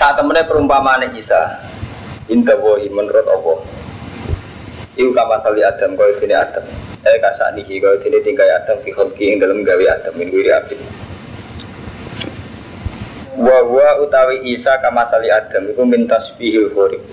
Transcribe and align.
Saat 0.00 0.16
temennya 0.16 0.48
perumpamaan 0.48 1.12
Isa, 1.12 1.60
Indah 2.32 2.56
wohi 2.56 2.88
menurut 2.88 3.28
Allah. 3.28 3.60
Iku 4.96 5.12
kama 5.12 5.36
sali 5.44 5.60
Adam 5.60 5.92
kau 5.92 6.08
dini 6.16 6.32
Adam. 6.32 6.64
Eh 7.04 7.20
kasak 7.20 7.52
nihi 7.52 7.76
kau 7.76 7.92
dini 8.00 8.16
tingkai 8.24 8.48
Adam 8.48 8.80
fi 8.80 8.96
kholki 8.96 9.28
ing 9.28 9.44
dalam 9.44 9.60
gawe 9.60 9.84
Adam 9.92 10.16
min 10.16 10.32
wiri 10.32 10.56
abid. 10.56 10.80
Wa 13.36 13.60
wa 13.60 14.00
utawi 14.00 14.40
Isa 14.48 14.80
kama 14.80 15.04
sali 15.12 15.28
Adam 15.28 15.68
iku 15.68 15.84
min 15.84 16.08
tasbihil 16.08 16.72
khurib. 16.72 17.04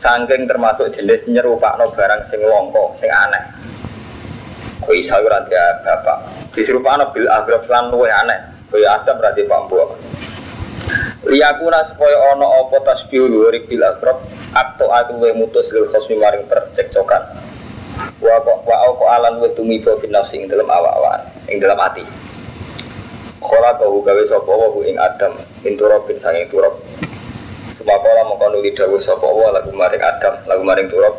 Sangking 0.00 0.48
termasuk 0.48 0.88
jenis 0.88 1.28
nyerupakno 1.28 1.92
barang 1.92 2.24
sing 2.24 2.40
longko, 2.40 2.96
sing 2.96 3.12
aneh. 3.12 3.44
Kau 4.80 4.96
Isa 4.96 5.20
ora 5.20 5.44
dia 5.44 5.84
bapak. 5.84 6.48
Diserupakno 6.56 7.12
bil 7.12 7.28
agrab 7.28 7.68
lan 7.68 7.92
luwih 7.92 8.08
aneh. 8.08 8.40
Kaya 8.72 9.04
Adam 9.04 9.20
ra 9.20 9.36
di 9.36 9.44
pambuak. 9.44 10.13
Liyakuna 11.24 11.88
supaya 11.88 12.36
ono 12.36 12.46
apa 12.64 12.84
tasbih 12.84 13.24
luhuri 13.24 13.64
bil 13.64 13.80
asrab 13.80 14.20
atau 14.52 14.92
aku 14.92 15.24
we 15.24 15.32
mutus 15.32 15.72
lil 15.72 15.88
khosmi 15.88 16.20
maring 16.20 16.44
percekcokan 16.46 17.22
wa 18.20 18.36
wa 18.44 18.76
au 18.86 19.00
alan 19.08 19.40
wa 19.40 19.48
tumiba 19.56 19.96
fi 19.98 20.06
nafsi 20.10 20.42
ing 20.42 20.46
dalam 20.50 20.68
awak-awakan 20.68 21.24
ing 21.48 21.58
dalam 21.62 21.78
ati 21.80 22.04
Khola 23.44 23.76
kau 23.76 24.00
gawe 24.00 24.24
sapa 24.24 24.48
wa 24.48 24.72
ing 24.88 24.96
Adam 24.96 25.36
ing 25.68 25.76
turabin 25.76 26.16
sanging 26.16 26.48
turab. 26.48 26.80
Sumakola 27.76 28.24
mongko 28.24 28.56
nuli 28.56 28.72
dawuh 28.72 28.96
sapa 29.04 29.28
wa 29.28 29.52
lagu 29.52 29.68
maring 29.68 30.00
Adam 30.00 30.40
lagu 30.48 30.64
maring 30.64 30.88
turab. 30.88 31.12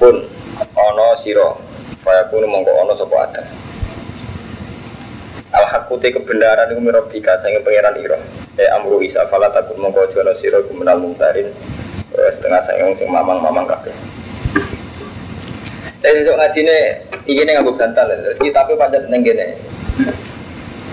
Pun 0.00 0.24
ono 0.72 1.06
sira 1.20 1.52
kaya 2.00 2.24
kuno 2.32 2.48
mongko 2.48 2.72
ono 2.72 2.96
sapa 2.96 3.16
Adam 3.28 3.65
Al 5.56 5.64
hakuti 5.72 6.12
kebenaran 6.12 6.68
iku 6.68 6.80
mirobika 6.84 7.40
sange 7.40 7.64
pangeran 7.64 7.96
ira. 7.96 8.20
Eh 8.60 8.68
amru 8.76 9.00
isa 9.00 9.24
fala 9.32 9.48
takun 9.48 9.80
mongko 9.80 10.12
ana 10.20 10.36
sira 10.36 10.60
iku 10.60 10.76
menal 10.76 11.00
eh, 11.16 12.30
setengah 12.30 12.60
sange 12.60 12.92
sing 13.00 13.08
mamang-mamang 13.08 13.64
kabeh. 13.64 13.96
Saya 16.04 16.12
besok 16.22 16.36
ngajine 16.36 16.76
iki 17.24 17.40
ning 17.42 17.56
nganggo 17.56 17.72
bantal 17.72 18.04
terus 18.04 18.36
tapi 18.36 18.76
pancet 18.76 19.08
ning 19.08 19.24
kene. 19.24 19.56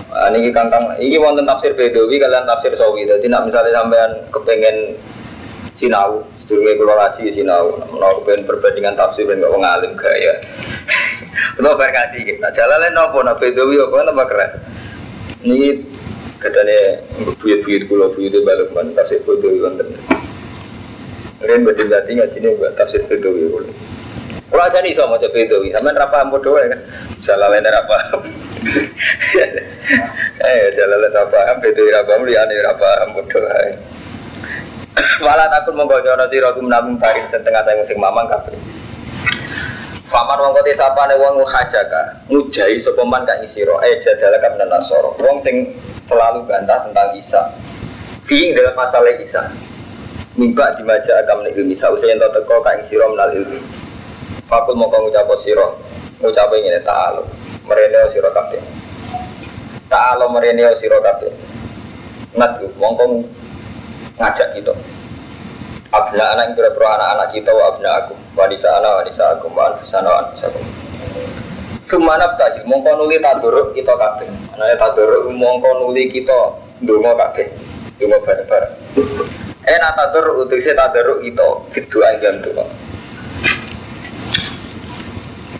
Ah 0.08 0.32
niki 0.32 0.48
kangkang 0.48 0.96
iki 0.96 1.20
wonten 1.20 1.44
tafsir 1.44 1.76
Bedawi 1.76 2.16
kalian 2.16 2.48
tafsir 2.48 2.72
Sawi. 2.72 3.04
Dadi 3.04 3.28
nek 3.28 3.44
misalnya 3.44 3.84
sampean 3.84 4.10
kepengen 4.32 4.96
sinau 5.76 6.24
sedurunge 6.40 6.80
kula 6.80 6.94
ngaji 6.96 7.36
sinau 7.36 7.76
menawa 7.92 8.16
kepengen 8.22 8.48
perbandingan 8.48 8.96
tafsir 8.96 9.28
ben 9.28 9.44
kok 9.44 9.60
alim 9.60 9.92
gaya. 9.92 10.40
Lo 11.60 11.76
berkasih 11.78 12.22
kita. 12.26 12.50
Jalan 12.54 12.90
nopo 12.92 13.22
nak 13.22 13.38
bedowi 13.38 13.78
apa 13.78 13.96
nama 14.06 14.24
keren. 14.26 14.50
Ini 15.44 15.68
katanya 16.40 17.04
buyut-buyut 17.40 17.82
kulo 17.88 18.12
buyut 18.12 18.34
balik 18.44 18.72
man 18.72 18.92
tafsir 18.96 19.20
bedowi 19.22 19.60
wonten. 19.60 19.88
Kalian 21.40 21.66
berdiri 21.68 21.92
dati 21.92 22.16
nggak 22.16 22.32
sini 22.32 22.56
buat 22.56 22.74
tafsir 22.76 23.04
bedowi 23.06 23.48
kulo. 23.48 23.70
Kulo 24.48 24.62
aja 24.62 24.80
nih 24.80 24.92
sama 24.96 25.20
coba 25.20 25.32
bedowi. 25.32 25.72
Sama 25.72 25.92
nerapa 25.92 26.24
bodoh 26.28 26.56
ya 26.58 26.72
kan. 26.72 26.80
Salah 27.24 27.48
lain 27.52 27.64
nerapa. 27.64 27.96
Eh 30.44 30.72
jalan 30.76 30.98
lain 31.00 31.16
apa? 31.16 31.60
Bedowi 31.60 31.92
apa? 31.92 32.12
Muliani 32.20 32.54
apa? 32.64 32.90
Bodoh. 33.12 33.44
Malah 35.26 35.46
takut 35.50 35.74
menggojono 35.74 36.24
siro 36.30 36.54
menabung 36.58 36.96
tarik 36.98 37.26
setengah 37.30 37.62
saya 37.66 37.78
musim 37.78 37.98
mamang 37.98 38.30
kabeh. 38.30 38.54
Faman 40.04 40.36
wong 40.36 40.52
kote 40.52 40.76
sapane 40.76 41.16
wong 41.16 41.40
hajaka 41.48 42.28
ngujahi 42.28 42.76
sapa 42.76 43.00
man 43.08 43.24
kang 43.24 43.40
isira 43.40 43.72
eh 43.88 43.96
kan 44.36 44.60
nasoro 44.68 45.16
wong 45.16 45.40
sing 45.40 45.72
selalu 46.04 46.44
bantah 46.44 46.84
tentang 46.84 47.16
Isa. 47.16 47.40
Fiing 48.28 48.52
dalam 48.52 48.76
masalah 48.76 49.16
Isa. 49.16 49.48
Mimba 50.36 50.76
dimaja 50.76 51.24
agam 51.24 51.40
nek 51.40 51.56
ilmi. 51.56 51.72
Sausé 51.72 52.12
yen 52.12 52.20
teko 52.20 52.60
kang 52.60 52.84
isira 52.84 53.08
menal 53.08 53.32
ilmi. 53.32 53.64
Fakul 54.44 54.76
mau 54.76 54.92
ngucap 54.92 55.30
sira. 55.40 55.72
Ngucap 56.20 56.52
ngene 56.52 56.84
ta'ala 56.84 57.24
merene 57.64 58.04
sira 58.12 58.28
kabeh. 58.28 58.60
Ta'ala 59.88 60.28
merene 60.28 60.68
sira 60.76 61.00
kabeh. 61.00 61.32
Nat 62.36 62.60
wong 62.76 63.24
ngajak 64.20 64.52
kita. 64.52 64.74
Abna 65.94 66.34
anak 66.36 66.58
pura 66.58 66.98
anak-anak 66.98 67.28
kita 67.30 67.54
wa 67.54 67.70
abna 67.70 67.90
aku 68.02 68.23
wanisa 68.34 68.68
anak 68.78 69.02
wanisa 69.02 69.22
aku 69.38 69.46
wa 69.54 69.70
anfusana 69.74 70.08
wa 70.10 70.18
anfusakum 70.26 70.66
Sumanap 71.84 72.40
tadi, 72.40 72.64
mongko 72.64 72.96
nuli 72.96 73.20
taduruk 73.20 73.76
kita 73.76 73.92
kabeh. 73.92 74.24
Anane 74.56 74.72
taduruk 74.80 75.28
mongko 75.28 75.84
nuli 75.84 76.08
kita 76.08 76.56
ndonga 76.80 77.12
kabeh. 77.12 77.44
Ndonga 78.00 78.24
bareng-bareng. 78.24 78.74
Eh 79.68 79.76
nak 79.76 79.92
tadur 79.92 80.48
saya 80.56 80.80
taduruk 80.80 81.20
kita 81.20 81.44
fitu 81.76 82.00
aja 82.00 82.32
tuh. 82.40 82.56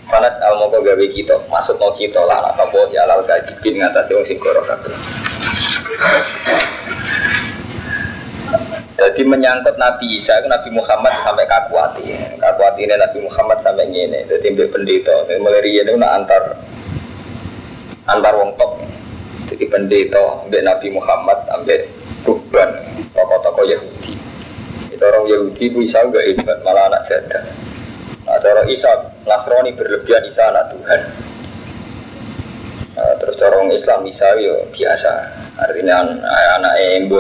Fanat 0.09 0.35
al 0.41 0.65
mongko 0.65 0.81
gawe 0.81 1.07
kita, 1.13 1.45
maksud 1.53 1.77
mau 1.77 1.93
kita 1.93 2.25
lah 2.25 2.57
apa 2.57 2.73
ya 2.89 3.05
lal 3.05 3.21
kajibin 3.29 3.85
ngatasi 3.85 4.17
wong 4.17 4.25
sing 4.25 4.41
goro 4.41 4.65
kabeh. 4.65 4.97
Jadi 8.95 9.27
menyangkut 9.27 9.75
Nabi 9.75 10.07
Isa, 10.15 10.39
Nabi 10.47 10.71
Muhammad 10.71 11.11
sampai 11.27 11.43
kakuati. 11.51 12.15
Kakuati 12.39 12.81
ini 12.87 12.95
Nabi 12.95 13.19
Muhammad 13.27 13.59
sampai 13.59 13.91
ini. 13.91 14.23
Jadi 14.31 14.55
ambil 14.55 14.71
pendeta. 14.71 15.15
Mulai 15.43 15.67
rian 15.67 15.91
itu 15.91 15.99
antar 15.99 16.55
antar 18.07 18.33
wong 18.39 18.55
top. 18.55 18.79
Jadi 19.51 19.67
pendeta 19.67 20.47
ambil 20.47 20.63
Nabi 20.63 20.89
Muhammad 20.95 21.39
ambil 21.51 21.91
ruban 22.23 22.71
tokoh-tokoh 23.11 23.67
Yahudi. 23.67 24.15
Itu 24.95 25.03
orang 25.03 25.27
Yahudi 25.27 25.75
itu 25.75 25.79
Isa 25.83 26.07
enggak 26.07 26.31
hebat 26.31 26.63
malah 26.63 26.87
anak 26.87 27.03
jadah. 27.11 27.43
Nah, 28.25 28.39
cara 28.39 28.63
Isa 28.71 28.89
Nasrani 29.27 29.75
berlebihan 29.75 30.23
Isa 30.31 30.55
anak 30.55 30.71
Tuhan. 30.71 31.01
Nah, 32.95 33.15
terus 33.19 33.43
orang 33.43 33.75
Islam 33.75 34.07
Isa 34.07 34.39
yo 34.39 34.71
biasa. 34.71 35.13
Artinya 35.59 36.03
anak 36.63 36.75
yang 36.79 37.11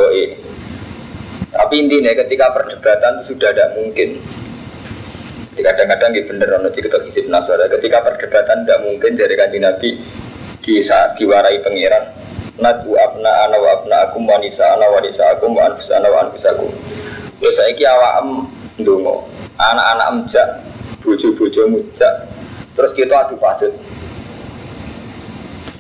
tapi 1.55 1.87
intinya 1.87 2.11
ketika 2.19 2.51
perdebatan 2.51 3.23
sudah 3.23 3.55
tidak 3.55 3.71
mungkin. 3.79 4.19
Kadang-kadang 5.55 6.11
di 6.11 6.23
bener 6.27 6.51
ono 6.59 6.67
di 6.67 6.83
ketok 6.83 7.07
isip 7.07 7.31
nasara. 7.31 7.71
Ketika 7.71 8.03
perdebatan 8.03 8.67
tidak 8.67 8.83
mungkin 8.83 9.15
dari 9.15 9.35
kanji 9.39 9.59
Nabi 9.63 9.91
di 10.59 10.75
saat 10.83 11.15
diwarai 11.15 11.63
pangeran. 11.63 12.11
Nadu 12.59 12.99
abna 12.99 13.47
ana 13.47 13.57
wa 13.59 13.71
abna 13.79 13.97
akum 14.11 14.27
wanisa 14.27 14.67
ana 14.75 14.87
wanisa 14.91 15.23
akum 15.31 15.55
wa 15.55 15.71
anfus 15.71 15.91
ana 15.95 16.11
wa 16.11 16.27
anfus 16.27 16.43
akum. 16.43 16.71
Awak 17.39 18.15
ndonga. 18.83 19.15
Anak-anak 19.55 20.07
emjak, 20.11 20.49
bojo-bojo 21.07 21.63
mujak. 21.71 22.27
Terus 22.75 22.91
kita 22.99 23.15
adu 23.15 23.39
pasut. 23.39 23.71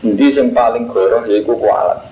Endi 0.06 0.30
sing 0.30 0.54
paling 0.54 0.86
goroh 0.86 1.26
yaiku 1.26 1.58
kualat. 1.58 2.06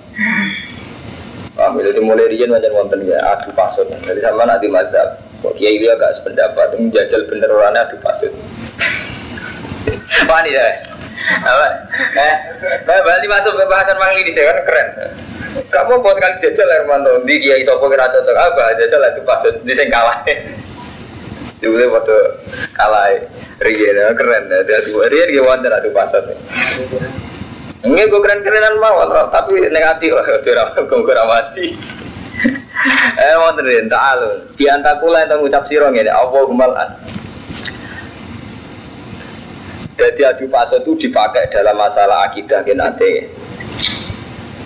Paham? 1.63 1.79
Jadi 1.79 2.03
mulai 2.03 2.27
rian 2.27 2.51
macam 2.51 2.75
wonten 2.75 3.07
ya 3.07 3.23
adu 3.23 3.55
pasut. 3.55 3.87
Jadi 3.87 4.19
sama 4.19 4.43
nanti 4.51 4.67
mazhab. 4.67 5.15
Kok 5.47 5.55
kiai 5.55 5.79
dia 5.79 5.95
agak 5.95 6.19
sependapat 6.19 6.75
menjajal 6.75 7.23
bener 7.31 7.47
orangnya 7.55 7.87
adu 7.87 8.03
pasut. 8.03 8.35
Nih 10.43 10.51
ya? 10.51 10.67
Apa? 11.47 11.67
Eh, 12.19 12.35
berarti 12.83 13.27
masuk 13.31 13.55
ke 13.55 13.63
bahasan 13.71 13.95
mangli 13.95 14.27
di 14.27 14.35
kan 14.35 14.59
keren. 14.67 14.89
Kamu 15.71 16.03
buat 16.03 16.19
kali 16.19 16.43
jajal 16.43 16.67
Hermanto 16.67 17.23
di 17.23 17.39
kiai 17.39 17.63
sopo 17.63 17.87
kira 17.87 18.11
cocok 18.11 18.35
apa 18.35 18.75
jajal 18.83 19.07
adu 19.07 19.23
pasut 19.23 19.55
di 19.63 19.73
sing 19.79 19.87
kalah. 19.87 20.19
Jadi 21.63 21.87
waktu 21.87 22.19
kalah 22.75 23.07
rian 23.63 24.19
keren. 24.19 24.51
Jadi 24.51 24.91
rian 24.91 25.29
gimana 25.31 25.79
adu 25.79 25.95
pasut. 25.95 26.27
Enggak 27.83 28.07
gue 28.15 28.21
keren-kerenan 28.23 28.79
mawon, 28.79 29.11
tapi 29.35 29.59
negatif 29.75 30.15
lah, 30.15 30.23
curang 30.39 30.71
gue 30.87 31.15
mati. 31.27 31.67
Eh 33.23 33.35
mau 33.39 33.55
terin, 33.55 33.87
ta'alun. 33.87 34.55
Di 34.59 34.67
antakula 34.67 35.23
yang 35.23 35.39
mengucap 35.39 35.71
sirong 35.71 35.95
ini, 35.95 36.11
Allah 36.11 36.43
kumalan. 36.43 36.89
Jadi 39.95 40.23
adu 40.27 40.51
paso 40.51 40.83
itu 40.83 41.07
dipakai 41.07 41.47
dalam 41.53 41.79
masalah 41.79 42.27
akidah 42.27 42.65
nanti. 42.75 43.29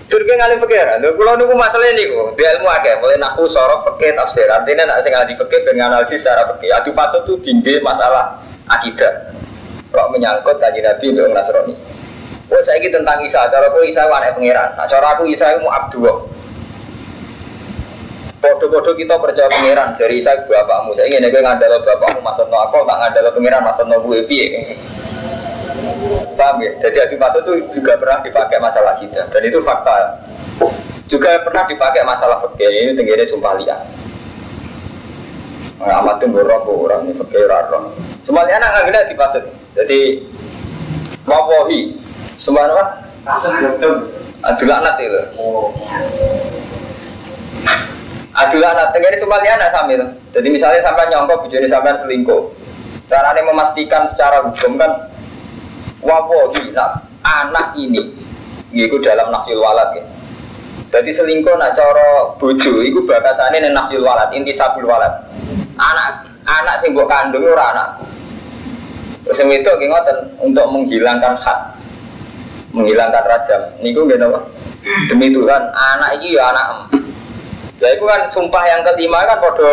Turki 0.06 0.32
ngalih 0.32 0.62
pikiran. 0.62 1.02
Lho 1.02 1.18
kula 1.18 1.34
niku 1.34 1.52
masalah 1.58 1.92
niku, 1.92 2.30
di 2.38 2.46
ilmu 2.46 2.68
akeh, 2.70 2.94
mulai 3.02 3.18
naku 3.18 3.44
sorok 3.50 3.84
fikih 3.84 4.14
tafsir. 4.14 4.46
Artinya 4.46 4.86
nak 4.86 5.02
sing 5.02 5.12
ngalih 5.12 5.34
fikih 5.34 5.60
ben 5.66 5.82
analisis 5.82 6.22
secara 6.22 6.46
fikih. 6.56 6.70
Adu 6.72 6.94
pasut 6.94 7.26
tuh 7.26 7.36
tinggi 7.42 7.82
masalah 7.82 8.38
akidah. 8.70 9.34
Kok 9.90 10.08
menyangkut 10.14 10.62
kaji 10.62 10.80
Nabi 10.80 11.04
mbek 11.10 11.34
Nasrani. 11.34 11.95
Oh 12.46 12.62
saya 12.62 12.78
tentang 12.78 13.18
Isa, 13.26 13.42
cara 13.50 13.66
aku 13.66 13.82
Isa 13.82 14.06
wae 14.06 14.30
pangeran. 14.30 14.78
Nah, 14.78 14.86
cara 14.86 15.18
aku 15.18 15.26
Isa 15.26 15.58
mu 15.58 15.66
abdu. 15.66 16.06
Bodoh-bodoh 18.38 18.94
kita 18.94 19.18
percaya 19.18 19.50
pangeran 19.50 19.98
dari 19.98 20.22
Isa 20.22 20.30
bapakmu. 20.46 20.94
Saya 20.94 21.10
ingin 21.10 21.26
gue 21.26 21.42
ngandalo 21.42 21.82
bapakmu 21.82 22.22
maksud 22.22 22.46
no 22.46 22.58
aku, 22.62 22.86
tak 22.86 22.98
ngandalo 23.02 23.28
pangeran 23.34 23.62
maksud 23.66 23.86
no 23.90 23.98
gue 23.98 24.22
piye. 24.30 24.78
Paham 26.38 26.62
ya? 26.62 26.70
Jadi 26.86 26.96
adu 27.02 27.16
pasut 27.18 27.42
itu 27.42 27.82
juga 27.82 27.98
pernah 27.98 28.22
dipakai 28.22 28.62
masalah 28.62 28.94
kita 29.02 29.26
dan 29.26 29.42
itu 29.42 29.58
fakta. 29.66 30.22
Juga 31.10 31.42
pernah 31.42 31.66
dipakai 31.66 32.02
masalah 32.06 32.46
fikih 32.46 32.70
ini 32.70 32.90
tingginya 32.94 33.26
sumpah 33.26 33.58
liat. 33.58 33.80
Amat 35.82 36.22
tuh 36.22 36.30
orang 36.30 37.10
ini 37.10 37.12
fikih 37.18 37.42
raro. 37.50 37.90
Semuanya 38.22 38.62
anak 38.62 38.86
nggak 38.86 39.06
di 39.10 39.14
pasut. 39.18 39.44
Jadi 39.74 40.22
wawohi 41.26 42.05
semua 42.36 42.68
apa? 42.68 42.84
Adul 44.46 44.70
anak 44.70 44.94
itu. 45.00 45.20
Adul 48.36 48.62
anak 48.62 48.92
tenggiri 48.92 49.16
semuanya 49.16 49.56
anak 49.56 49.70
sambil. 49.72 50.00
Jadi 50.36 50.48
misalnya 50.52 50.80
sampai 50.84 51.08
nyongkok 51.08 51.48
bujuni 51.48 51.66
sampai 51.66 51.96
selingkuh. 52.04 52.52
Caranya 53.08 53.42
memastikan 53.46 54.04
secara 54.12 54.44
hukum 54.44 54.76
kan 54.76 54.90
wawohi 56.02 56.74
nah, 56.74 57.06
anak 57.22 57.72
ini 57.78 58.12
itu 58.74 58.98
dalam 59.00 59.32
nafil 59.32 59.62
walad 59.62 59.94
ya. 59.96 60.04
Jadi 60.92 61.10
selingkuh 61.16 61.54
nak 61.56 61.74
coro 61.74 62.36
bojo 62.36 62.82
itu 62.84 63.02
bakasane 63.08 63.58
ning 63.58 63.72
nafil 63.72 64.04
walad, 64.04 64.30
inti 64.36 64.52
sabul 64.52 64.86
walad. 64.86 65.12
Anak 65.80 66.28
anak 66.44 66.84
sing 66.84 66.92
mbok 66.92 67.08
kandung 67.08 67.46
ora 67.46 67.72
anak. 67.72 67.88
Terus 69.26 69.42
yang 69.42 69.50
itu 69.50 69.70
ngoten 69.70 70.18
untuk 70.38 70.66
menghilangkan 70.70 71.34
hak 71.42 71.75
menghilangkan 72.76 73.24
rajam. 73.24 73.60
Niku 73.80 74.04
nggih 74.04 74.20
napa? 74.20 74.44
Demi 75.08 75.32
Tuhan, 75.32 75.62
anak 75.72 76.22
ini 76.22 76.36
ya 76.36 76.52
anak. 76.52 76.92
Ya 77.82 77.96
itu 77.96 78.04
kan 78.06 78.28
sumpah 78.30 78.62
yang 78.68 78.86
kelima 78.86 79.26
kan 79.26 79.40
pada 79.42 79.70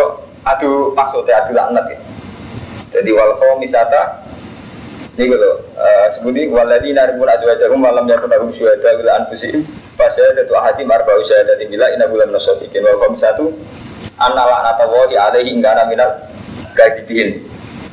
adu 0.55 0.95
maksudnya 0.95 1.43
adu 1.43 1.51
laknat 1.53 1.85
ya. 1.91 1.99
Jadi 2.95 3.09
wal 3.13 3.37
misata 3.61 4.23
ini 5.13 5.29
gitu, 5.29 5.61
uh, 5.77 6.05
sebuti 6.17 6.49
waladi 6.49 6.89
naribun 6.89 7.29
azwajahum 7.29 7.77
malam 7.77 8.09
yakun 8.09 8.33
lahum 8.33 8.49
syuhada 8.49 8.97
bila 8.97 9.21
anfusihim 9.21 9.61
fasyahadatu 9.93 10.57
ahadim 10.57 10.89
arba'u 10.89 11.21
syahadatin 11.21 11.69
bila 11.69 11.85
inna 11.93 12.09
bulan 12.09 12.33
nasodikin 12.33 12.81
wal 12.81 13.13
satu 13.21 13.53
anna 14.17 14.41
la'nata 14.41 14.89
wahi 14.89 15.13
alaihi 15.13 15.53
ingkana 15.53 15.85
minal 15.85 16.17
gajibin 16.73 17.45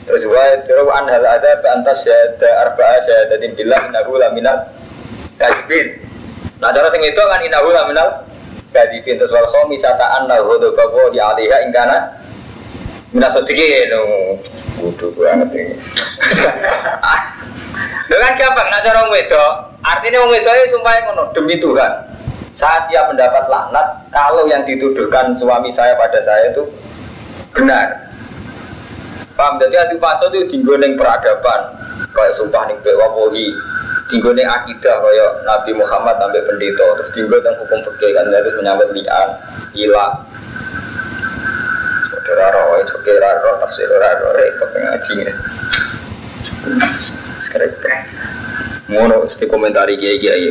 terus 0.09 0.25
wa 0.25 0.65
terus 0.65 0.89
an 0.97 1.13
hal 1.13 1.21
ada 1.29 1.61
antas 1.77 2.01
syahada 2.09 2.49
arba'a 2.65 3.05
syahadatin 3.05 3.53
bila 3.53 3.77
inna 3.85 4.01
bulan 4.09 4.33
gajibin 5.41 5.97
nah 6.61 6.69
cara 6.69 6.93
sing 6.93 7.01
itu 7.01 7.17
kan 7.17 7.41
bulan 7.65 7.85
minal 7.89 8.09
gajibin 8.77 9.17
terus 9.17 9.33
wal 9.33 9.49
khomisata 9.49 10.21
anna 10.21 10.37
hudu 10.45 10.77
wahi 10.77 11.17
alaiha 11.17 11.57
ingkana 11.65 11.97
minal 13.17 13.33
sodikin 13.33 13.89
bodoh 14.81 15.13
banget 15.15 15.49
ini. 15.55 15.75
Dengan 18.11 18.33
gampang, 18.35 18.69
nak 18.73 18.83
cara 18.83 19.07
wedok, 19.07 19.53
artinya 19.87 20.19
wong 20.27 20.35
wedok 20.35 20.55
itu 20.57 20.75
sumpah 20.75 20.95
ngono 21.07 21.25
demi 21.31 21.55
Tuhan. 21.63 21.93
Saya 22.51 22.83
siap 22.91 23.15
mendapat 23.15 23.47
laknat 23.47 24.11
kalau 24.11 24.43
yang 24.51 24.67
dituduhkan 24.67 25.39
suami 25.39 25.71
saya 25.71 25.95
pada 25.95 26.19
saya 26.27 26.51
itu 26.51 26.67
benar. 27.55 28.11
Paham? 29.39 29.63
Jadi 29.63 29.79
adu 29.79 29.97
paso 30.03 30.27
itu 30.35 30.59
neng 30.75 30.99
peradaban, 30.99 31.71
kayak 32.11 32.35
sumpah 32.35 32.67
nih 32.67 32.77
bewapohi, 32.83 33.55
tinggal 33.55 33.80
neng 34.19 34.49
akidah 34.51 34.97
kayak 34.99 35.31
Nabi 35.47 35.71
Muhammad 35.79 36.19
sampai 36.19 36.43
pendeta, 36.43 36.87
terus 36.99 37.11
tinggal 37.15 37.39
neng 37.39 37.57
hukum 37.63 37.79
fikih 37.87 38.11
kan, 38.19 38.27
terus 38.27 38.55
menyambut 38.59 38.89
lian, 38.91 39.29
ilah, 39.79 40.11
ora 42.31 42.47
roh 42.55 42.79
itu 42.79 42.95
kira 43.03 43.31
roh 43.43 43.55
tafsir 43.59 43.91
ora 43.91 44.17
roh 44.23 44.33
repot 44.39 44.71
ngaji 44.71 45.13
ya 45.27 45.33
sekarang 47.43 47.75
ngono 48.91 49.27
mesti 49.27 49.45
komentari 49.51 49.99
kiai 49.99 50.19
kiai 50.19 50.47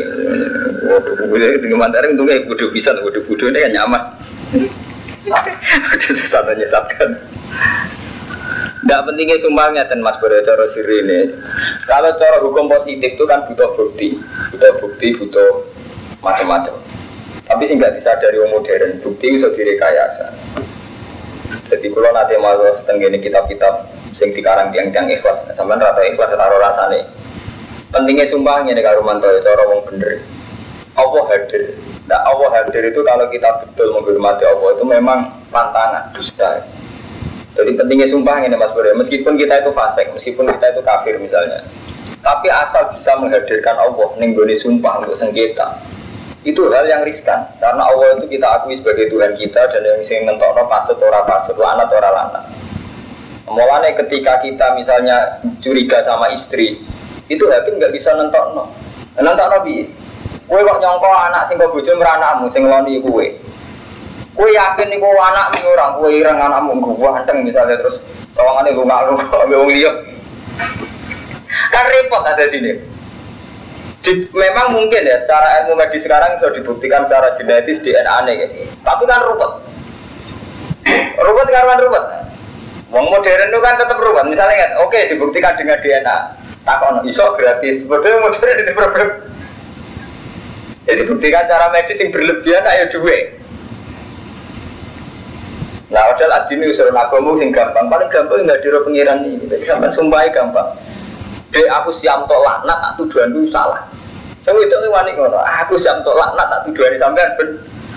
waduh 0.84 1.16
gue 1.18 1.60
komentar 1.66 2.04
itu 2.08 2.24
kayak 2.24 2.46
bodoh 2.48 2.70
bisa 2.72 2.92
bodoh 3.00 3.24
bodoh 3.28 3.48
ini 3.52 3.60
kan 3.62 3.72
nyaman. 3.76 4.04
Ada 5.94 6.10
sesuatu 6.16 6.58
nyesatkan 6.58 7.10
tidak 8.84 9.02
pentingnya 9.08 9.38
sumbangnya 9.44 9.84
dan 9.88 10.00
mas 10.00 10.16
pada 10.20 10.40
cara 10.44 10.66
ini 10.72 11.36
kalau 11.84 12.12
cara 12.16 12.38
hukum 12.40 12.66
positif 12.72 13.16
itu 13.16 13.26
kan 13.28 13.44
butuh 13.48 13.70
bukti 13.76 14.16
butuh 14.56 14.72
bukti 14.80 15.08
butuh 15.20 15.50
macam-macam 16.24 16.76
tapi 17.50 17.64
sih 17.66 17.76
nggak 17.76 17.98
disadari 17.98 18.38
orang 18.40 18.54
modern 18.56 18.92
bukti 19.04 19.26
bisa 19.36 19.52
direkayasa 19.52 20.32
jadi 21.70 21.86
kalau 21.94 22.12
nanti 22.14 22.34
mau 22.42 22.58
setengah 22.74 23.14
ini 23.14 23.18
kitab-kitab 23.22 23.74
sing 24.14 24.34
dikarang 24.34 24.74
tiang-tiang 24.74 25.06
ikhlas, 25.10 25.38
sampai 25.54 25.78
rata 25.78 26.02
ikhlas 26.02 26.34
taruh 26.34 26.58
rasane. 26.58 27.06
Pentingnya 27.90 28.26
sumpahnya 28.30 28.74
nih 28.74 28.86
kalau 28.86 29.02
mantau 29.06 29.34
cara 29.42 29.64
wong 29.70 29.82
bener. 29.86 30.22
Allah 30.98 31.24
hadir. 31.30 31.78
Nah 32.06 32.22
Allah 32.26 32.50
hadir 32.58 32.90
itu 32.90 33.02
kalau 33.02 33.26
kita 33.30 33.50
betul 33.66 33.98
menghormati 33.98 34.44
Allah 34.46 34.70
itu 34.78 34.86
memang 34.86 35.20
pantangan 35.50 36.14
dusta. 36.14 36.66
Jadi 37.60 37.72
pentingnya 37.76 38.08
sumpahnya 38.08 38.48
nih 38.48 38.60
Mas 38.60 38.72
Bro. 38.72 38.96
Meskipun 38.96 39.36
kita 39.36 39.60
itu 39.60 39.72
fasik, 39.76 40.08
meskipun 40.16 40.48
kita 40.48 40.66
itu 40.72 40.82
kafir 40.82 41.20
misalnya, 41.20 41.68
tapi 42.24 42.48
asal 42.48 42.96
bisa 42.96 43.12
menghadirkan 43.20 43.76
Allah 43.76 44.08
nenggoni 44.16 44.56
sumpah 44.56 45.04
untuk 45.04 45.20
sengketa, 45.20 45.84
itu 46.48 46.72
hal 46.72 46.88
yang 46.88 47.04
riskan. 47.04 47.52
Karena 47.60 47.84
Allah 47.84 48.16
itu 48.16 48.32
kita 48.32 48.48
akui 48.64 48.80
sebagai 48.80 49.12
Tuhan 49.12 49.36
kita 49.36 49.62
dan 49.76 49.82
yang 49.84 50.00
sing 50.08 50.24
mentokno 50.24 50.64
pasut 50.72 50.96
ora 51.04 51.28
pasut 51.28 51.60
lanat 51.60 51.92
ora 51.92 52.10
lanat 52.16 52.46
mulanya 53.50 53.92
ketika 54.06 54.40
kita 54.40 54.78
misalnya 54.78 55.42
curiga 55.60 56.06
sama 56.06 56.30
istri 56.32 56.78
itu 57.30 57.44
hakim 57.50 57.78
nggak 57.78 57.94
bisa 57.94 58.14
nentokno. 58.14 58.70
Nentokno 59.18 59.58
bi 59.66 59.86
kue 60.50 60.62
kok 60.66 60.80
nyongko 60.82 61.10
anak 61.10 61.46
sing 61.50 61.62
kau 61.62 61.70
bojo 61.70 61.92
meranakmu 61.94 62.50
sing 62.50 62.66
loni 62.66 63.02
kue 63.02 63.38
kue 64.40 64.56
yakin 64.56 64.88
nih 64.88 64.98
kue 65.04 65.20
anak 65.20 65.52
mi 65.52 65.68
orang 65.68 66.00
kue 66.00 66.16
ireng 66.16 66.40
anakmu 66.40 66.96
gue 66.96 67.10
hanteng 67.12 67.44
misalnya 67.44 67.76
terus 67.76 68.00
sawangannya 68.32 68.72
gue 68.72 68.88
nggak 68.88 69.04
lu 69.12 69.20
kau 69.28 69.68
lihat 69.68 69.96
kan 71.68 71.84
repot 71.92 72.24
ada 72.24 72.44
di 72.48 72.52
sini. 72.56 72.72
Di, 74.00 74.12
memang 74.32 74.80
mungkin 74.80 75.04
ya 75.04 75.20
secara 75.28 75.64
ilmu 75.64 75.76
medis 75.76 76.08
sekarang 76.08 76.40
sudah 76.40 76.56
dibuktikan 76.56 77.04
secara 77.04 77.36
genetis 77.36 77.84
DNA 77.84 78.16
nih 78.32 78.36
ya. 78.40 78.48
tapi 78.80 79.04
kan 79.04 79.20
ruwet. 79.28 79.52
Ruwet 81.20 81.48
karena 81.52 81.76
ruwet. 81.84 82.06
Wong 82.96 83.06
modern 83.12 83.52
itu 83.52 83.60
kan 83.60 83.76
tetap 83.76 84.00
ruwet. 84.00 84.26
Misalnya 84.32 84.56
kan 84.56 84.72
oke 84.88 84.96
okay, 84.96 85.12
dibuktikan 85.12 85.60
dengan 85.60 85.84
DNA 85.84 86.18
takon 86.64 87.04
iso 87.04 87.36
gratis. 87.36 87.84
Betul 87.84 88.24
modern 88.24 88.56
ini 88.56 88.72
problem. 88.72 89.10
Ya 90.88 90.94
dibuktikan 90.96 91.44
cara 91.44 91.68
medis 91.76 92.00
yang 92.00 92.16
berlebihan 92.16 92.64
ayo 92.66 92.88
duwe 92.88 93.39
Nah, 95.90 96.06
padahal 96.14 96.46
adini 96.46 96.70
usul 96.70 96.94
agama 96.94 97.34
sing 97.42 97.50
gampang, 97.50 97.90
paling 97.90 98.10
gampang 98.14 98.46
nggak 98.46 98.62
diro 98.62 98.86
pengiran 98.86 99.26
ini, 99.26 99.50
sampai 99.66 99.90
sumpah 99.90 100.22
gampang. 100.30 100.78
Dek 101.50 101.66
aku 101.66 101.90
siap 101.90 102.30
untuk 102.30 102.38
laknat, 102.46 102.78
tak 102.78 102.94
tuduhan 103.02 103.34
itu 103.34 103.50
salah. 103.50 103.90
Saya 104.46 104.54
itu 104.62 104.70
nih 104.70 104.90
wani 104.94 105.18
ngono. 105.18 105.42
Aku 105.66 105.82
siap 105.82 106.06
untuk 106.06 106.14
laknat, 106.14 106.46
tak 106.46 106.62
tuduhan 106.70 106.94
sampean 107.02 107.30
ben 107.42 107.50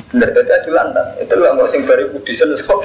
bener 0.09 0.29
tadi 0.33 0.53
ada 0.57 0.71
lantat. 0.73 1.07
Itu 1.21 1.37
lah 1.37 1.53
nggak 1.53 1.69
sing 1.69 1.85
bari 1.85 2.05
kudisen 2.17 2.57
sop. 2.65 2.81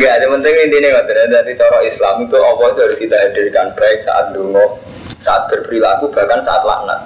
Gak 0.00 0.12
ada 0.18 0.26
penting 0.26 0.54
intinya 0.66 0.88
nggak 0.98 1.06
ada 1.06 1.24
dari 1.30 1.54
cara 1.54 1.78
Islam 1.86 2.26
itu 2.26 2.36
Allah 2.40 2.66
itu 2.74 2.80
harus 2.82 2.98
kita 2.98 3.14
hadirkan 3.14 3.70
baik 3.78 4.02
saat 4.02 4.34
dungo, 4.34 4.82
saat 5.22 5.46
berperilaku 5.52 6.10
bahkan 6.10 6.42
saat 6.42 6.64
laknat. 6.64 7.00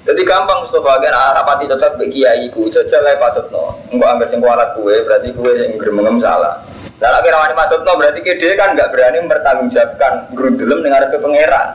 Jadi 0.00 0.24
gampang 0.24 0.64
Mustafa 0.64 0.96
kan 0.96 1.12
rapati 1.36 1.68
cocok 1.68 2.00
bagi 2.00 2.24
kiai 2.24 2.48
ku, 2.48 2.72
cocok 2.72 3.00
lah 3.04 3.20
pasutno. 3.20 3.76
Enggak 3.92 4.08
ambil 4.16 4.26
sing 4.32 4.40
kualat 4.40 4.72
kue, 4.72 4.96
berarti 5.04 5.28
kue 5.36 5.52
yang 5.52 5.76
bermengem 5.76 6.24
salah. 6.24 6.64
Nah, 7.00 7.10
lagi 7.16 7.28
rawani 7.32 7.56
maksud 7.56 7.80
no 7.84 7.92
berarti 7.96 8.20
dia 8.24 8.56
kan 8.56 8.76
nggak 8.76 8.92
berani 8.92 9.24
mempertanggungjawabkan 9.24 10.12
guru 10.36 10.56
dalam 10.56 10.80
dengan 10.84 11.04
ada 11.04 11.16
pangeran. 11.20 11.68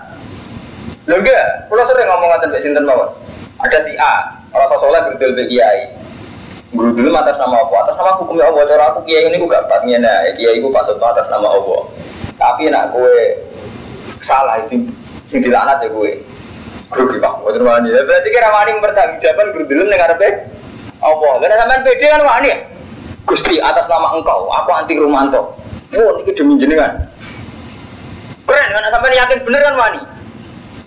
Lo 1.06 1.22
enggak, 1.22 1.70
kalau 1.70 1.86
sering 1.86 2.08
ngomong 2.10 2.30
ngatain 2.34 2.50
Mbak 2.50 2.62
Sinten 2.66 2.86
mawon. 2.86 3.10
Ada 3.62 3.78
si 3.86 3.94
A, 3.98 4.14
orang 4.54 4.74
soleh 4.82 5.02
berdil 5.14 5.32
be 5.38 5.44
kiai. 5.46 5.94
Guru 6.74 6.98
dulu 6.98 7.14
atas 7.14 7.38
nama 7.38 7.62
apa? 7.62 7.76
Atas 7.88 7.96
nama 7.96 8.18
hukumnya 8.20 8.50
Allah. 8.50 8.64
Cara 8.68 8.84
aku 8.90 9.06
kiai 9.06 9.30
ini 9.30 9.38
gak 9.38 9.70
pas 9.70 9.86
ngene, 9.86 10.34
kiai 10.36 10.60
ku 10.60 10.74
pas 10.74 10.90
atas 10.90 11.30
nama 11.30 11.46
Allah. 11.46 11.82
Tapi 12.36 12.74
nak 12.74 12.90
gue 12.92 13.16
salah 14.20 14.60
itu 14.66 14.82
sing 15.30 15.40
dilaknat 15.46 15.86
ya 15.86 15.94
gue. 15.94 16.12
Grogi 16.96 17.20
pak, 17.20 17.44
bukan 17.44 17.62
wani. 17.68 17.92
Ya, 17.92 18.02
berarti 18.08 18.28
kira 18.32 18.48
wani 18.56 18.80
bertanggung 18.80 19.20
jawaban 19.20 19.68
dulu 19.68 19.84
nih 19.84 19.98
ngarepe 20.00 20.28
Allah. 21.04 21.34
Karena 21.44 21.56
sampean 21.60 21.84
pede 21.84 22.08
kan 22.08 22.24
wani. 22.24 22.52
Gusti 23.28 23.60
atas 23.60 23.86
nama 23.92 24.16
engkau, 24.16 24.48
aku 24.48 24.70
anti 24.72 24.96
Rumanto. 24.96 25.60
Oh, 26.00 26.12
ini 26.24 26.32
demi 26.32 26.56
jenengan. 26.56 27.12
Keren, 28.48 28.70
karena 28.72 28.90
sampean 28.90 29.20
yakin 29.20 29.40
bener 29.44 29.62
kan 29.68 29.76
wani. 29.76 30.00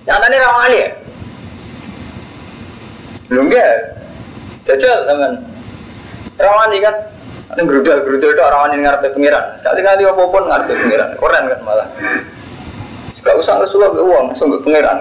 Nyatanya 0.08 0.36
rawani 0.40 0.76
ya. 0.80 0.88
Belum 3.28 3.52
ya? 3.52 3.68
Jajal 4.64 5.04
teman. 5.04 5.32
Rawani 6.40 6.78
kan. 6.80 6.94
Ini 7.48 7.64
gerudal 7.64 8.04
gerudal 8.04 8.32
itu 8.32 8.40
rawani 8.40 8.76
ngarepe 8.80 9.12
pengiran. 9.12 9.44
Sekali 9.60 9.80
kali 9.84 10.08
apa 10.08 10.22
pun 10.24 10.44
ngarepe 10.48 10.72
pengiran. 10.72 11.08
Keren 11.20 11.44
kan 11.52 11.60
malah. 11.60 11.88
Gak 13.18 13.44
usah 13.44 13.60
Rasulullah 13.60 13.92
ke 13.92 14.00
uang, 14.00 14.24
langsung 14.32 14.48
ke 14.48 14.58
pangeran. 14.64 14.98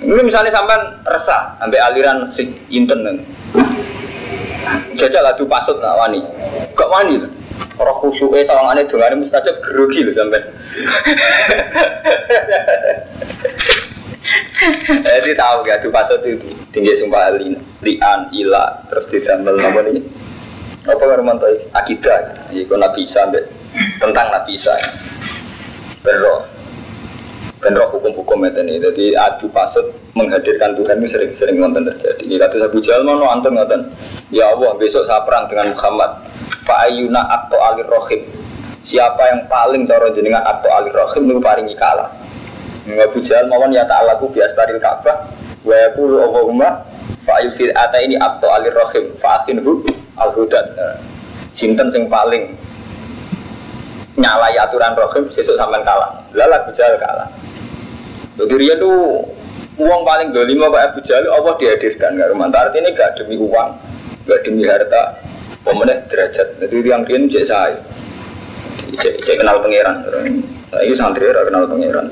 Ini 0.00 0.22
misalnya 0.24 0.48
sampean 0.48 0.80
resah 1.04 1.60
sampai 1.60 1.80
aliran 1.80 2.32
internet. 2.72 3.20
Jajal 4.96 5.24
adu 5.28 5.44
pasut 5.44 5.76
nak 5.80 5.96
wani. 6.00 6.24
Gak 6.72 6.88
wani 6.88 7.20
lah. 7.20 7.30
Orang 7.80 7.96
khusyuknya 8.00 8.44
sawangannya 8.48 8.88
dengannya 8.88 9.20
mustajab 9.24 9.56
grogi 9.60 10.04
loh 10.04 10.14
sampean. 10.16 10.44
Jadi 15.00 15.30
tahu 15.36 15.56
gak 15.68 15.84
adu 15.84 15.88
pasut 15.92 16.20
itu 16.24 16.48
tinggi 16.70 16.96
sumpah 16.96 17.34
lian, 17.36 17.58
lian, 17.82 18.20
ila, 18.30 18.64
terus 18.88 19.04
ditambal 19.10 19.58
apa 19.58 19.80
nih? 19.90 20.00
Apa 20.86 21.02
ngaruman 21.02 21.36
tuh? 21.36 21.60
Akidah, 21.76 22.48
itu 22.54 22.72
nabi 22.72 23.04
sampai 23.04 23.44
tentang 24.00 24.32
nabi 24.32 24.56
Isa. 24.56 24.72
Beroh, 26.00 26.48
beroh 27.60 27.88
hukum-hukum 27.92 28.48
itu 28.48 28.60
nih. 28.64 28.76
Jadi 28.80 29.04
adu 29.14 29.46
pasut 29.52 29.92
menghadirkan 30.16 30.74
Tuhan 30.74 30.96
ini 30.98 31.08
sering-sering 31.08 31.56
nonton 31.60 31.84
terjadi. 31.86 32.24
Ini 32.24 32.40
kata 32.40 32.66
Abu 32.66 32.80
Jahal 32.80 33.04
mau 33.04 33.20
nonton 33.20 33.52
nonton. 33.52 33.92
Ya 34.32 34.48
Allah, 34.48 34.72
besok 34.80 35.04
saya 35.04 35.22
perang 35.28 35.46
dengan 35.52 35.76
Muhammad. 35.76 36.24
Pak 36.64 36.78
Ayuna 36.88 37.22
atau 37.28 37.58
Alir 37.60 37.88
Rohim. 37.88 38.24
Siapa 38.80 39.20
yang 39.28 39.40
paling 39.46 39.84
coro 39.84 40.08
jenengan 40.16 40.40
atau 40.40 40.72
Alir 40.72 40.96
Rohim 40.96 41.28
itu 41.28 41.40
paringi 41.40 41.76
kalah. 41.76 42.08
Abu 42.90 43.20
Jahal 43.22 43.46
mawon 43.46 43.76
ya 43.76 43.84
ta'alaku 43.84 44.32
biastaril 44.32 44.80
Ka'bah 44.80 45.30
wa 45.62 45.74
yaqulu 45.76 46.26
Allahumma 46.26 46.82
fa'il 47.28 47.54
fil 47.54 47.70
ata 47.76 48.00
ini 48.02 48.16
atau 48.16 48.48
Alir 48.50 48.72
Rohim 48.72 49.14
fa'atinhu 49.20 49.84
al-hudan. 50.16 50.64
Sinten 51.52 51.92
sing 51.92 52.08
paling 52.08 52.56
nyalai 54.20 54.54
aturan 54.60 54.92
rohim 54.94 55.26
sesuk 55.32 55.56
sampean 55.56 55.82
kalah. 55.82 56.22
Lalu 56.36 56.52
Abu 56.54 56.70
Jahal 56.76 56.96
kalah. 57.00 57.28
Jadi 58.38 58.54
dia 58.60 58.74
tuh 58.78 59.26
uang 59.80 60.00
paling 60.04 60.30
dolima 60.30 60.68
Pak 60.68 60.82
Abu 60.92 60.98
Jahal 61.02 61.26
Allah 61.32 61.56
dihadirkan 61.56 62.14
nggak 62.14 62.30
rumah. 62.30 62.46
Artinya 62.52 62.90
gak 62.92 63.16
demi 63.16 63.40
uang, 63.40 63.70
gak 64.28 64.40
demi 64.44 64.62
harta, 64.68 65.18
pemenang 65.64 66.04
derajat. 66.06 66.48
Jadi 66.60 66.76
yang 66.84 67.02
dia 67.08 67.18
cek 67.18 67.44
saya, 67.48 67.78
cek 69.00 69.36
kenal 69.40 69.60
pangeran. 69.64 70.04
Nah, 70.70 70.80
ini 70.86 70.94
santri 70.94 71.26
ya 71.26 71.42
kenal 71.42 71.66
pangeran. 71.66 72.06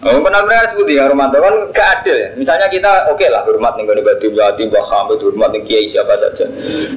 Oh, 0.00 0.16
benar 0.24 0.48
benar 0.48 0.72
seperti 0.72 0.96
ya 0.96 1.12
rumah 1.12 1.28
kan 1.28 1.76
gak 1.76 1.88
adil 2.00 2.16
ya. 2.16 2.28
Misalnya 2.32 2.72
kita 2.72 3.12
oke 3.12 3.20
okay 3.20 3.28
lah 3.28 3.44
hormat 3.44 3.76
nih 3.76 3.84
kalau 3.84 4.00
batu 4.00 4.32
jati 4.32 4.64
bah 4.72 4.80
hamid 4.80 5.20
hormat 5.20 5.52
nih 5.52 5.60
kiai 5.68 5.92
siapa 5.92 6.16
saja. 6.16 6.48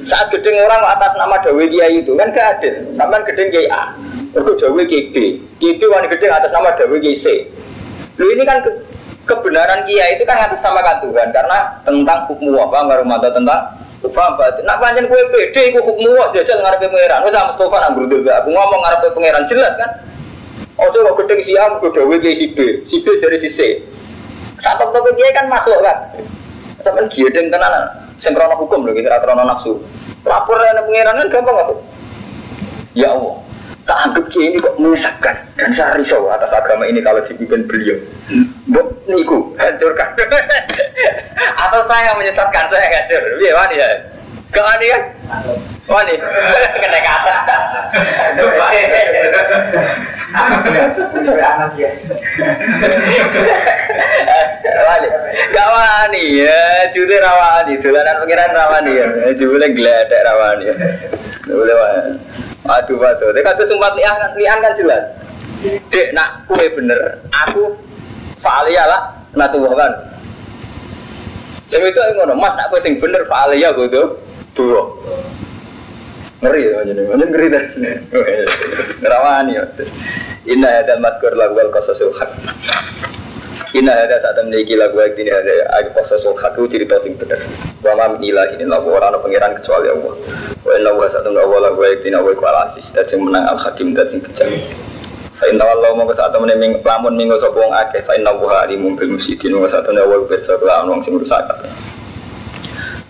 Saat 0.08 0.32
gedeng 0.32 0.56
orang 0.64 0.80
atas 0.88 1.12
nama 1.20 1.36
Dawi 1.44 1.68
Kiai 1.68 2.00
itu 2.00 2.16
kan 2.16 2.32
gak 2.32 2.56
adil. 2.56 2.96
Sampai 2.96 3.20
gedeng 3.28 3.52
Kiai 3.52 3.68
A, 3.68 3.92
Aku 4.32 4.56
Dawi 4.56 4.88
Kiai 4.88 5.12
B, 5.12 5.36
Kiai 5.60 5.76
B 5.76 5.84
wani 5.92 6.08
gedeng 6.08 6.32
atas 6.32 6.48
nama 6.48 6.72
Dawi 6.80 6.96
Kiai 7.04 7.12
C. 7.20 7.26
Lu 8.20 8.26
ini 8.30 8.42
kan 8.46 8.62
ke 8.62 8.70
kebenaran 9.24 9.82
Kiai 9.88 10.18
itu 10.18 10.24
kan 10.28 10.38
atas 10.38 10.62
kan 10.62 10.96
Tuhan 11.02 11.28
karena 11.34 11.58
tentang 11.82 12.28
hukum 12.30 12.54
apa 12.60 13.02
nggak 13.02 13.32
tentang 13.34 13.60
Paham 14.12 14.36
Pak? 14.36 14.60
Nak 14.68 14.76
panjang 14.84 15.08
kue 15.08 15.16
pede, 15.32 15.72
kue 15.72 15.80
hukum 15.80 16.12
wah 16.12 16.28
jajal 16.28 16.60
ngarepe 16.60 16.92
pangeran. 16.92 17.24
Wes 17.24 17.32
Mustafa 17.32 17.76
nang 17.80 17.92
grudul 17.96 18.20
aku 18.28 18.48
ngomong 18.52 18.80
ngarepe 18.84 19.16
pangeran 19.16 19.48
jelas 19.48 19.72
kan? 19.80 19.90
Oh 20.76 20.90
coba 20.90 21.16
gedeng 21.22 21.40
si 21.46 21.54
A, 21.54 21.70
gue 21.78 21.88
dawe 21.88 22.16
si 22.20 22.46
B, 22.50 22.58
si 22.90 22.96
B 23.00 23.06
dari 23.22 23.38
si 23.40 23.48
C. 23.48 23.58
Saat 24.58 24.82
waktu 24.82 25.14
dia 25.16 25.32
kan 25.32 25.46
makhluk 25.46 25.80
kan. 25.80 26.18
Sampai 26.82 27.08
dia 27.08 27.30
dan 27.32 27.48
tenan, 27.48 27.72
sengkrono 28.20 28.60
hukum 28.60 28.84
loh, 28.84 28.92
kira 28.92 29.16
krono 29.22 29.46
nafsu. 29.46 29.80
Lapor 30.26 30.60
dan 30.60 30.84
pengiran 30.84 31.16
kan 31.16 31.28
gampang 31.32 31.56
apa? 31.56 31.74
Ya 32.92 33.08
Allah, 33.14 33.40
tak 33.84 33.98
anggap 34.08 34.24
dia 34.32 34.48
ini 34.48 34.56
kok 34.56 34.80
menyesatkan 34.80 35.36
dan 35.60 35.70
saya 35.76 35.92
risau 36.00 36.24
atas 36.32 36.48
agama 36.56 36.88
ini 36.88 37.04
kalau 37.04 37.20
dipimpin 37.20 37.68
beliau. 37.68 38.00
Bok 38.72 38.96
niku 39.04 39.52
hancurkan. 39.60 40.08
Atau 41.64 41.84
saya 41.84 42.16
menyesatkan 42.16 42.64
saya 42.72 42.86
hancur. 42.88 43.22
Iya 43.44 43.52
wani 43.52 43.76
ya. 43.76 43.88
Gak 44.54 44.64
wani 44.64 44.86
kan? 44.88 45.02
Wani. 45.90 46.14
Kena 46.82 47.00
kata. 47.02 47.34
Wani. 54.84 55.08
Gak 55.50 55.68
wani 55.74 56.22
ya. 56.38 56.62
Jute 56.94 57.16
rawani. 57.18 57.74
Dolanan 57.82 58.16
pengiran 58.22 58.50
rawani 58.54 58.92
ya. 58.94 59.06
Jule 59.34 59.66
geledek 59.74 60.20
rawani 60.22 60.70
ya. 60.70 60.74
Boleh 61.50 61.74
wani. 61.74 62.12
Aduh 62.64 62.96
masuk. 62.96 63.28
Dia 63.36 63.44
kata 63.44 63.68
sumpah 63.68 63.92
lian, 63.92 64.16
lian 64.40 64.58
kan 64.64 64.72
jelas. 64.72 65.04
Dek 65.92 66.16
nak 66.16 66.48
kue 66.48 66.64
bener. 66.72 67.20
Aku 67.44 67.76
fa'aliyah 68.40 68.86
lah. 68.88 69.02
Nah 69.36 69.48
tuh 69.52 69.68
kan. 69.76 69.92
Sing 71.68 71.80
itu 71.84 72.00
ngono, 72.16 72.36
Mas 72.36 72.56
nak 72.56 72.72
kue 72.72 72.80
sing 72.80 72.96
bener 72.96 73.28
fa'aliyah 73.28 73.72
gitu. 73.76 74.16
Dua. 74.56 74.82
Ngeri 76.44 76.60
ya 76.68 76.84
mana 77.08 77.24
ngeri 77.24 77.46
dari 77.48 77.68
sini. 77.72 77.92
Rawani 79.00 79.56
ya. 79.56 79.64
Inna 80.44 80.84
ada 80.84 81.00
matkur 81.00 81.32
lagu 81.32 81.56
al 81.56 81.72
qasasul 81.72 82.12
haq. 82.20 82.30
Inna 83.74 83.90
ada 83.90 84.22
saat 84.22 84.38
memiliki 84.38 84.78
lagu 84.78 84.94
yang 85.02 85.18
ini 85.18 85.34
ada 85.34 85.66
al 85.74 85.90
qasasul 85.90 86.38
haq 86.38 86.54
itu 86.62 86.78
cerita 86.78 86.94
sing 87.02 87.18
bener. 87.18 87.42
Wa 87.82 87.98
ma 87.98 88.06
min 88.06 88.22
ilahin 88.22 88.62
illa 88.62 88.78
huwa 88.78 89.02
ora 89.02 89.18
pangeran 89.18 89.58
kecuali 89.58 89.90
Allah. 89.90 90.14
Wa 90.62 90.78
inna 90.78 90.94
wa 90.94 91.10
saat 91.10 91.26
Allah 91.26 91.42
lagu 91.42 91.82
yang 91.82 92.06
ini 92.06 92.14
wa 92.14 92.30
ku 92.38 92.44
al 92.46 92.70
aziz 92.70 92.94
dan 92.94 93.02
sing 93.10 93.18
menang 93.26 93.42
al 93.50 93.58
hakim 93.58 93.90
dan 93.90 94.06
sing 94.14 94.22
bijak. 94.22 94.46
Fa 95.34 95.50
inna 95.50 95.66
Allah 95.66 95.90
mau 95.90 96.06
saat 96.14 96.30
temen 96.30 96.54
ming 96.54 96.86
lamun 96.86 97.18
minggu 97.18 97.34
sapa 97.42 97.58
wong 97.58 97.74
akeh 97.74 98.06
fa 98.06 98.14
inna 98.14 98.30
wa 98.30 98.62
alimum 98.62 98.94
bil 98.94 99.18
musyrikin 99.18 99.50
wa 99.58 99.66
saat 99.66 99.90
wa 99.90 100.22
pirsa 100.30 100.54
kelawan 100.54 100.94
wong 100.94 101.02
sing 101.02 101.18
rusak. 101.18 101.42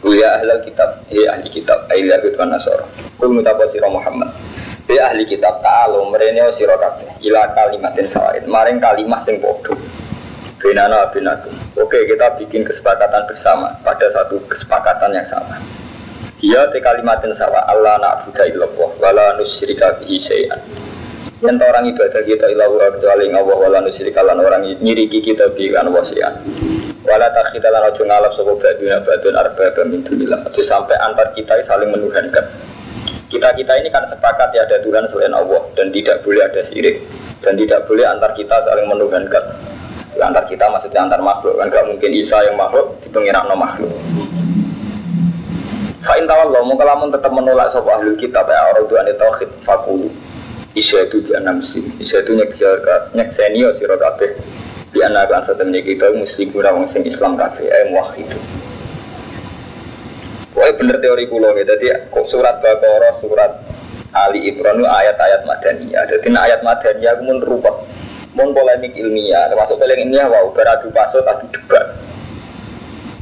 Ya 0.00 0.40
ahlal 0.40 0.64
kitab, 0.64 1.04
ya 1.12 1.36
ahli 1.36 1.48
kitab, 1.52 1.84
ahli 1.92 2.08
Yahud 2.08 2.40
wa 2.40 2.48
Nasara. 2.48 2.88
Kul 3.20 3.36
mutapa 3.36 3.68
sira 3.68 3.92
Muhammad. 3.92 4.32
Ya 4.88 5.12
ahli 5.12 5.28
kitab 5.28 5.60
ta'alu 5.60 6.08
merene 6.08 6.48
sira 6.56 6.80
kabeh 6.80 7.20
ila 7.20 7.52
kalimatin 7.52 8.08
sawaid. 8.08 8.48
Maring 8.48 8.80
kalimah 8.80 9.20
sing 9.28 9.44
padha. 9.44 9.76
Benana 10.64 11.12
binakum. 11.12 11.52
Oke, 11.76 12.08
kita 12.08 12.40
bikin 12.40 12.64
kesepakatan 12.64 13.28
bersama 13.28 13.76
pada 13.84 14.08
satu 14.08 14.40
kesepakatan 14.48 15.12
yang 15.12 15.28
sama. 15.28 15.60
Ya 16.40 16.64
te 16.72 16.80
kalimatin 16.80 17.36
sawa 17.36 17.68
Allah 17.68 18.00
na'budu 18.00 18.40
illallah 18.48 18.90
wa 18.96 19.10
la 19.12 19.36
nusyrika 19.36 20.00
bihi 20.00 20.16
syai'an. 20.16 20.56
Yang 21.44 21.68
orang 21.68 21.84
ibadah 21.92 22.24
kita 22.24 22.48
ilallah 22.48 22.96
kecuali 22.96 23.28
Allah 23.28 23.44
wala 23.60 23.84
nusyrika 23.84 24.24
lan 24.24 24.40
orang 24.40 24.64
nyiriki 24.80 25.20
kita 25.20 25.52
bi 25.52 25.68
kan 25.68 25.84
wasian. 25.92 26.32
Wala 27.04 27.28
takhita 27.28 27.68
lan 27.68 27.92
ojo 27.92 28.00
ngalap 28.08 28.32
sapa 28.32 28.56
baduna 28.56 29.04
badun 29.04 29.36
arba 29.36 29.84
min 29.84 30.00
dunillah. 30.00 30.48
Ojo 30.48 30.64
sampai 30.64 30.96
antar 31.04 31.36
kita 31.36 31.60
saling 31.68 31.92
menuhankan. 31.92 32.48
Kita-kita 33.28 33.84
ini 33.84 33.92
kan 33.92 34.08
sepakat 34.08 34.56
ya 34.56 34.64
ada 34.64 34.80
Tuhan 34.80 35.12
selain 35.12 35.36
Allah 35.36 35.60
dan 35.76 35.92
tidak 35.92 36.24
boleh 36.24 36.40
ada 36.40 36.64
syirik 36.64 37.04
dan 37.44 37.52
tidak 37.60 37.84
boleh 37.84 38.08
antar 38.08 38.32
kita 38.32 38.64
saling 38.64 38.88
menuhankan. 38.88 39.73
Ya, 40.24 40.32
antar 40.32 40.48
kita 40.48 40.72
maksudnya 40.72 41.04
antar 41.04 41.20
makhluk 41.20 41.60
kan 41.60 41.68
gak 41.68 41.84
mungkin 41.84 42.08
Isa 42.16 42.40
yang 42.48 42.56
makhluk 42.56 42.96
di 43.04 43.12
pengiran 43.12 43.44
no 43.44 43.60
makhluk. 43.60 43.92
Fa'in 46.00 46.24
tawallah 46.24 46.64
mau 46.64 46.80
kalamun 46.80 47.12
tetap 47.12 47.28
menolak 47.28 47.68
sapa 47.68 48.00
ahli 48.00 48.16
kitab 48.16 48.48
ya 48.48 48.72
orang 48.72 48.88
tuan 48.88 49.04
tauhid 49.04 49.52
fakulu. 49.68 50.08
Isya 50.72 51.12
itu 51.12 51.28
di 51.28 51.36
enam 51.36 51.60
sih. 51.60 51.84
Isya 52.00 52.24
itu 52.24 52.40
nyek 52.40 52.56
nyek 53.12 53.36
senior 53.36 53.76
siro 53.76 54.00
kabeh 54.00 54.32
di 54.96 55.04
anak 55.04 55.28
satu 55.44 55.60
menjadi 55.60 55.92
kita 55.92 56.06
mesti 56.16 56.48
guna 56.48 56.72
Islam 56.88 57.36
kafe 57.36 57.68
eh 57.68 57.92
muwahhid 57.92 58.32
Wah 60.56 60.72
bener 60.72 61.04
teori 61.04 61.28
kulo 61.28 61.52
gitu, 61.52 61.68
jadi 61.68 62.08
kok 62.08 62.24
surat 62.32 62.64
Baqarah, 62.64 63.20
surat 63.20 63.60
Ali 64.16 64.48
Imran 64.48 64.80
itu 64.80 64.88
ayat-ayat 64.88 65.44
madaniyah. 65.44 66.08
Jadi 66.08 66.32
ayat 66.32 66.64
madaniyah 66.64 67.12
aku 67.12 67.22
mun 67.28 67.44
rupa, 67.44 67.74
mun 68.34 68.50
polemik 68.50 68.94
ilmiah, 68.98 69.46
termasuk 69.50 69.78
paling 69.78 70.06
ilmiah 70.06 70.26
wow 70.26 70.50
beradu 70.50 70.90
pasut 70.90 71.22
adu 71.22 71.46
debat. 71.54 71.94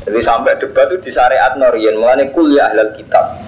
Jadi 0.03 0.19
sampai 0.19 0.59
debat 0.59 0.91
itu 0.91 0.99
di 1.07 1.11
syariat 1.15 1.55
Norian, 1.55 2.01
mengenai 2.01 2.35
kuliah 2.35 2.75
ahlal 2.75 2.91
kitab. 2.99 3.39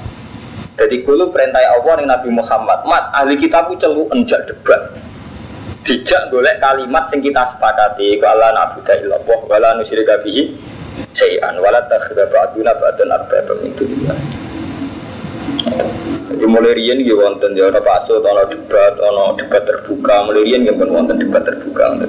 Jadi 0.78 1.02
kulo 1.02 1.34
perintah 1.34 1.58
Allah 1.58 1.98
nih 1.98 2.06
Nabi 2.06 2.30
Muhammad, 2.30 2.86
mat 2.86 3.10
ahli 3.16 3.34
kitab 3.40 3.72
itu 3.72 3.82
celu 3.82 4.06
enjak 4.14 4.46
debat. 4.46 4.94
dijak 5.84 6.32
golek 6.32 6.56
kalimat 6.64 7.04
sing 7.12 7.20
kita 7.20 7.44
sepakati 7.54 8.16
ku 8.16 8.24
Allah 8.24 8.56
na'budu 8.56 8.88
illallah 9.04 9.38
wa 9.44 9.56
la 9.60 9.70
nusyrika 9.76 10.16
bihi 10.24 10.56
syai'an 11.12 11.60
wa 11.60 11.68
la 11.68 11.84
takhidha 11.84 12.24
ba'duna 12.32 12.72
ba'dan 12.80 13.12
arbaba 13.12 13.52
min 13.60 13.70
dunillah 13.76 14.16
jadi 16.24 16.44
mulai 16.48 16.72
rian 16.72 17.04
gitu 17.04 17.20
wonten 17.20 17.52
ya 17.52 17.68
ada 17.68 17.84
pasut, 17.84 18.24
ada 18.24 18.48
debat, 18.48 18.96
ada 18.96 19.36
debat 19.36 19.62
terbuka. 19.68 20.24
Mulai 20.24 20.42
rian 20.48 20.64
gitu 20.64 20.80
wonten 20.88 21.20
debat 21.20 21.44
terbuka. 21.44 22.00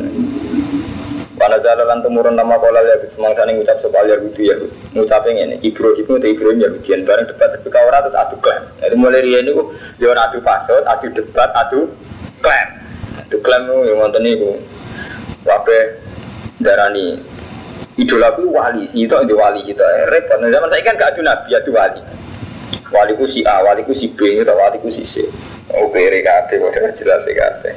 Pada 1.35 1.59
jalan 1.59 1.99
temurun 1.99 2.31
nama 2.39 2.55
pola 2.55 2.79
ya 2.79 2.95
semangsa 3.11 3.43
nih 3.43 3.59
ngucap 3.59 3.75
soal 3.83 4.07
ya 4.07 4.15
gitu 4.23 4.39
ya 4.39 4.55
ngucapin 4.95 5.35
ini 5.35 5.59
Ibrahim 5.67 6.07
itu 6.07 6.27
Ibrahim 6.31 6.57
ya 6.63 6.69
gitu 6.79 6.95
bareng 7.03 7.27
debat 7.27 7.59
terbuka 7.59 7.79
orang 7.83 8.01
terus 8.07 8.15
adu 8.15 8.35
klaim. 8.39 8.63
Jadi 8.79 8.95
mulai 8.95 9.19
rian 9.19 9.43
itu 9.43 9.63
dia 9.99 10.15
adu 10.15 10.39
pasut, 10.39 10.83
adu 10.87 11.11
debat, 11.11 11.51
adu 11.51 11.91
klaim. 12.39 12.67
Adu 13.19 13.37
klaim 13.43 13.67
itu 13.67 13.75
yang 13.91 13.99
wonten 13.99 14.23
itu 14.23 14.51
wape 15.43 15.79
darani 16.63 17.19
idolaku 17.99 18.47
wali, 18.47 18.87
itu 18.95 19.11
ada 19.11 19.33
wali 19.35 19.59
kita 19.67 20.07
repot. 20.07 20.39
Nah, 20.39 20.47
zaman 20.47 20.71
saya 20.71 20.87
kan 20.87 20.95
gak 20.95 21.09
adu 21.15 21.21
nabi, 21.21 21.51
adu 21.51 21.71
wali 21.75 21.99
waliku 22.91 23.27
si 23.27 23.43
A, 23.43 23.61
waliku 23.61 23.91
si 23.91 24.07
B, 24.13 24.41
atau 24.41 24.55
waliku 24.55 24.87
si 24.91 25.03
C. 25.03 25.27
Beri 25.91 26.23
kabeh, 26.23 26.59
udah 26.59 26.91
jelas 26.95 27.23
ya 27.27 27.35
kabeh. 27.35 27.73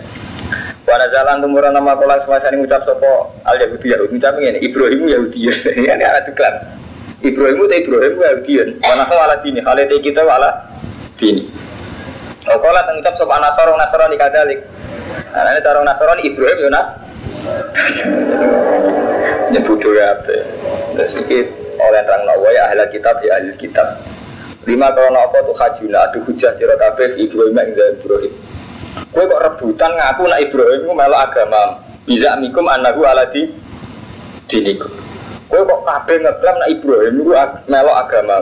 Wana 0.88 1.04
jalan 1.12 1.44
tumuran 1.44 1.76
nama 1.76 1.92
kolang 2.00 2.24
semasa 2.24 2.48
ini 2.48 2.64
ngucap 2.64 2.80
sopo 2.88 3.36
al 3.44 3.60
Yahudi. 3.60 3.92
Yahudi 3.92 4.16
ngucap 4.16 4.40
ini 4.40 4.58
Ibrahim 4.64 5.04
Yahudi. 5.04 5.38
Ya 5.44 5.52
ini 5.76 6.00
ada 6.00 6.24
tuklan 6.24 6.56
Ibrahim 7.20 7.68
itu 7.68 7.76
Ibrahim 7.84 8.16
Yahudi. 8.16 8.52
Wana 8.80 9.04
kau 9.04 9.20
ala 9.20 9.36
dini 9.44 9.60
hal 9.60 9.76
itu 9.76 10.00
kita 10.00 10.24
ala 10.24 10.72
dini. 11.20 11.52
Oh 12.48 12.56
kalau 12.64 12.80
ngucap 12.96 13.12
sopo 13.20 13.36
Nasoro 13.36 13.76
Nasoro 13.76 14.08
di 14.08 14.16
kadalik. 14.16 14.64
Nah 15.28 15.52
ini 15.52 15.60
cara 15.60 15.84
Nasoro 15.84 16.16
Ibrahim 16.16 16.58
Yunas 16.64 16.86
nyebut 19.52 19.80
doa 19.80 20.12
apa 20.12 20.36
Terus 20.98 21.14
oleh 21.78 22.00
terang 22.04 22.22
nawa 22.26 22.48
ya 22.52 22.68
ahli 22.68 22.84
kitab 22.90 23.16
ya 23.22 23.38
ahli 23.38 23.54
kitab 23.54 23.86
Lima 24.68 24.92
krono 24.92 25.16
apa 25.24 25.40
tuh 25.48 25.56
hajuna 25.56 26.12
adu 26.12 26.20
hujah 26.28 26.52
sira 26.60 26.76
kabeh 26.76 27.16
Ibrahim 27.16 27.56
ing 27.56 27.72
Ibrahim. 27.72 28.32
Kowe 29.08 29.24
kok 29.24 29.40
rebutan 29.40 29.96
ngaku 29.96 30.28
nak 30.28 30.40
Ibrahim 30.44 30.80
ku 30.84 30.92
melok 30.92 31.20
agama. 31.24 31.62
Bisa 32.04 32.36
mikum 32.36 32.68
anahu 32.68 33.08
aladi 33.08 33.48
dinikum. 34.44 34.92
Kowe 35.48 35.64
kok 35.64 35.80
kabeh 35.88 36.20
ngeklaim 36.20 36.56
nak 36.60 36.68
Ibrahim 36.68 37.14
ku 37.16 37.32
melok 37.64 37.96
agama. 37.96 38.36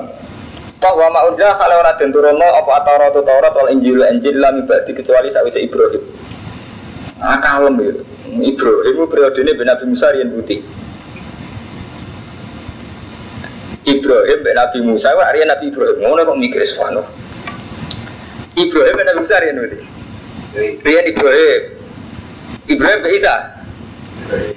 Pak 0.76 0.92
wa 0.98 1.08
ma 1.14 1.30
urja 1.30 1.54
kalau 1.56 1.78
ora 1.78 1.94
den 1.94 2.10
turono 2.10 2.48
apa 2.52 2.84
Taurat 2.84 3.14
Taurat 3.14 3.52
wal 3.54 3.70
Injil 3.70 4.02
Injil 4.02 4.36
lam 4.42 4.66
ibadi 4.66 4.98
kecuali 4.98 5.30
sawise 5.30 5.62
Ibrahim. 5.62 6.02
Ah 7.22 7.38
kalem 7.38 7.78
ya. 7.80 7.94
Ibrahim 8.34 9.06
periode 9.06 9.40
ini 9.46 9.62
Nabi 9.62 9.84
Musa 9.88 10.10
riyen 10.10 10.34
putih. 10.34 10.60
Ibrahim 13.86 14.38
ben 14.42 14.54
Nabi 14.58 14.78
Musa 14.82 15.14
wa 15.14 15.30
Arya 15.30 15.46
Nabi 15.46 15.70
Ibrahim. 15.70 16.02
Ngono 16.02 16.26
kok 16.26 16.38
mikir 16.42 16.62
sono 16.66 17.06
Ibrahim 18.58 18.94
ben 18.98 19.06
Nabi 19.06 19.18
Musa 19.22 19.38
Arya 19.38 19.54
Nabi 19.54 19.78
Rian 20.56 21.04
Ibrahim. 21.06 21.62
Ibrahim 22.66 22.98
be 23.04 23.08
Isa? 23.14 23.34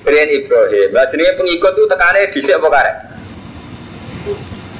Rian 0.01 0.29
Ibrahim. 0.33 0.89
Lah 0.95 1.05
jenenge 1.13 1.37
pengikut 1.37 1.71
tuh 1.77 1.85
tekane 1.85 2.31
dhisik 2.33 2.57
apa 2.57 2.67
karek? 2.73 2.95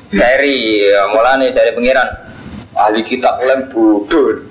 Dari 0.09 0.89
ya, 0.89 1.05
mulane 1.13 1.53
dari 1.53 1.69
pangeran 1.69 2.09
ahli 2.73 3.05
kitab 3.05 3.37
lem 3.45 3.69
bodoh 3.69 4.41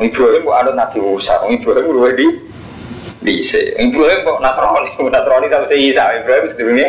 Ibrahim 0.00 0.40
kok 0.48 0.56
anut 0.56 0.74
Nabi 0.80 0.98
Musa? 1.04 1.44
Ibrahim 1.44 1.92
luwih 1.92 2.16
di 2.16 2.26
dhisik. 3.20 3.76
Ibrahim 3.76 4.24
kok 4.24 4.40
Nasrani? 4.40 4.96
Nasrani 4.96 5.46
sampai 5.52 5.76
Isa. 5.76 6.04
Ibrahim 6.24 6.44
sebenarnya 6.56 6.88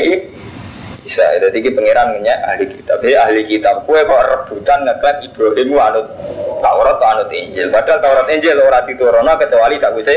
bisa. 1.07 1.23
Jadi 1.39 1.63
kita 1.63 1.79
pangeran 1.79 2.19
punya 2.19 2.35
ahli 2.43 2.67
kitab. 2.67 2.99
Jadi 2.99 3.15
ahli 3.15 3.41
kitab 3.47 3.87
kue 3.87 4.03
kok 4.03 4.21
rebutan 4.27 4.83
ngeklaim 4.83 5.17
Ibrahim 5.23 5.69
anut 5.79 6.07
Taurat 6.59 6.99
anut 6.99 7.29
Injil. 7.31 7.71
Padahal 7.71 8.03
Taurat 8.03 8.27
Injil 8.27 8.59
ora 8.59 8.83
diturunno 8.83 9.33
kecuali 9.39 9.79
sakuse 9.79 10.15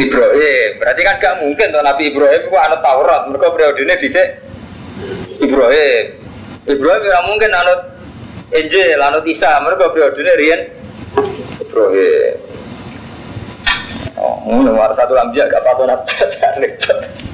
Ibrahim. 0.00 0.70
Berarti 0.80 1.00
kan 1.04 1.14
gak 1.20 1.34
mungkin 1.44 1.66
tuh 1.68 1.84
Nabi 1.84 2.02
Ibrahim 2.08 2.42
ku 2.48 2.56
anut 2.56 2.80
Taurat. 2.80 3.28
Mereka 3.28 3.46
periodenya 3.52 3.94
dhisik 4.00 4.28
Ibrahim. 5.44 6.04
Ibrahim 6.64 7.02
ora 7.04 7.20
mungkin 7.28 7.50
anut 7.52 7.80
Injil 8.56 8.96
anut 8.96 9.28
Isa. 9.28 9.60
Mereka 9.60 9.92
periodenya 9.92 10.32
riyen 10.40 10.60
Ibrahim. 11.60 12.40
Oh, 14.22 14.38
nomor 14.62 14.94
satu 14.94 15.18
lambia 15.18 15.50
gak 15.50 15.66
apa-apa 15.66 15.82
nabi 15.98 16.70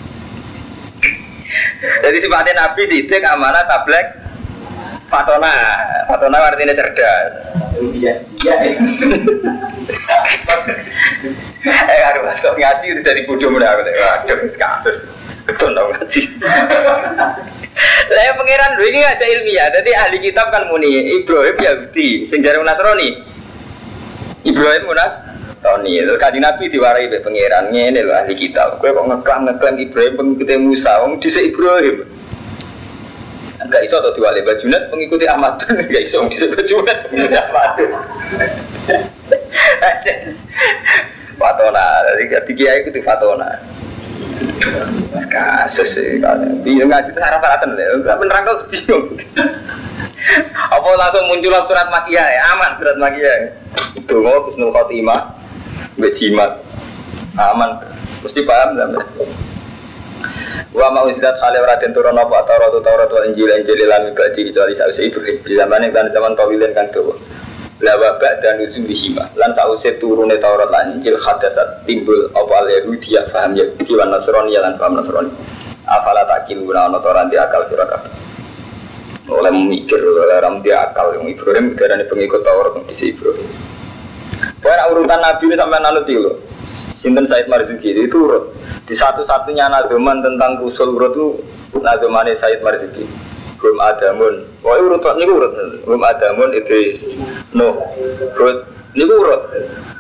jadi 1.79 2.19
sifatnya 2.19 2.55
Nabi 2.55 2.83
sidik 2.91 3.23
amanah 3.25 3.65
tablek 3.65 4.07
Fatona 5.09 5.53
Fatona 6.05 6.37
artinya 6.37 6.75
cerdas. 6.77 7.33
Iya 7.81 8.13
Iya 8.45 8.55
Eh 11.69 12.01
aduh 12.13 12.23
Kok 12.45 12.55
ngaji 12.61 12.85
itu 12.93 13.01
jadi 13.01 13.21
bodoh 13.25 13.49
mudah 13.49 13.81
Aduh 13.81 14.53
kasus. 14.53 15.09
Betul 15.49 15.73
dong 15.73 15.97
ngaji. 15.97 16.21
Saya 18.09 18.31
pengiran 18.37 18.77
dulu 18.77 18.85
ini 18.91 19.01
aja 19.01 19.25
ilmiah. 19.25 19.73
Jadi 19.73 19.91
ahli 19.97 20.19
kitab 20.21 20.53
kan 20.53 20.69
muni 20.69 21.23
Ibrahim 21.25 21.57
Yahudi 21.57 22.29
Sing 22.29 22.45
jarang 22.45 22.69
Nasrani. 22.69 23.17
Ibrahim 24.45 24.83
Munas 24.89 25.28
Tony 25.59 25.99
itu 25.99 26.15
kadi 26.15 26.39
Nabi 26.39 26.71
diwarai 26.71 27.11
be 27.11 27.19
pangeran 27.19 27.75
ini 27.75 27.99
loh 28.07 28.15
ahli 28.15 28.35
kitab. 28.39 28.79
Gue 28.79 28.95
kok 28.95 29.07
ngeklaim 29.11 29.43
ngeklaim 29.51 29.77
Ibrahim 29.83 30.15
pengikuti 30.15 30.55
Musa, 30.55 31.03
wong 31.03 31.19
dhisik 31.19 31.51
Ibrahim. 31.51 32.07
Enggak 33.59 33.83
iso 33.91 33.99
to 33.99 34.15
diwali 34.15 34.47
bajunat 34.47 34.87
pengikuti 34.87 35.27
Ahmad. 35.27 35.59
Enggak 35.67 36.03
iso 36.07 36.23
dhisik 36.31 36.55
bajunat 36.55 37.11
pengikuti 37.11 37.37
Ahmad. 37.37 37.75
Fatona, 41.39 41.87
jadi 42.15 42.25
ketiga 42.39 42.71
itu 42.83 43.03
Fatona. 43.03 43.51
Kasus 45.31 45.91
sih, 45.95 46.23
bingung 46.63 46.91
ngaji 46.91 47.11
itu 47.11 47.19
saraf 47.19 47.43
sarasan 47.43 47.75
deh. 47.75 47.87
Enggak 47.99 48.15
beneran 48.23 48.47
kau 48.47 48.63
bingung. 48.71 49.07
Apa 50.75 50.89
langsung 50.95 51.27
muncul 51.27 51.55
surat 51.67 51.91
makia 51.91 52.23
ya? 52.23 52.43
Aman 52.55 52.79
surat 52.79 52.95
makia. 52.95 53.55
Itu 53.99 54.23
mau 54.23 54.47
Husnul 54.47 54.71
Khotimah 54.71 55.38
bejimat 55.99 56.63
aman 57.37 57.79
mesti 58.23 58.41
paham 58.47 58.79
lah 58.79 58.89
Wa 60.75 60.93
ma 60.93 61.03
usidat 61.07 61.41
khale 61.41 61.59
ora 61.59 61.75
den 61.81 61.91
turun 61.97 62.19
apa 62.19 62.45
Taurat 62.45 62.71
Taurat 62.85 63.09
wal 63.11 63.27
Injil 63.31 63.51
Injil 63.51 63.89
lan 63.89 64.13
ibadi 64.13 64.47
kecuali 64.47 64.77
sause 64.77 65.11
Ibrahim 65.11 65.41
di 65.43 65.55
zaman 65.57 65.83
kan 65.91 66.07
zaman 66.13 66.37
tawilen 66.37 66.71
kan 66.77 66.87
dawa. 66.93 67.17
La 67.79 67.95
wa 67.95 68.19
dan 68.19 68.59
di 68.59 68.95
hima 68.95 69.27
lan 69.39 69.51
sause 69.57 69.97
turune 69.97 70.37
Taurat 70.39 70.69
lan 70.69 70.99
Injil 70.99 71.17
hadasat 71.17 71.89
timbul 71.89 72.31
apa 72.31 72.53
al 72.63 72.69
Yahudiyah 72.69 73.33
paham 73.33 73.57
ya 73.57 73.65
wa 73.71 74.07
Nasrani 74.13 74.55
lan 74.55 74.75
paham 74.77 75.03
Nasrani. 75.03 75.33
Afala 75.89 76.23
takiluna 76.29 76.91
ana 76.91 77.01
ora 77.01 77.25
di 77.27 77.41
akal 77.41 77.65
sira. 77.73 77.87
Oleh 79.29 79.53
memikir 79.53 79.99
oleh 79.99 80.41
ram 80.41 80.61
di 80.61 80.69
akal 80.69 81.17
yang 81.17 81.27
Ibrahim 81.33 81.75
darane 81.75 82.05
pengikut 82.05 82.45
Taurat 82.45 82.77
di 82.87 82.95
Ibrahim. 83.09 83.78
Pokoknya 84.69 84.93
urutan 84.93 85.21
Nabi 85.25 85.49
ini 85.49 85.57
sampai 85.57 85.81
nanti 85.81 86.13
lo. 86.13 86.33
Sinten 87.01 87.25
Said 87.25 87.49
Marzuki 87.49 87.89
itu 87.89 88.21
urut. 88.21 88.53
Di 88.85 88.93
satu-satunya 88.93 89.65
nadoman 89.73 90.21
tentang 90.21 90.61
usul 90.61 90.93
urut 90.93 91.17
itu 91.17 91.27
nadomannya 91.81 92.37
Said 92.37 92.61
Marzuki. 92.61 93.09
Belum 93.57 93.81
adamun. 93.81 94.45
Pokoknya 94.61 94.85
urut 94.85 95.05
ini 95.17 95.25
urut. 95.33 95.53
Belum 95.89 96.05
adamun 96.05 96.53
itu 96.53 97.01
no. 97.57 97.81
Urut. 98.37 98.69
Ini 98.93 99.09
urut. 99.09 99.43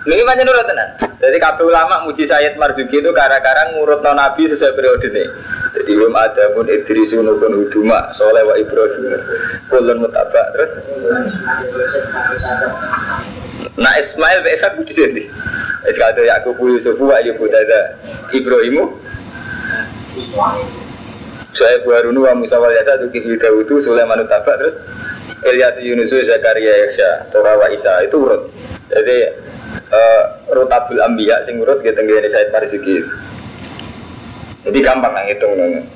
Ini 0.05 0.21
macam 0.29 0.53
urut 0.53 0.67
tenan. 0.69 0.89
Jadi 1.17 1.37
kabeh 1.41 1.65
ulama 1.65 2.05
muji 2.05 2.29
Said 2.29 2.61
Marzuki 2.61 3.01
itu 3.01 3.09
karena-karena 3.17 3.73
ngurut 3.73 4.05
no 4.05 4.13
Nabi 4.13 4.53
sesuai 4.53 4.77
periode 4.77 5.09
ini. 5.09 5.25
Jadi 5.81 5.91
belum 5.97 6.13
ada 6.13 6.53
pun 6.53 6.69
Idris 6.69 7.17
nukun 7.17 7.57
huduma 7.57 8.13
soleh 8.13 8.45
wa 8.45 8.53
Ibrahim. 8.53 9.17
Kulun 9.73 10.05
mutabak 10.05 10.45
terus. 10.53 10.71
Nah 13.79 13.95
Ismail 13.99 14.43
be 14.43 14.51
Ishak 14.55 14.79
di 14.83 14.95
sini. 14.95 15.23
Iskado 15.87 16.23
Yakub 16.27 16.59
Yusuf 16.59 16.99
wa 16.99 17.17
Ayub 17.19 17.39
Dada 17.49 17.97
Ibrahimu. 18.35 18.99
Saya 21.55 21.83
Harun 21.83 22.19
wa 22.19 22.35
Musa 22.39 22.59
wal 22.61 22.75
Yasa 22.75 23.03
tuh 23.03 23.11
Kifli 23.11 23.39
Sulaiman 23.83 24.23
Tabak 24.27 24.63
terus 24.63 24.77
Ilyas 25.43 25.79
Yunus 25.79 26.11
Zakaria 26.11 26.71
Yahya 26.87 27.27
Surah 27.31 27.59
wa 27.59 27.67
Isa 27.71 28.03
itu 28.07 28.19
urut. 28.19 28.51
Jadi 28.91 29.33
uh, 29.91 30.23
Rutabul 30.51 31.03
Ambiya 31.03 31.43
sing 31.47 31.59
urut 31.59 31.83
kita 31.83 32.03
nggih 32.03 32.31
Said 32.31 32.51
Marzuki. 32.55 33.03
Jadi 34.67 34.79
gampang 34.83 35.15
lah 35.15 35.23
ngitung 35.25 35.55
nong. 35.55 35.87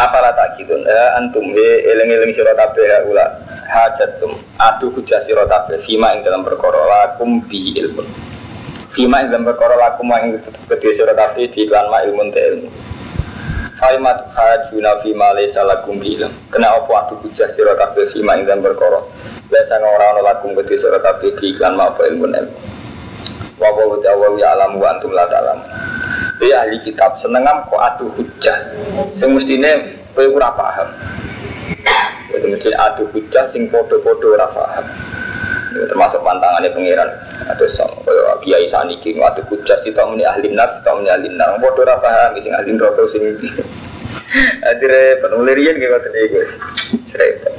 Apalah 0.00 0.32
tak 0.32 0.56
gitu, 0.56 0.72
eh, 0.80 1.10
antum 1.20 1.44
he 1.52 1.84
eling-eling 1.92 2.32
sira 2.32 2.56
ya 2.56 3.04
ula 3.04 3.26
hajatum 3.70 4.34
adu 4.58 4.90
hujah 4.90 5.22
sira 5.22 5.46
kabeh 5.46 5.78
fima 5.86 6.10
ing 6.18 6.26
dalam 6.26 6.42
perkara 6.42 6.82
lakum 6.82 7.38
bi 7.46 7.78
ilmu. 7.78 8.02
Fima 8.90 9.22
ing 9.22 9.30
dalam 9.30 9.46
perkara 9.46 9.78
lakum 9.78 10.10
ing 10.18 10.42
kedhe 10.66 10.90
sira 10.90 11.14
kabeh 11.14 11.46
di 11.54 11.70
iklan 11.70 11.86
ma 11.86 12.02
ilmu 12.02 12.34
te 12.34 12.40
ilmu. 12.42 12.68
Faimat 13.78 14.28
hajuna 14.34 14.98
fima 15.00 15.30
laysa 15.38 15.62
lakum 15.62 16.02
bi 16.02 16.18
ilmu. 16.18 16.34
Kena 16.50 16.74
apa 16.74 17.06
adu 17.06 17.14
hujah 17.22 17.46
sira 17.54 17.78
kabeh 17.78 18.10
fima 18.10 18.34
ing 18.34 18.50
dalam 18.50 18.66
perkara. 18.66 19.06
Biasa 19.46 19.78
ora 19.78 20.18
ana 20.18 20.20
lakum 20.34 20.58
kedhe 20.58 20.74
sira 20.74 20.98
kabeh 20.98 21.38
di 21.38 21.54
iklan 21.54 21.78
ma 21.78 21.94
apa 21.94 22.10
ilmu 22.10 22.26
ilmu. 22.26 22.58
Wa 23.62 23.70
wa 23.70 24.34
ya 24.34 24.58
alam 24.58 24.82
wa 24.82 24.90
antum 24.90 25.14
la 25.14 25.30
ta'lamun. 25.30 25.68
Ya 26.40 26.64
ahli 26.64 26.80
kitab 26.80 27.20
senengam 27.20 27.68
kok 27.68 27.76
adu 27.78 28.08
hujah. 28.16 28.56
Sing 29.12 29.36
mestine 29.36 30.00
kowe 30.16 30.24
ora 30.24 30.48
paham. 30.56 30.88
Itu 32.30 32.46
mesti 32.46 32.70
adu 32.74 33.06
hujah 33.10 33.44
sing 33.50 33.66
podo-podo 33.68 34.38
ora. 34.38 34.46
Ini 35.70 35.86
termasuk 35.86 36.22
pantangannya 36.26 36.74
pengiran 36.74 37.10
atau 37.46 37.66
sama 37.70 38.02
kaya 38.02 38.34
kiai 38.42 38.66
saniki 38.66 39.14
adu 39.18 39.42
hujah 39.50 39.78
kita 39.86 40.02
muni 40.06 40.26
ahli 40.26 40.50
nar, 40.50 40.82
kita 40.82 40.90
muni 40.94 41.10
ahli 41.10 41.28
nar. 41.34 41.58
Podo 41.58 41.82
ora 41.82 41.98
paham 41.98 42.38
sing 42.42 42.54
ahli 42.54 42.74
neraka 42.74 43.02
sing 43.10 43.22
Akhirnya 44.62 45.18
penulirian 45.26 45.74
kayak 45.74 45.90
ngoten 45.90 46.12
iki 46.14 46.28
guys. 46.38 46.52
Cerita. 47.10 47.50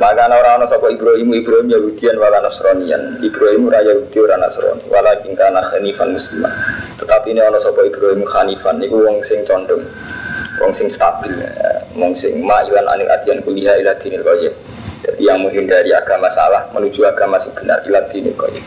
Maka 0.00 0.32
orang 0.32 0.64
orang 0.64 0.70
sapa 0.70 0.88
Ibrahim 0.88 1.28
Ibrahim 1.34 1.68
Yahudian 1.68 2.16
wala 2.16 2.40
Nasranian. 2.40 3.20
Ibrahim 3.20 3.68
ora 3.68 3.84
Yahudi 3.84 4.16
ora 4.16 4.40
Nasrani. 4.40 4.86
Wala 4.88 5.12
kana 5.18 5.60
hanifan 5.74 6.16
musliman. 6.16 6.48
Tetapi 6.96 7.36
ini 7.36 7.44
orang 7.44 7.60
sapa 7.60 7.84
Ibrahim 7.84 8.24
hanifan 8.24 8.80
niku 8.80 8.96
wong 8.96 9.20
sing 9.26 9.44
condong 9.44 9.84
wong 10.60 10.76
sing 10.76 10.92
stabil, 10.92 11.32
wong 11.96 12.12
sing 12.14 12.44
ma'ilan 12.44 12.84
anil 12.84 13.08
adian 13.08 13.40
kuliah 13.40 13.80
ila 13.80 13.96
dinil 13.98 14.22
qayyim. 14.22 14.54
Jadi 15.00 15.20
yang 15.24 15.40
menghindari 15.40 15.96
agama 15.96 16.28
salah 16.28 16.68
menuju 16.76 17.08
agama 17.08 17.40
sing 17.40 17.56
benar 17.56 17.80
ila 17.88 18.04
dinil 18.12 18.36
qayyim. 18.36 18.62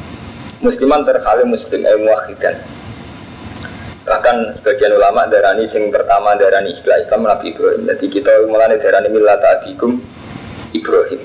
Musliman 0.65 1.05
terhalim 1.05 1.53
muslim 1.53 1.85
eh 1.85 1.97
muwahhidan. 2.01 2.57
Bahkan 4.03 4.59
sebagian 4.59 4.91
ulama 4.99 5.29
darani 5.31 5.63
sing 5.63 5.87
pertama 5.87 6.35
darani 6.35 6.75
istilah 6.75 6.99
Islam 6.99 7.23
Nabi 7.23 7.55
Ibrahim. 7.55 7.87
Jadi 7.87 8.05
kita 8.11 8.31
mulai 8.51 8.75
darani 8.75 9.07
millata 9.07 9.61
abikum 9.61 10.03
Ibrahim. 10.75 11.21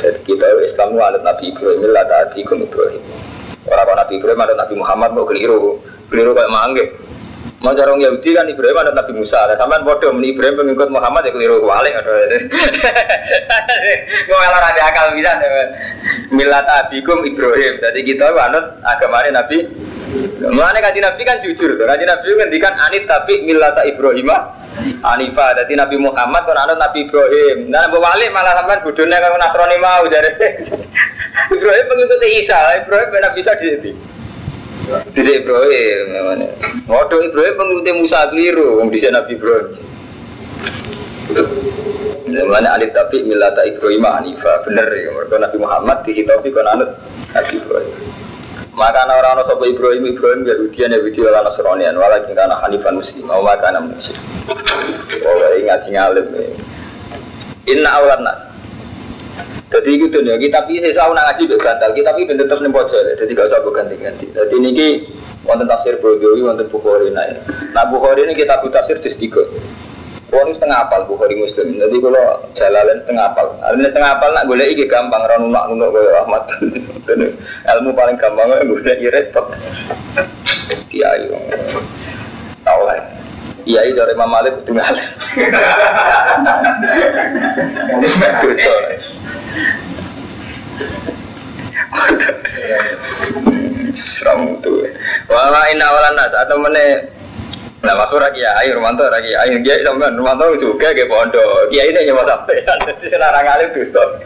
Jadi 0.00 0.20
kita 0.24 0.46
Islam 0.64 0.96
itu 0.96 1.20
Nabi 1.20 1.44
Ibrahim, 1.52 1.80
lah 1.92 2.04
Nabi 2.08 2.40
Ibrahim. 2.40 3.02
Orang 3.64 3.96
Nabi 3.96 4.12
Ibrahim 4.20 4.40
ada 4.40 4.54
Nabi 4.56 4.74
Muhammad 4.76 5.10
mau 5.16 5.24
keliru, 5.24 5.80
keliru 6.12 6.36
kayak 6.36 6.52
mangge. 6.52 6.84
Mau 7.64 7.72
orang 7.72 8.00
Yahudi 8.00 8.36
kan 8.36 8.44
Ibrahim 8.44 8.76
ada 8.76 8.92
Nabi 8.92 9.12
Musa, 9.16 9.40
ada 9.44 9.56
sampean 9.56 9.84
bodoh, 9.84 10.12
meni 10.12 10.36
Ibrahim 10.36 10.60
pengikut 10.60 10.88
Muhammad 10.92 11.28
ya 11.28 11.32
keliru 11.32 11.64
balik 11.64 11.96
ada. 11.96 12.12
Gue 14.28 14.36
malah 14.36 14.68
ada 14.68 14.82
akal 14.84 15.16
bisa. 15.16 15.32
Milat 16.28 16.64
abikum 16.68 17.24
Ibrahim. 17.24 17.80
Jadi 17.80 18.00
kita 18.04 18.32
anut 18.36 18.80
agamanya 18.84 19.44
Nabi. 19.44 19.64
Mulane 20.44 20.78
kaji 20.80 21.00
Nabi 21.00 21.22
kan 21.24 21.40
jujur 21.40 21.76
tuh. 21.76 21.84
Kaji 21.88 22.04
Nabi 22.04 22.26
kan 22.36 22.48
dikan 22.52 22.74
anit 22.76 23.08
tapi 23.08 23.48
milata 23.48 23.82
Ibrahimah 23.88 24.64
Anifah, 25.04 25.54
jadi 25.62 25.78
Nabi 25.78 25.96
Muhammad 26.02 26.42
kan 26.44 26.58
anut 26.66 26.78
Nabi 26.80 27.06
Ibrahim. 27.06 27.70
Nah, 27.70 27.86
Wali 27.88 28.26
malah 28.34 28.58
sampai 28.58 28.82
budunya 28.82 29.22
kalau 29.22 29.38
Nasrani 29.38 29.76
mau 29.78 30.02
jadi. 30.10 30.30
Ibrahim 31.54 31.84
pengikut 31.86 32.20
Isa, 32.26 32.60
Ibrahim 32.82 33.08
benar 33.14 33.32
bisa 33.36 33.54
di 33.54 33.94
Di 35.14 35.22
Ibrahim, 35.24 36.00
namanya. 36.12 36.48
Waduh 36.84 37.20
Ibrahim 37.24 37.54
pengikut 37.56 37.88
Musa 37.96 38.28
keliru, 38.28 38.84
di 38.92 38.98
Nabi 39.08 39.32
Ibrahim. 39.36 39.66
Mana 42.50 42.76
alif 42.76 42.90
tapi 42.92 43.24
milata 43.24 43.64
Ibrahim 43.64 44.04
Anifah, 44.04 44.64
bener 44.66 44.88
ya. 44.92 45.08
Mereka 45.12 45.36
Nabi 45.40 45.56
Muhammad 45.60 46.02
dihitopi 46.04 46.52
kan 46.52 46.66
anut 46.76 46.90
Nabi 47.32 47.54
Ibrahim. 47.62 47.94
Maka 48.74 49.06
orang-orang 49.06 49.46
sopo 49.46 49.64
Ibrahim 49.70 50.02
Ibrahim 50.02 50.42
Yahudian 50.42 50.90
Yahudi 50.98 51.22
wala 51.22 51.46
Nasranian 51.46 51.94
wala 51.94 52.18
kana 52.26 52.58
Hanifan 52.58 52.98
Muslim 52.98 53.30
wa 53.30 53.38
maka 53.38 53.70
kana 53.70 53.78
Muslim. 53.78 54.18
Oh 55.22 55.54
ingat 55.54 55.86
sing 55.86 55.94
alim. 55.94 56.26
Inna 57.70 57.90
awlan 58.02 58.26
nas. 58.26 58.53
Jadi 59.70 59.90
gitu 60.06 60.18
nih, 60.22 60.38
kita 60.38 60.62
bisa 60.70 60.94
saya 60.94 61.10
nak 61.10 61.34
ngaji 61.34 61.58
bantal, 61.58 61.90
kita 61.90 62.10
bisa 62.14 62.32
tetap 62.38 62.58
nih 62.62 62.70
pojok, 62.70 63.00
jadi 63.18 63.32
gak 63.34 63.46
usah 63.50 63.60
ganti-ganti. 63.74 64.26
Jadi 64.30 64.54
ini 64.62 64.86
wonten 65.42 65.66
tafsir 65.66 65.98
Bodowi, 65.98 66.40
wonten 66.46 66.66
Bukhari 66.70 67.10
naik. 67.10 67.42
Nah 67.74 67.84
Bukhari 67.90 68.24
ini 68.24 68.34
kita 68.38 68.62
buat 68.62 68.70
tafsir 68.70 69.02
di 69.02 69.10
tiga. 69.18 69.42
Wong 70.34 70.50
setengah 70.50 70.88
apal 70.88 71.06
Bukhari 71.06 71.38
Muslim. 71.38 71.78
Jadi 71.78 71.96
kalau 72.02 72.42
jalalan 72.58 72.98
setengah 73.06 73.24
apal. 73.30 73.54
Artinya 73.62 73.86
setengah 73.86 74.10
apal 74.18 74.30
nak 74.34 74.46
boleh 74.50 74.66
iki 74.66 74.90
gampang 74.90 75.22
ra 75.22 75.38
nunak 75.38 75.70
nunak 75.70 75.94
kaya 75.94 76.10
Ahmad. 76.26 76.42
Ilmu 77.70 77.90
paling 77.94 78.16
gampang 78.18 78.50
golek 78.50 78.98
repot. 79.14 79.46
Kiai. 80.90 81.30
Tahu 82.66 82.80
lah. 82.82 83.23
Kiai 83.64 83.96
dari 83.96 84.12
Imam 84.12 84.28
Malik 84.28 84.60
kudu 84.60 84.76
ngalim. 84.76 85.08
Dosa. 88.44 88.72
Seram 93.96 94.60
tuh. 94.60 94.84
Wala 95.32 95.60
inna 95.72 95.86
wala 95.88 96.10
nas 96.12 96.34
atau 96.44 96.60
mana 96.60 97.08
Nah, 97.84 98.00
waktu 98.00 98.16
lagi 98.16 98.40
ya, 98.40 98.56
ayo 98.64 98.80
Romanto 98.80 99.04
lagi, 99.12 99.36
ayo 99.36 99.60
dia 99.60 99.84
sampean 99.84 100.16
Romanto 100.16 100.56
juga 100.56 100.96
ke 100.96 101.04
pondok. 101.04 101.68
Dia 101.68 101.84
ini 101.84 102.08
sampai, 102.08 102.64
jadi 102.88 103.06
senarang 103.12 103.44
alim 103.44 103.68
tuh 103.76 103.84
stop. 103.92 104.24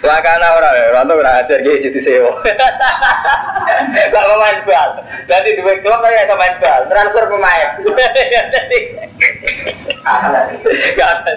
Makanya 0.00 0.48
orang 0.56 0.72
Romanto 0.88 1.20
pernah 1.20 1.36
ajar 1.44 1.60
dia 1.60 1.76
jadi 1.76 2.00
sewa. 2.00 2.32
Gak 4.08 4.24
mau 4.24 4.40
main 4.40 4.58
bal, 4.64 4.90
nanti 5.28 5.52
dua 5.60 5.76
klub 5.84 6.00
kan 6.00 6.16
yang 6.16 6.32
main 6.32 6.56
bal, 6.64 6.80
transfer 6.88 7.24
pemain. 7.28 7.68
Gak 10.96 11.10
ada. 11.12 11.36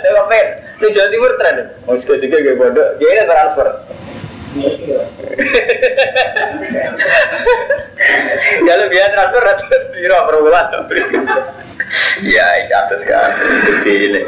Di 0.79 0.87
Jawa 0.95 1.07
Timur 1.11 1.35
tren, 1.35 1.67
mau 1.83 1.99
suka-suka 1.99 2.39
ke 2.39 2.55
pondok, 2.55 2.95
dia 2.95 3.11
ini 3.11 3.23
transfer. 3.27 3.67
Kalau 8.65 8.85
biar 8.89 9.09
transfer 9.13 9.41
transfer 9.45 9.81
biro 9.93 10.17
per 10.25 10.35
bulan. 10.41 10.65
Ya, 12.25 12.45
kasus 12.69 13.05
kan. 13.05 13.37
Jadi 13.65 13.93
ini. 14.09 14.21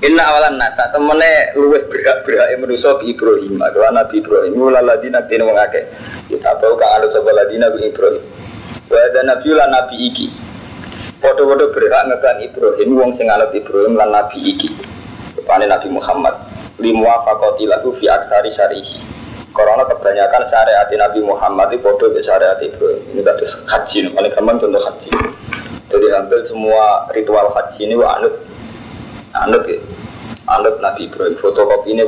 Inna 0.00 0.24
awalan 0.32 0.56
nasa 0.56 0.88
temene 0.90 1.52
luwih 1.54 1.84
berak 1.92 2.24
berak 2.24 2.50
manusia 2.56 2.96
bi 2.96 3.12
Ibrahim 3.12 3.60
adalah 3.60 3.92
Nabi 4.00 4.24
Ibrahim 4.24 4.56
mula 4.56 4.80
ladina 4.80 5.20
tene 5.28 5.44
wong 5.44 5.60
kita 6.32 6.50
tahu 6.56 6.72
ka 6.80 6.86
anu 6.96 7.12
sapa 7.12 7.28
ladina 7.36 7.68
bi 7.68 7.84
Ibrahim 7.84 8.24
wa 8.88 8.96
ada 8.96 9.20
nabi 9.28 9.52
lan 9.52 9.68
nabi 9.68 9.96
iki 10.08 10.32
padha-padha 11.20 11.68
berak 11.68 12.02
ngekan 12.08 12.36
Ibrahim 12.48 12.88
wong 12.96 13.12
sing 13.12 13.28
anut 13.28 13.52
Ibrahim 13.52 13.92
lan 13.92 14.08
nabi 14.08 14.40
iki 14.40 14.72
Kepane 15.36 15.68
Nabi 15.68 15.88
Muhammad 15.92 16.34
limuwa 16.80 17.22
fakoti 17.28 17.68
lagu 17.68 17.92
fi 18.00 18.08
aksari 18.08 18.50
syarihi. 18.50 18.98
Karena 19.50 19.82
kebanyakan 19.82 20.42
syariat 20.46 20.86
Nabi 20.88 21.20
Muhammad 21.26 21.74
itu 21.74 21.82
bodoh 21.82 22.08
ke 22.14 22.22
syariat 22.22 22.56
Ibrahim 22.62 23.02
ini 23.12 23.20
kata 23.20 23.44
haji, 23.66 24.08
paling 24.14 24.32
gampang 24.32 24.56
contoh 24.62 24.78
haji. 24.78 25.10
Jadi 25.90 26.06
hampir 26.14 26.46
semua 26.46 27.10
ritual 27.10 27.50
haji 27.50 27.82
ini 27.82 27.98
anut. 27.98 28.34
Anut 29.34 29.66
ya. 29.66 29.82
Anut 30.48 30.78
Nabi 30.78 31.10
Ibrahim. 31.10 31.34
Fotokopi 31.34 31.98
ini 31.98 32.06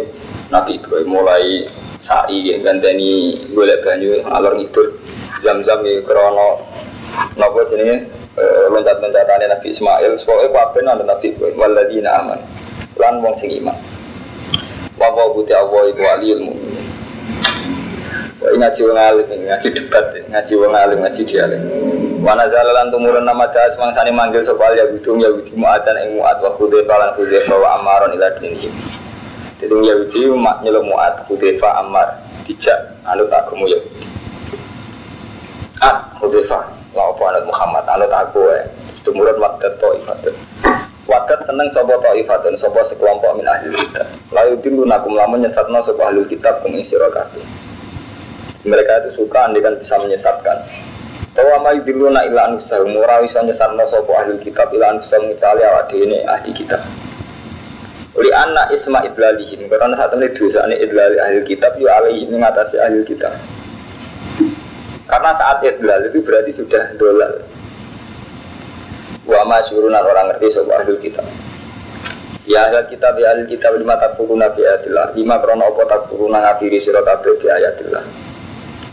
Nabi 0.54 0.78
Ibrahim 0.78 1.10
mulai 1.10 1.66
sa'i 1.98 2.46
ya 2.46 2.62
ganteni 2.62 3.42
golek 3.50 3.82
banyu 3.82 4.22
alor 4.32 4.54
ngidul. 4.54 5.02
Jam-jam 5.42 5.82
ya 5.82 5.98
krono. 6.06 6.62
Nopo 7.34 7.66
jenenge? 7.66 8.06
Loncat-loncatane 8.70 9.50
Nabi 9.50 9.66
Ismail. 9.74 10.14
Pokoknya 10.22 10.48
kabeh 10.54 10.80
anut 10.86 11.06
Nabi 11.10 11.34
Ibrahim 11.34 11.58
waladina 11.58 12.22
aman. 12.22 12.38
Lan 13.02 13.18
wong 13.18 13.34
sing 13.34 13.50
iman 13.58 13.91
wa 15.02 15.10
wa 15.10 15.34
buti 15.34 15.50
Allah 15.50 15.82
iku 15.90 16.00
waliyul 16.06 16.42
mukminin 16.46 16.86
Wah, 18.42 18.50
ngaji 18.58 18.80
wong 18.82 18.98
alim, 18.98 19.26
ngaji 19.46 19.68
debat, 19.70 20.06
ngaji 20.26 20.52
wong 20.58 20.74
alim, 20.74 20.98
ngaji 20.98 21.22
dialim. 21.22 21.62
Wana 22.26 22.50
zalalan 22.50 22.90
tumurun 22.90 23.22
nama 23.22 23.46
das 23.54 23.78
mangsani 23.78 24.10
manggil 24.10 24.42
sopal 24.42 24.74
ya 24.74 24.82
bidung 24.90 25.22
ya 25.22 25.30
bidi 25.30 25.54
mu'atan 25.54 25.94
ing 26.02 26.18
mu'at 26.18 26.42
wa 26.42 26.50
khudaifa 26.58 26.90
lan 26.90 27.14
khudaifa 27.14 27.54
wa 27.54 27.78
amaron 27.78 28.10
ila 28.18 28.34
dini. 28.42 28.66
Jadi 29.62 29.74
ya 29.86 29.94
bidi 29.94 30.26
mak 30.34 30.58
nyelo 30.66 30.82
mu'at 30.82 31.22
khudaifa 31.30 31.86
amar 31.86 32.18
dijak 32.42 32.98
anut 33.06 33.30
agama 33.30 33.70
ya 33.70 33.78
Ah, 35.78 36.10
khudaifa 36.18 36.58
la 36.98 37.02
apa 37.14 37.22
anut 37.30 37.44
Muhammad 37.46 37.84
anut 37.94 38.10
aku 38.10 38.42
ya. 38.50 38.66
Tumurun 39.06 39.38
wadat 39.38 39.78
ta'ifatun. 39.78 40.34
Wadat 41.10 41.44
seneng 41.50 41.68
sapa 41.74 41.98
ta'ifatun 41.98 42.54
sapa 42.54 42.80
sekelompok 42.86 43.34
min 43.34 43.46
ahli 43.48 43.74
kitab. 43.74 44.06
Layu 44.30 44.54
tilu 44.62 44.86
nakum 44.86 45.18
lamun 45.18 45.42
nyesatna 45.42 45.82
sapa 45.82 46.10
ahli 46.10 46.22
kitab 46.30 46.62
sira 46.86 47.10
kabeh 47.10 47.42
mereka 48.62 49.02
itu 49.02 49.22
suka 49.22 49.50
andai 49.50 49.62
kan 49.62 49.74
bisa 49.78 49.98
menyesatkan 49.98 50.58
Tawa 51.32 51.64
ma 51.64 51.72
yudiluna 51.72 52.28
ila 52.28 52.52
anusahum 52.52 52.92
ora 52.92 53.24
iso 53.24 53.40
nyesarno 53.40 53.88
sapa 53.88 54.12
ahli 54.20 54.36
kitab 54.44 54.68
ila 54.68 54.92
anusahum 54.92 55.32
kecuali 55.32 55.64
awak 55.64 55.88
dhewe 55.88 56.20
ahli 56.28 56.52
kitab. 56.52 56.84
Uli 58.12 58.28
anak 58.28 58.68
isma 58.68 59.00
idlalihim 59.00 59.64
karena 59.64 59.96
saat 59.96 60.12
ini 60.12 60.28
dosa 60.36 60.68
ini 60.68 60.76
idlal 60.84 61.16
ahli 61.24 61.40
kitab 61.48 61.80
yu 61.80 61.88
alaihi 61.88 62.28
mengatasi 62.28 62.76
ahli 62.76 63.00
kitab. 63.08 63.32
Karena 65.08 65.32
saat 65.32 65.64
idlal 65.64 66.12
itu 66.12 66.20
berarti 66.20 66.52
sudah 66.52 66.92
dolal. 67.00 67.40
Wa 69.22 69.46
ma 69.46 69.62
syurunan 69.62 70.02
orang 70.02 70.34
ngerti 70.34 70.50
sapa 70.50 70.82
ahli 70.82 70.98
kitab. 70.98 71.22
Ya 72.42 72.66
ahli 72.66 72.90
kitab 72.90 73.14
ya 73.22 73.30
ahli 73.30 73.46
kitab 73.46 73.78
lima 73.78 73.94
takfuruna 73.94 74.50
bi 74.50 74.66
ayatillah 74.66 75.14
lima 75.14 75.38
krono 75.38 75.70
apa 75.70 75.82
takfuruna 75.86 76.42
ngafiri 76.42 76.82
sira 76.82 77.06
kabeh 77.06 77.38
bi 77.38 77.46
ayatillah 77.46 78.02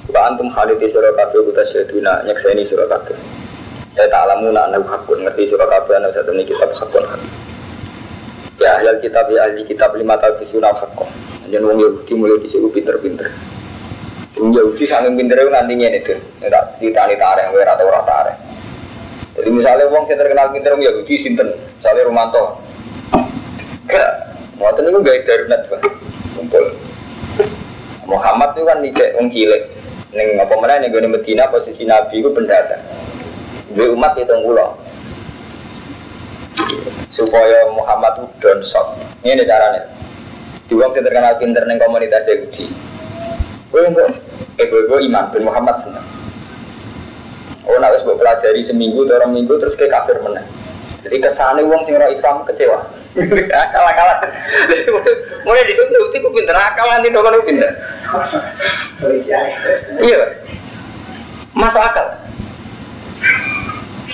Wa 0.09 0.29
antum 0.29 0.53
khaliti 0.53 0.85
sira 0.85 1.09
kabeh 1.17 1.41
kuta 1.49 1.65
syaduna 1.65 2.21
nyekseni 2.29 2.61
sira 2.61 2.85
kabeh. 2.85 3.17
Ya 3.97 4.05
ta'lamuna 4.05 4.69
annahu 4.69 4.85
hakun 4.85 5.25
ngerti 5.25 5.49
sira 5.49 5.65
kabeh 5.65 5.97
ana 5.97 6.13
satune 6.13 6.45
kitab 6.45 6.77
hakun. 6.77 7.09
Ya 8.61 8.77
ahli 8.77 9.01
kitab 9.01 9.33
ya 9.33 9.49
ahli 9.49 9.65
kitab 9.65 9.97
lima 9.97 10.13
talbisuna 10.21 10.69
hakun. 10.69 11.09
Jangan 11.49 11.73
wong 11.73 11.77
Yahudi 11.81 12.13
mulai 12.13 12.37
bisa 12.37 12.61
pinter-pinter. 12.61 13.33
Yahudi 14.37 14.85
sangat 14.85 15.17
pinternya 15.17 15.49
nganti 15.51 15.73
ngene 15.75 15.99
itu 15.99 16.15
Tak 16.45 16.77
ditani 16.79 17.17
tarik, 17.17 17.49
ora 17.51 17.73
ora 17.75 18.01
tarik 18.05 18.37
Jadi 19.39 19.49
misalnya 19.55 19.87
wong 19.87 20.03
yang 20.11 20.19
terkenal 20.19 20.51
pinter 20.51 20.75
wong 20.75 20.83
Yahudi 20.83 21.15
sinten 21.15 21.55
Misalnya 21.79 22.03
Romanto 22.11 22.59
Enggak. 23.87 24.11
Itu 24.59 24.99
gak 25.01 25.17
darurat 25.25 25.61
pak. 25.65 25.81
Kumpul. 26.35 26.65
Muhammad 28.05 28.53
itu 28.53 28.63
kan 28.67 28.77
nih 28.83 28.91
wong 29.17 29.27
cilik. 29.31 29.63
Neng 30.13 30.41
apa 30.41 30.53
mana 30.57 30.81
nih 30.81 30.89
gue 30.89 31.05
Medina 31.05 31.49
posisi 31.49 31.85
Nabi 31.87 32.21
itu 32.21 32.29
pendatang. 32.33 32.81
Gue 33.73 33.93
umat 33.93 34.13
itu 34.19 34.29
ngulo. 34.29 34.77
Supaya 37.09 37.69
Muhammad 37.73 38.21
itu 38.21 38.27
down 38.41 38.59
shock. 38.61 38.97
Ini 39.21 39.45
caranya. 39.45 39.89
Dua 40.69 40.85
orang 40.85 41.01
terkenal 41.01 41.33
pinter 41.41 41.63
neng 41.65 41.81
komunitas 41.81 42.29
Yahudi. 42.29 42.69
Gue 43.69 43.85
yang 43.85 43.93
eh 44.57 44.65
gue 44.65 44.99
iman 45.09 45.29
bin 45.33 45.45
Muhammad 45.45 45.81
senang. 45.81 46.08
Oh, 47.69 47.77
nak 47.77 47.93
wis 47.93 48.01
pelajari 48.01 48.65
seminggu, 48.65 49.05
orang 49.05 49.29
minggu 49.29 49.53
terus 49.61 49.77
kayak 49.77 49.93
kafir 49.93 50.17
menang. 50.25 50.41
Jadi 51.05 51.15
kesannya 51.21 51.63
uang 51.63 51.85
sing 51.85 51.95
Islam 51.95 52.43
kecewa. 52.43 52.81
Akal-akalan. 53.63 54.19
Mulai 55.45 55.63
disuruh 55.69 56.09
itu 56.11 56.27
pinter 56.33 56.57
akal 56.57 56.85
nanti 56.91 57.13
dong 57.13 57.23
kan 57.23 57.39
pinter. 57.45 57.71
Iya. 60.01 60.19
Masuk 61.55 61.79
akal. 61.79 62.07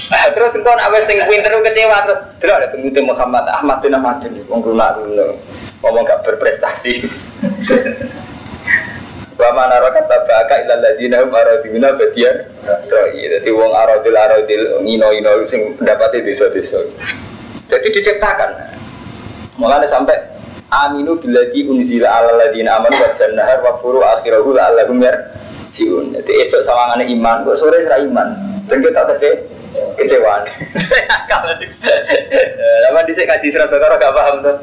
Terus 0.35 0.53
engkau 0.53 0.75
nak 0.77 0.91
sing 1.07 1.17
pinter 1.25 1.51
kecewa 1.63 1.97
terus 2.05 2.19
terus 2.37 2.53
ada 2.53 2.67
pengikuti 2.69 3.01
Muhammad 3.01 3.47
Ahmad 3.49 3.81
bin 3.81 3.95
Ahmad 3.95 4.21
ini 4.27 4.43
wong 4.45 4.61
lunak 4.61 5.01
ngomong 5.81 6.03
gak 6.05 6.21
berprestasi. 6.27 7.07
Wa 9.45 9.53
mana 9.53 9.77
rokat 9.77 10.10
tabaka 10.10 10.65
ilal 10.65 10.81
ladina 10.81 11.21
hum 11.21 11.29
aradina 11.29 11.93
badian 11.93 12.49
Roi, 12.65 13.29
jadi 13.29 13.49
wong 13.53 13.77
aradil 13.77 14.17
aradil 14.17 14.81
ngino 14.81 15.13
ngino 15.13 15.45
sing 15.53 15.77
pendapatnya 15.77 16.25
desa-desa. 16.25 16.81
Jadi 17.69 17.88
diciptakan. 17.93 18.58
Makanya 19.62 19.86
sampai 19.86 20.17
Aminu 20.73 21.21
biladi 21.21 21.62
unzila 21.69 22.10
ala 22.10 22.41
ladina 22.41 22.81
aman 22.81 22.89
wa 22.89 23.05
jannahar 23.13 23.62
wa 23.62 23.77
furu 23.86 24.01
akhirahu 24.01 24.58
la'allahum 24.58 24.97
yarjiun. 24.97 26.17
Jadi 26.17 26.31
esok 26.41 26.65
sawangane 26.65 27.05
iman, 27.13 27.45
kok 27.45 27.62
sore 27.62 27.86
serah 27.86 28.01
iman? 28.01 28.27
Dan 28.65 28.81
kita 28.81 29.05
kece 29.13 29.45
kecewaan. 30.01 30.41
Lama 32.89 32.99
di 33.05 33.13
sini 33.13 33.29
kaji 33.29 33.53
surat 33.53 33.69
Bakara 33.69 34.01
gak 34.01 34.15
paham 34.17 34.41
tuh 34.41 34.58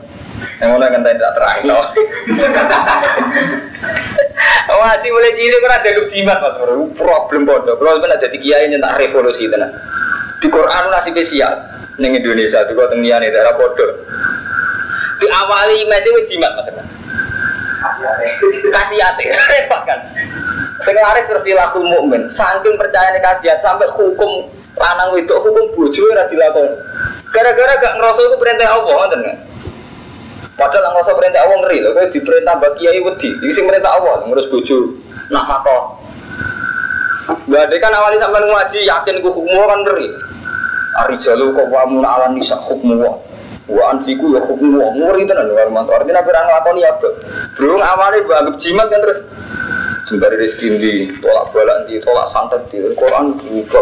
Yang 0.63 0.71
mana 0.79 0.87
kan 0.95 1.03
tidak 1.03 1.33
terang 1.35 1.59
no 1.67 1.81
Ngaji 4.83 5.09
mulai 5.15 5.35
cilik 5.39 5.59
kan 5.63 5.73
ada 5.79 5.91
jimat 6.11 6.39
mas 6.43 6.55
bro. 6.59 6.91
Problem 6.99 7.43
bodoh. 7.47 7.79
Kalau 7.79 7.99
sebenarnya 7.99 8.27
jadi 8.27 8.37
kiai 8.43 8.67
nyentak 8.67 8.99
revolusi 8.99 9.47
tenan. 9.47 9.71
Di 10.43 10.51
Quran 10.51 10.91
nasib 10.91 11.15
siap. 11.23 11.55
Neng 12.03 12.19
Indonesia 12.19 12.67
tuh 12.67 12.75
kau 12.75 12.91
tengian 12.91 13.23
itu 13.23 13.37
era 13.39 13.55
bodoh. 13.55 14.03
Di 15.23 15.27
awali 15.31 15.87
iman 15.87 16.03
itu 16.03 16.35
jimat 16.35 16.51
mas. 16.59 16.67
Kasiat 18.75 19.15
repot 19.55 19.81
kan. 19.87 19.99
Sekarang 20.83 21.31
tersilakul 21.31 21.87
mukmin, 21.87 22.27
saking 22.27 22.75
percaya 22.75 23.15
kasiat 23.23 23.63
sampai 23.63 23.87
hukum 23.95 24.51
lanang 24.75 25.15
itu 25.15 25.31
hukum 25.31 25.71
bojo 25.79 26.03
ora 26.11 26.27
dilakoni. 26.27 26.75
Gara-gara 27.31 27.79
gak 27.79 27.95
ngerasa 28.03 28.21
itu 28.29 28.37
perintah 28.37 28.69
Allah, 28.77 28.93
ngoten 28.99 29.23
Padahal 30.53 30.93
nggak 30.93 31.05
usah 31.09 31.17
perintah 31.17 31.41
Allah 31.49 31.59
ngeri 31.65 31.79
loh, 31.81 31.93
di 32.13 32.21
perintah 32.21 32.55
bagi 32.61 32.85
kiai 32.85 33.01
wedi, 33.01 33.29
ini 33.41 33.53
sih 33.53 33.65
perintah 33.65 33.97
Allah 33.97 34.21
ngurus 34.29 34.53
bojo, 34.53 35.01
mato. 35.33 36.03
Gak 37.49 37.63
ada 37.71 37.77
kan 37.79 37.93
awalnya 37.95 38.19
sampai 38.23 38.45
ngaji 38.45 38.79
yakin 38.85 39.15
gue 39.23 39.33
hukum 39.33 39.57
kan 39.65 39.81
ngeri. 39.87 40.09
Ari 40.93 41.17
jalu 41.25 41.57
kok 41.57 41.73
wamun 41.73 42.05
ala 42.05 42.29
nisa 42.29 42.61
hukum 42.61 43.01
wa 43.01 43.17
wa 43.71 43.83
anfiku 43.95 44.37
ya 44.37 44.41
hukum 44.45 44.77
wa 44.77 44.93
ngeri 44.93 45.25
tenan 45.25 45.49
luar 45.49 45.73
mantu. 45.73 45.97
Artinya 45.97 46.21
apa 46.21 46.29
orang 46.29 46.49
lakoni 46.53 46.83
apa? 46.85 47.09
Belum 47.57 47.81
awalnya 47.81 48.27
gue 48.27 48.35
anggap 48.37 48.57
jimat 48.61 48.87
kan 48.93 49.01
terus 49.01 49.19
sembari 50.13 50.37
rezeki 50.37 50.69
di 50.77 50.93
tolak 51.25 51.49
balak 51.57 51.79
di 51.89 51.97
tolak 52.05 52.29
santet 52.37 52.63
di 52.69 52.85
Quran 52.93 53.33
buka 53.41 53.81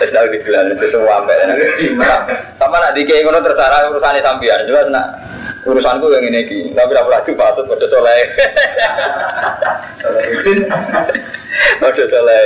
terus 0.00 0.10
tahu 0.16 0.26
di 0.32 0.38
bilang 0.40 0.72
itu 0.72 0.88
semua 0.88 1.20
apa 1.20 1.36
sama 2.56 2.76
nak 2.80 2.96
dikei 2.96 3.20
ngono 3.20 3.44
terserah 3.44 3.92
urusannya 3.92 4.24
sambian 4.24 4.64
jelas 4.64 4.88
nak 4.88 5.06
urusanku 5.68 6.08
yang 6.08 6.24
ini 6.24 6.48
ki. 6.48 6.60
Tapi 6.72 6.96
apa 6.96 7.10
lagi 7.12 7.32
pasut 7.36 7.68
pada 7.68 7.86
soleh. 7.90 8.20
Pada 11.82 12.04
soleh. 12.08 12.42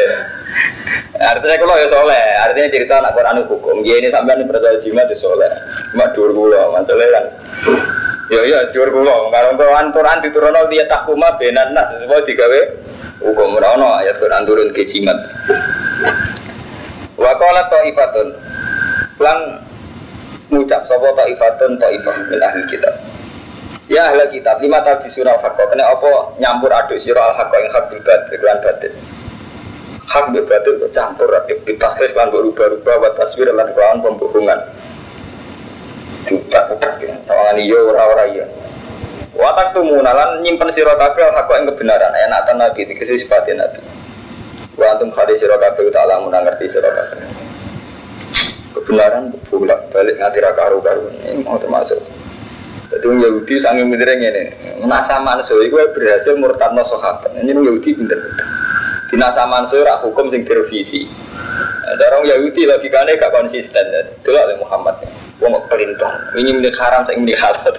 Artinya 1.23 1.57
kalau 1.61 1.77
ya 1.79 1.87
soleh 1.87 2.25
artinya 2.43 2.73
cerita 2.73 2.95
anak 2.99 3.15
Quran 3.15 3.47
hukum. 3.47 3.77
Ya 3.87 4.03
ini 4.03 4.11
sampai 4.11 4.43
percaya 4.43 4.81
jimat 4.83 5.07
itu 5.07 5.23
soleh. 5.23 5.51
Cuma 5.95 6.11
dua 6.17 6.29
puluh 6.35 6.67
masalah 6.75 7.09
kan 7.15 7.25
Ya 8.33 8.41
ya 8.49 8.65
jur 8.73 8.89
kula, 8.89 9.29
karo 9.29 9.61
Quran 9.61 9.93
Quran 9.93 10.19
diturunno 10.25 10.65
dia 10.73 10.89
takuma 10.89 11.37
benan 11.37 11.77
nas 11.77 11.85
semua 11.93 12.17
digawe 12.25 12.61
hukum 13.21 13.61
ora 13.61 13.77
ono 13.77 13.93
ayat 14.01 14.17
Quran 14.17 14.49
turun 14.49 14.73
ke 14.73 14.89
jimat. 14.89 15.13
Wa 17.21 17.37
qala 17.37 17.69
taifatun. 17.69 18.33
Lan 19.21 19.39
ngucap 20.49 20.81
sapa 20.89 21.13
taifatun 21.13 21.77
taifah 21.77 22.17
min 22.33 22.41
ahli 22.41 22.65
kitab. 22.73 22.97
Ya 23.93 24.09
ahli 24.09 24.25
kitab 24.41 24.65
lima 24.65 24.81
tabi 24.81 25.13
surah 25.13 25.37
hak 25.37 25.61
kena 25.69 25.93
apa 25.93 26.33
nyampur 26.41 26.73
aduk 26.73 26.97
sira 26.97 27.21
al 27.21 27.37
hak 27.37 27.53
yang 27.53 27.69
hak 27.69 27.85
bil 27.93 28.01
batil 28.01 28.41
lan 28.41 28.59
batil. 28.65 28.93
Hak 30.09 30.33
batil 30.33 30.81
campur 30.89 31.29
aduk 31.29 31.69
ditakhir 31.69 32.17
lan 32.17 32.33
berubah-ubah 32.33 32.97
wa 32.97 33.13
taswir 33.13 33.53
lan 33.53 33.69
kelawan 33.77 34.01
pembohongan 36.27 36.79
juta 36.79 36.99
ya. 37.03 37.15
sawangan 37.27 37.57
iya 37.59 37.79
ora-ora 37.83 38.25
iya. 38.31 38.47
Watak 39.33 39.73
tumunalan 39.73 40.45
nyimpen 40.45 40.69
sira 40.77 40.93
kabeh 40.93 41.25
hak 41.33 41.49
yang 41.49 41.65
kebenaran. 41.73 42.13
Enak 42.13 42.41
tan 42.45 42.61
nabi? 42.61 42.85
Dikasih 42.85 43.17
sifatnya 43.17 43.65
nabi. 43.65 43.81
Wa 44.77 44.93
antum 44.93 45.09
khadi 45.09 45.41
sira 45.41 45.57
kabeh 45.57 45.89
ta'ala 45.89 46.21
mun 46.21 46.37
ngerti 46.37 46.69
sira 46.69 46.93
kabeh. 46.93 47.17
Kebenaran 48.77 49.33
bolak 49.49 49.89
balik 49.89 50.21
ngati 50.21 50.39
ra 50.41 50.53
karu-karu 50.53 51.09
ini 51.25 51.41
mau 51.41 51.57
termasuk. 51.57 51.97
Jadi 52.93 53.09
orang 53.09 53.25
Yahudi 53.25 53.55
sangat 53.57 53.89
pinternya 53.89 54.29
ini 54.37 54.45
Nasa 54.85 55.17
manso 55.25 55.65
itu 55.65 55.81
berhasil 55.97 56.37
murtadno 56.37 56.85
sahabat. 56.85 57.33
Ini 57.41 57.57
orang 57.57 57.73
Yahudi 57.73 57.91
pinter. 57.97 58.21
Di 59.09 59.17
nasa 59.17 59.49
manso 59.49 59.81
hukum 59.81 60.29
sing 60.29 60.45
direvisi. 60.45 61.09
Nah, 61.09 62.09
orang 62.13 62.29
Yahudi 62.29 62.69
logikanya 62.69 63.17
gak 63.17 63.33
konsisten. 63.33 63.85
Itu 64.21 64.29
lah 64.33 64.45
Muhammad 64.61 65.01
Wong 65.43 65.59
pelintang, 65.67 66.23
ini 66.39 66.55
milik 66.55 66.79
haram, 66.79 67.03
saya 67.03 67.19
milik 67.19 67.35
halal. 67.35 67.75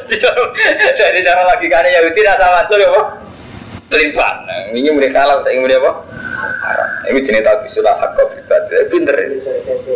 Jadi 0.99 1.19
cara 1.23 1.47
lagi 1.47 1.71
kan 1.71 1.87
Yahudi 1.87 2.19
rasa 2.27 2.51
masuk 2.59 2.75
ya. 2.75 2.91
Pelintang, 3.87 4.43
ini 4.75 4.91
milik 4.91 5.15
halal, 5.15 5.39
saya 5.47 5.63
apa? 5.63 5.91
Haram. 6.59 6.89
Ini 7.07 7.19
jenis 7.23 7.71
sudah 7.71 7.95
hak 7.95 8.19
kau 8.19 8.27
pribadi, 8.27 8.83
pinter. 8.91 9.15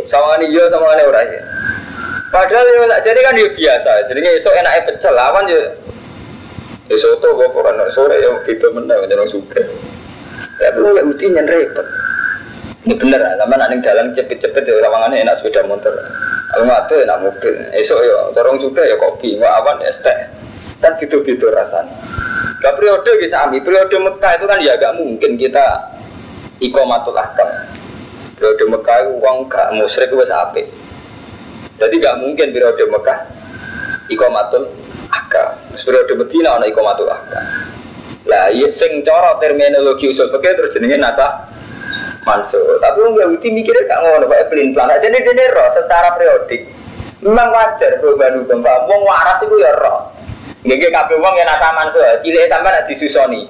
Sama 0.08 0.39
ini 0.39 0.56
iya, 0.56 0.71
sama 0.71 0.95
ini 0.95 1.03
orang 1.03 1.27
ya. 1.27 1.41
Padahal 2.27 2.67
ya 2.67 2.88
tak 2.91 3.01
jadi 3.08 3.19
kan 3.23 3.34
dia 3.36 3.49
biasa. 3.51 3.91
Jadi 4.12 4.19
esok 4.39 4.53
enaknya 4.56 4.82
pecel 4.88 5.13
lawan 5.15 5.43
ya. 5.47 5.60
Esok 6.91 7.19
tuh 7.23 7.32
gue 7.36 7.47
pernah 7.51 7.88
sore 7.91 8.19
ya 8.19 8.32
itu 8.47 8.67
menang 8.71 9.08
jangan 9.08 9.27
suka. 9.27 9.60
Tapi 10.60 10.77
lu 10.80 10.95
Yahudi 10.95 11.25
nyen 11.32 11.47
repot. 11.47 11.88
Ini 12.88 12.95
bener, 12.95 13.19
sama 13.36 13.60
nanti 13.60 13.84
jalan 13.84 14.15
cepet-cepet 14.15 14.63
ya, 14.63 14.80
lawangannya 14.80 15.27
enak 15.27 15.43
sepeda 15.43 15.67
motor. 15.67 15.91
Ada 16.55 16.95
enak 17.03 17.17
mobil, 17.27 17.53
esok 17.75 17.99
ya 17.99 18.17
dorong 18.31 18.57
juga 18.63 18.86
ya 18.88 18.95
kopi, 18.95 19.36
nggak 19.36 19.53
awan 19.62 19.83
es 19.83 19.99
teh. 19.99 20.15
Kan 20.77 20.93
gitu-gitu 21.01 21.49
rasanya. 21.49 21.89
Gak 22.62 22.73
periode 22.77 23.10
bisa 23.17 23.45
ambil 23.45 23.65
periode 23.65 23.97
Mekah 23.97 24.31
itu 24.38 24.45
kan 24.45 24.60
ya 24.62 24.73
gak 24.77 24.93
mungkin 24.97 25.38
kita 25.38 25.65
ikomatul 26.62 27.17
ahkam. 27.17 27.49
Periode 28.38 28.65
Mekah 28.69 28.97
itu 29.05 29.12
uang 29.17 29.38
gak 29.49 29.73
musyrik 29.73 30.13
wis 30.13 30.29
apik. 30.29 30.69
Jadi 31.81 31.95
gak 31.97 32.21
mungkin 32.21 32.53
periode 32.53 32.83
Mekah 32.89 33.17
ikomatul. 34.10 34.69
Terus 35.33 35.81
periode 35.81 36.13
Medina 36.13 36.57
ana 36.62 36.65
ikomatul 36.69 37.10
ahkam. 37.10 37.45
Lah 38.27 38.51
iya 38.51 38.69
sing 38.69 39.01
cara 39.01 39.39
terminologi 39.41 40.12
usul 40.12 40.29
fikih 40.29 40.53
terus 40.57 40.73
jenenge 40.75 40.99
nasa 40.99 41.46
mansur. 42.27 42.75
Tapi 42.83 42.99
wong 42.99 43.15
Yahudi 43.15 43.47
mikirnya 43.55 43.87
gak 43.87 43.99
ngono, 44.03 44.27
Pak 44.27 44.51
pelin 44.51 44.75
plan. 44.75 44.91
Jadi 44.91 45.23
dene 45.23 45.45
roh 45.55 45.67
secara 45.71 46.11
periodik. 46.19 46.67
Memang 47.23 47.49
wajar 47.55 47.97
perubahan 48.03 48.43
hukum, 48.43 48.59
Pak. 48.59 48.77
Wong 48.91 49.01
waras 49.07 49.39
itu 49.39 49.55
ya 49.63 49.71
roh. 49.79 50.11
Nggih 50.67 50.91
kabeh 50.91 51.15
wong 51.15 51.33
ya 51.39 51.47
nasa 51.47 51.71
mansur. 51.71 52.03
Cilik 52.19 52.51
sampean 52.51 52.83
disusoni. 52.83 53.41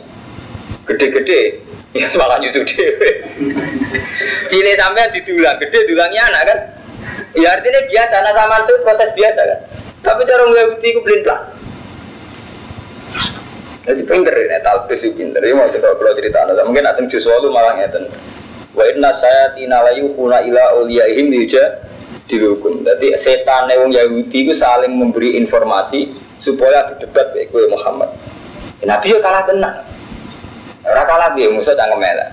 Gede-gede 0.85 1.65
ya 1.97 2.07
malah 2.19 2.37
nyusu 2.37 2.61
dhewe. 2.61 3.09
Cilik 4.53 4.75
sampean 4.77 5.09
didulang, 5.09 5.57
gede 5.57 5.79
dulangnya 5.89 6.21
anak 6.29 6.43
kan. 6.45 6.59
Ya 7.33 7.57
artinya 7.57 7.81
biasa, 7.89 8.15
nasa 8.21 8.43
mansur 8.45 8.77
proses 8.85 9.09
biasa 9.17 9.41
kan. 9.41 9.59
Tapi 10.05 10.21
cara 10.29 10.45
wong 10.45 10.53
Yahudi 10.53 10.87
itu 10.93 11.01
pelin 11.01 11.21
plan. 11.25 11.41
Jadi 13.87 14.03
pinter 14.03 14.35
ya, 14.35 14.59
talbis 14.67 14.99
itu 14.99 15.15
pinter. 15.15 15.39
Ya 15.39 15.55
mau 15.55 15.71
cerita 15.71 15.95
kalau 15.95 16.11
cerita 16.11 16.43
mungkin 16.67 16.83
nanti 16.83 17.07
justru 17.07 17.47
malah 17.47 17.71
ngeten. 17.79 18.03
Wa 18.77 18.85
inna 18.85 19.09
saya 19.17 19.57
tina 19.57 19.81
layu 19.81 20.13
kuna 20.13 20.37
ila 20.45 20.77
uliyaihim 20.77 21.33
yuja 21.33 21.81
dihukum. 22.29 22.85
Jadi 22.85 23.17
setan 23.17 23.65
wong 23.73 23.89
Yahudi 23.89 24.45
itu 24.45 24.53
saling 24.53 24.93
memberi 24.93 25.33
informasi 25.41 26.13
supaya 26.37 26.93
didebat 26.93 27.33
baik 27.33 27.49
gue 27.49 27.65
Muhammad. 27.73 28.13
Nabi 28.85 29.09
yo 29.09 29.17
kalah 29.17 29.41
tenang. 29.49 29.81
Ora 30.85 31.03
kalah 31.09 31.33
piye 31.33 31.49
musuh 31.49 31.73
cangkem 31.73 32.05
elek. 32.05 32.29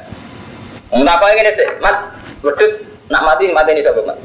Enggak 0.93 1.17
apa 1.17 1.25
ngene 1.33 1.51
sih, 1.57 1.69
mat 1.81 1.97
wedhus 2.45 2.85
nak 3.09 3.25
mati 3.25 3.51
mati 3.51 3.73
ini 3.73 3.83
sapa 3.83 4.05
mat. 4.05 4.21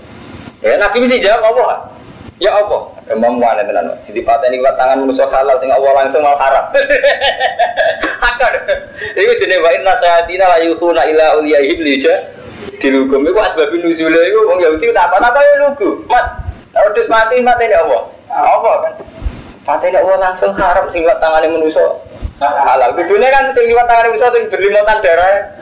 Ya 0.59 0.75
Nabi 0.75 1.07
mesti 1.07 1.23
jawab 1.23 1.55
apa? 1.55 1.95
Ya 2.39 2.55
apa? 2.55 2.77
Kemampuan 3.03 3.59
tenan. 3.67 3.91
Jadi 4.07 4.23
pateni 4.23 4.63
kuat 4.63 4.79
tangan 4.79 5.03
manusia 5.03 5.27
halal 5.27 5.59
sing 5.59 5.67
Allah 5.67 5.91
langsung 5.91 6.23
mal 6.23 6.39
haram. 6.39 6.71
Akar. 8.31 8.53
Iku 9.11 9.31
jenenge 9.43 9.59
wa 9.59 9.69
inna 9.75 9.93
sayatina 9.99 10.47
la 10.47 11.03
ila 11.03 11.25
uliyahim 11.43 11.79
lija 11.83 12.15
dilukum 12.79 13.27
iku 13.27 13.43
asbab 13.43 13.75
nuzule 13.75 14.19
iku 14.31 14.39
wong 14.47 14.63
Yahudi 14.63 14.95
tak 14.95 15.11
apa-apa 15.11 15.39
ya 15.43 15.53
lugu. 15.67 15.99
Mat, 16.07 16.47
wedhus 16.71 17.11
mati 17.11 17.43
mati 17.43 17.67
ini 17.67 17.75
Allah. 17.75 18.07
Apa 18.31 18.71
kan? 18.87 18.93
Pateni 19.67 19.99
Allah 19.99 20.31
langsung 20.31 20.55
haram 20.55 20.87
sing 20.95 21.03
kuat 21.03 21.19
tangane 21.19 21.51
manusia 21.51 21.83
halal. 22.39 22.95
Kudune 22.95 23.27
kan 23.27 23.51
sing 23.51 23.67
tangan 23.67 24.15
manusia 24.15 24.31
sing 24.31 24.47
berlimutan 24.47 24.97
darah. 25.03 25.59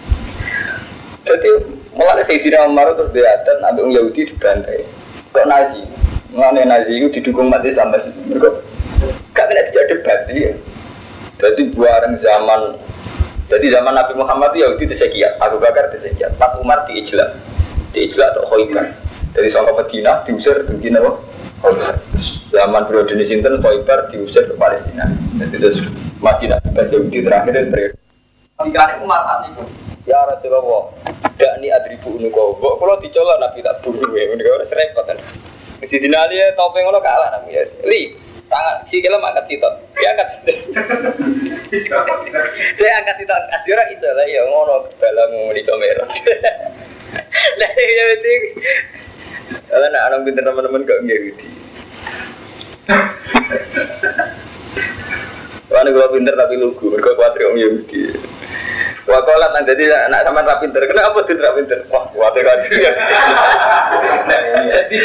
Jadi 1.28 1.50
mulai 1.96 2.24
Sayyidina 2.24 2.68
Umar 2.68 2.92
terus 2.96 3.12
diatur 3.16 3.56
ambil 3.64 3.88
Yahudi 3.88 4.28
dibantai. 4.28 4.99
Kok 5.30 5.46
Nazi? 5.46 5.82
Mengenai 6.30 6.66
Nazi 6.66 6.90
itu 6.94 7.08
didukung 7.10 7.50
umat 7.50 7.62
Islam 7.66 7.90
masih. 7.90 8.10
Mereka 8.26 8.48
gak 9.34 9.46
kena 9.46 9.62
tidak 9.70 9.84
debat 9.90 10.20
ya. 10.30 10.52
Jadi 11.40 11.62
buareng 11.72 12.14
zaman 12.20 12.76
jadi 13.50 13.66
zaman 13.66 13.98
Nabi 13.98 14.14
Muhammad 14.14 14.54
itu 14.54 14.62
Yahudi 14.62 14.94
disekiat, 14.94 15.42
Abu 15.42 15.58
Bakar 15.58 15.90
disekiat, 15.90 16.38
pas 16.38 16.54
Umar 16.62 16.86
diijlak, 16.86 17.34
diijlak 17.90 18.38
atau 18.38 18.46
Khoibar. 18.46 18.94
Dari 19.34 19.50
Songkok 19.50 19.74
Medina 19.74 20.22
diusir 20.22 20.54
ke 20.62 20.70
Medina? 20.70 21.02
Khoibar. 21.58 21.98
Zaman 22.54 22.86
periode 22.86 23.10
ini 23.18 23.26
Sinten 23.26 23.58
Khoibar 23.58 24.06
diusir 24.06 24.46
ke 24.46 24.54
Palestina. 24.54 25.10
Jadi 25.42 25.56
terus 25.58 25.82
Madinah, 26.22 26.62
pas 26.62 26.86
Yahudi 26.94 27.26
terakhir 27.26 27.52
itu 27.58 27.68
periode. 27.74 27.98
Ini 28.60 29.00
umat 29.00 29.48
itu, 29.48 29.64
ya 30.04 30.20
Rasulullah, 30.28 30.92
tidak 31.32 31.52
ni 31.64 31.72
adribu 31.72 32.20
unuko, 32.20 32.60
kalau 32.60 33.00
dicolok 33.00 33.40
Nabi 33.40 33.64
tak 33.64 33.80
bunuh 33.80 34.12
ya, 34.12 34.28
mereka 34.28 34.60
harus 34.60 34.76
repot 34.76 35.04
kan. 35.08 35.16
Mesti 35.80 35.96
dinali 35.96 36.36
ya 36.36 36.52
topeng 36.52 36.84
lo 36.92 37.00
kalah 37.00 37.40
Nabi 37.40 37.56
ya. 37.56 37.64
Li, 37.88 38.12
tangan 38.52 38.84
si 38.84 39.00
kira 39.00 39.16
angkat 39.16 39.48
sitot, 39.48 39.80
dia 39.96 40.12
angkat. 40.12 40.28
Saya 42.76 42.92
angkat 43.00 43.16
sitot, 43.16 43.42
kasih 43.48 43.72
orang 43.72 43.88
itu 43.96 44.08
lah 44.12 44.26
ya 44.28 44.42
ngono 44.44 44.76
dalam 45.00 45.30
di 45.56 45.62
comero. 45.64 46.04
Nah 47.56 47.70
ya 47.74 48.04
itu, 48.12 48.32
kalau 49.72 49.88
nak 49.88 50.02
anak 50.12 50.20
pintar 50.28 50.44
teman-teman 50.44 50.84
gak 50.84 51.00
ngerti. 51.08 51.48
Karena 55.70 55.94
gue 55.94 56.06
pinter 56.18 56.34
tapi 56.34 56.54
lugu, 56.58 56.90
mereka 56.90 57.14
khawatir 57.14 57.46
om 57.46 57.54
Yahudi. 57.54 58.10
Wah 59.06 59.22
kalau 59.22 59.48
nang 59.54 59.64
jadi 59.64 60.10
anak 60.10 60.26
sama 60.26 60.42
rapi 60.42 60.66
pinter, 60.66 60.82
kenapa 60.90 61.22
tuh 61.22 61.38
rapi 61.38 61.62
pinter? 61.62 61.78
Wah 61.88 62.10
khawatir 62.10 62.42
kan 62.42 62.58
dia. 62.66 62.92
Jadi 64.90 64.96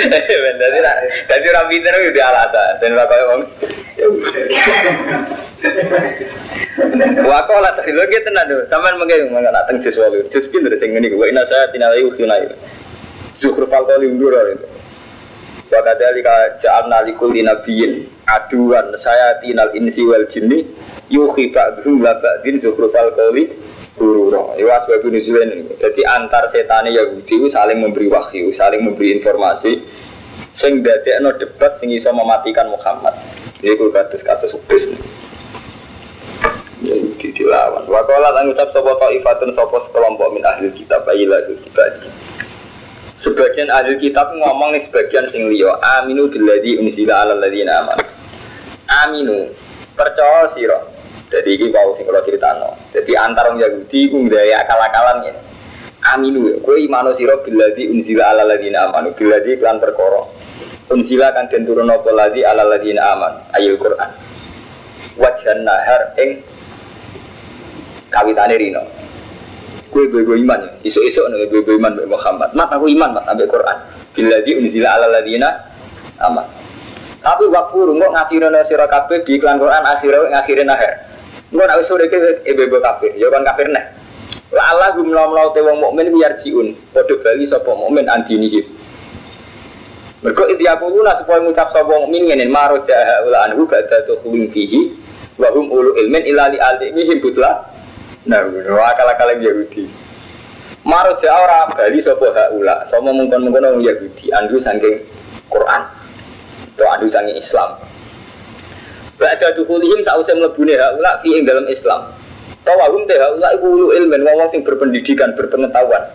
jadi 1.29 1.47
rapi 1.53 1.69
pinter 1.69 1.93
itu 2.01 2.21
alasan 2.21 2.81
dan 2.81 2.91
wah 2.97 3.05
kalau 3.05 3.25
om. 3.37 3.41
Wah 7.23 7.41
kalau 7.45 7.61
lah 7.61 7.71
tadi 7.77 7.93
lagi 7.93 8.17
tenan 8.25 8.49
tuh, 8.49 8.65
sama 8.67 8.93
mungkin 8.97 9.31
mana 9.31 9.53
nak 9.53 9.69
teng 9.69 9.79
jus 9.85 9.95
walu, 10.01 10.25
jus 10.33 10.49
pinter 10.49 10.73
sing 10.81 10.97
ini 10.97 11.13
gue 11.13 11.25
ina 11.29 11.45
saya 11.45 11.69
tinalai 11.69 12.03
usunai. 12.03 12.51
Zuhur 13.37 13.69
falkoli 13.69 14.09
undur 14.09 14.33
itu. 14.49 14.74
Wa 15.65 15.81
kadzalika 15.81 16.61
ja'alna 16.61 17.01
likulli 17.09 17.41
nabiyyin 17.41 18.05
aduan 18.29 18.93
saya 19.01 19.41
tinal 19.41 19.73
insi 19.73 20.05
wal 20.05 20.25
jinni 20.29 20.61
yuhi 21.09 21.49
ba'dhum 21.49 22.05
la 22.05 22.13
ba'din 22.21 22.61
zukhrufal 22.61 23.09
qawli 23.17 23.49
gurura. 23.97 24.53
Iku 24.59 24.69
asbab 24.69 25.03
nuzulin 25.07 25.71
Jadi 25.79 26.01
antar 26.05 26.51
setan 26.51 26.85
Yahudi 26.91 27.49
saling 27.49 27.81
memberi 27.81 28.11
wahyu, 28.11 28.51
saling 28.53 28.83
memberi 28.83 29.17
informasi 29.17 29.81
sing 30.51 30.83
dadekno 30.83 31.35
debat 31.35 31.79
sing 31.81 31.89
iso 31.91 32.11
mematikan 32.13 32.69
Muhammad. 32.69 33.15
Iku 33.63 33.89
kados 33.89 34.21
kasus 34.21 34.53
Ubis. 34.53 34.85
Yahudi 36.85 37.33
dilawan. 37.33 37.89
Wa 37.89 38.05
qala 38.05 38.35
lan 38.35 38.51
ngucap 38.51 38.69
sapa 38.69 38.93
taifatun 39.01 39.55
sekelompok 39.55 40.29
min 40.29 40.43
ahli 40.45 40.69
kitab 40.75 41.07
ayilah 41.09 41.41
kitab. 41.65 42.05
Sebagian 43.15 43.71
ahli 43.71 43.95
kitab 43.95 44.35
ngomong 44.35 44.75
nih 44.75 44.83
sebagian 44.91 45.31
sing 45.31 45.47
liya, 45.47 45.71
aminu 45.99 46.27
billadzi 46.27 46.75
unzila 46.75 47.23
alal 47.23 47.39
ladzina 47.39 47.79
amanu. 47.79 48.03
Aminu, 49.07 49.55
percaya 49.95 50.51
sira. 50.51 50.83
Jadi 51.31 51.55
ini 51.55 51.71
bau 51.71 51.95
sing 51.95 52.03
kalau 52.03 52.19
ceritano. 52.27 52.75
Jadi 52.91 53.15
antara 53.15 53.55
orang 53.55 53.63
Yahudi 53.63 54.11
ku 54.11 54.19
ndaya 54.19 54.67
akal-akalan 54.67 55.31
ini. 55.31 55.41
Aminu, 56.11 56.59
kowe 56.59 56.75
imano 56.75 57.15
sira 57.15 57.39
billadzi 57.39 57.87
unzila 57.87 58.35
alal 58.35 58.51
ladzina 58.51 58.91
amanu, 58.91 59.15
billadzi 59.15 59.63
lan 59.63 59.79
perkara. 59.79 60.27
Unzila 60.91 61.31
kan 61.31 61.47
den 61.47 61.63
turun 61.63 61.87
apa 61.87 62.11
ladzi 62.11 62.43
alal 62.43 62.67
ladzina 62.67 63.15
amanu, 63.15 63.39
ayat 63.55 63.79
Quran. 63.79 64.11
Wajan 65.15 65.63
nahar 65.63 66.11
ing 66.19 66.43
kawitane 68.11 68.55
rino 68.59 69.04
gue 69.95 70.21
gue 70.27 70.37
iman. 70.43 70.59
Ya 70.59 70.71
isu 70.91 70.99
isu 70.99 71.23
nih 71.31 71.47
gue 71.47 71.75
iman 71.79 71.95
Mbak 71.95 72.07
Muhammad. 72.11 72.49
Mat 72.51 72.69
aku 72.75 72.91
iman 72.91 73.15
mat 73.15 73.23
ambil 73.31 73.47
Quran. 73.47 73.77
Bila 74.11 74.35
di 74.43 74.51
unzila 74.59 74.89
ala 74.99 75.07
ladina 75.07 75.49
aman. 76.19 76.43
Tapi 77.23 77.47
waktu 77.47 77.77
rungok 77.79 78.11
ngakhirin 78.11 78.53
sirah 78.67 78.85
kafir 78.91 79.23
di 79.23 79.39
iklan 79.39 79.57
Quran 79.57 79.81
akhirnya 79.81 80.29
ngakhirin 80.35 80.69
akhir. 80.69 80.91
Gue 81.49 81.63
nak 81.63 81.79
sore 81.87 82.11
ke 82.11 82.43
ibu 82.43 82.77
kafir 82.83 83.15
ya 83.15 83.31
kan 83.31 83.47
kafir 83.47 83.71
nih 83.71 84.05
Allah 84.55 84.95
gue 84.95 85.03
melau 85.03 85.33
melau 85.33 85.51
tewang 85.51 85.81
mukmin 85.83 86.13
biar 86.15 86.39
jiun 86.39 86.77
kode 86.95 87.19
bali 87.19 87.43
sopo 87.43 87.75
mukmin 87.75 88.07
itu 90.25 90.63
aku 90.65 90.85
luna 90.89 91.11
supaya 91.21 91.43
ngucap 91.43 91.75
sopo 91.75 92.07
mukmin 92.07 92.31
ngene 92.31 92.47
maro 92.47 92.79
jaha 92.87 93.25
ula 93.27 93.51
anhu 93.51 93.67
ba'da 93.67 94.07
tukhulun 94.07 94.47
fihi 94.49 94.95
wa 95.35 95.51
hum 95.51 95.69
ulu 95.69 95.91
ilmin 95.99 96.23
ilali 96.23 96.57
alimihim 96.57 97.19
butlah 97.19 97.67
Nah, 98.25 98.41
akal-akal 98.89 99.37
Yahudi. 99.37 99.85
Maro 100.85 101.17
jauh 101.17 101.45
ora 101.45 101.65
bali 101.73 101.97
sapa 101.97 102.29
haula, 102.29 102.85
sama 102.89 103.09
mungkon-mungkon 103.09 103.77
wong 103.77 103.81
Yahudi 103.85 104.29
andu 104.33 104.61
saking 104.61 105.01
Quran. 105.49 105.81
Atau 106.77 106.85
andu 106.89 107.09
saking 107.09 107.37
Islam. 107.41 107.81
Ba'da 109.17 109.53
dukulihim 109.57 110.05
sause 110.05 110.33
mlebune 110.37 110.77
haula 110.77 111.21
fi 111.25 111.37
ing 111.37 111.45
dalam 111.45 111.65
Islam. 111.69 112.09
Tawahum 112.65 113.05
teh 113.05 113.17
haula 113.17 113.53
iku 113.57 113.65
ulu 113.65 113.87
ilmen 113.93 114.25
wong 114.25 114.49
sing 114.53 114.61
berpendidikan, 114.61 115.33
berpengetahuan. 115.33 116.09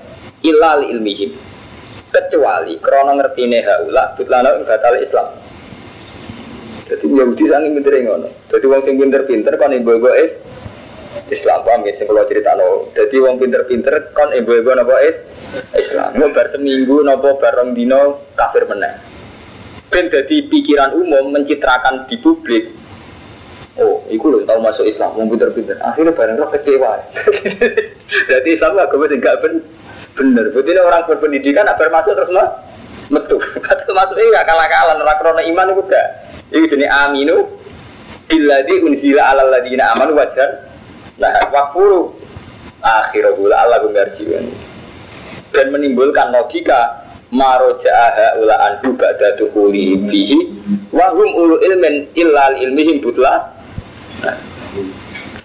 Ilal 0.47 0.87
ilmihim. 0.87 1.35
Kecuali 2.11 2.79
krana 2.83 3.19
ngertine 3.19 3.63
haula 3.63 4.15
butlana 4.19 4.55
ing 4.59 4.67
batal 4.67 4.99
Islam. 4.99 5.31
Jadi 6.91 7.07
Yahudi 7.07 7.43
saking 7.47 7.75
pintere 7.75 7.99
ngono. 8.03 8.31
Jadi 8.51 8.67
wong 8.67 8.83
sing 8.83 8.99
pinter-pinter 8.99 9.55
kan 9.59 9.71
ibu-ibu 9.75 10.11
is 10.15 10.35
Islam 11.31 11.67
paham 11.67 11.83
ya, 11.87 11.95
kalau 12.07 12.23
cerita 12.27 12.55
no. 12.55 12.87
Jadi 12.95 13.19
wong 13.19 13.43
pinter-pinter 13.43 14.15
kon 14.15 14.31
ibu-ibu 14.31 14.71
nopo 14.79 14.95
is 15.03 15.19
Islam. 15.75 16.15
Mau 16.19 16.31
bar 16.31 16.51
seminggu 16.55 17.03
nopo 17.03 17.35
bareng 17.39 17.75
dino 17.75 18.31
kafir 18.39 18.67
meneh. 18.71 18.95
Ben 19.91 20.07
jadi 20.07 20.47
pikiran 20.47 20.95
umum 20.95 21.35
mencitrakan 21.35 22.07
di 22.07 22.15
publik. 22.23 22.71
Oh, 23.79 24.07
iku 24.07 24.31
loh 24.31 24.43
tahu 24.47 24.63
masuk 24.63 24.85
Islam, 24.87 25.19
wong 25.19 25.31
pinter-pinter. 25.35 25.79
Akhirnya 25.83 26.15
bareng 26.15 26.37
lo 26.37 26.47
kecewa. 26.53 27.01
Jadi 28.31 28.49
Islam 28.59 28.77
agama 28.77 29.07
sing 29.07 29.23
gak 29.23 29.41
ben 29.41 29.63
bener. 30.19 30.51
Berarti 30.51 30.71
orang 30.77 31.07
berpendidikan 31.07 31.65
apa 31.65 31.89
masuk 31.89 32.13
terus 32.19 32.35
mah 32.35 32.51
metu. 33.09 33.39
Kata 33.67 33.89
masuk 33.95 34.19
ini 34.19 34.35
gak 34.35 34.47
kalah-kalah 34.47 34.99
ora 35.01 35.43
iman 35.43 35.71
iku 35.73 35.83
gak. 35.87 36.07
Iku 36.51 36.67
jenenge 36.67 36.91
aminu 36.91 37.47
illadzi 38.31 38.75
unzila 38.85 39.23
alal 39.33 39.49
ladina 39.55 39.95
amanu 39.95 40.19
wajhan 40.19 40.70
nah 41.21 41.37
wakfuru 41.53 42.17
akhirul 42.81 43.53
Allah 43.53 43.85
yarjiun 43.85 44.49
dan 45.53 45.67
menimbulkan 45.69 46.33
logika 46.33 47.05
marojaha 47.31 48.41
ula 48.41 48.57
andu 48.73 48.97
ba'da 48.97 49.37
tuhuli 49.39 50.01
bihi 50.09 50.39
wa 50.91 51.13
hum 51.13 51.31
ulu 51.37 51.61
ilmin 51.63 52.09
illal 52.17 52.57
ilmihim 52.59 52.99
butla 52.99 53.53
nah, 54.25 54.37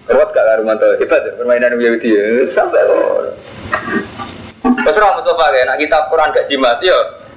gak 0.06 0.30
Karumanto? 0.32 0.86
Hebat 1.02 1.20
ya 1.26 1.32
permainan 1.34 1.74
Yahudi 1.82 2.14
ya. 2.14 2.46
Sampai. 2.54 2.78
Terus 4.62 4.98
orang 5.02 5.18
Mustafa 5.18 5.46
ya, 5.50 5.62
nak 5.66 5.78
kitab 5.82 6.06
Quran 6.06 6.30
gak 6.30 6.46
jimat 6.46 6.78
ya. 6.78 6.94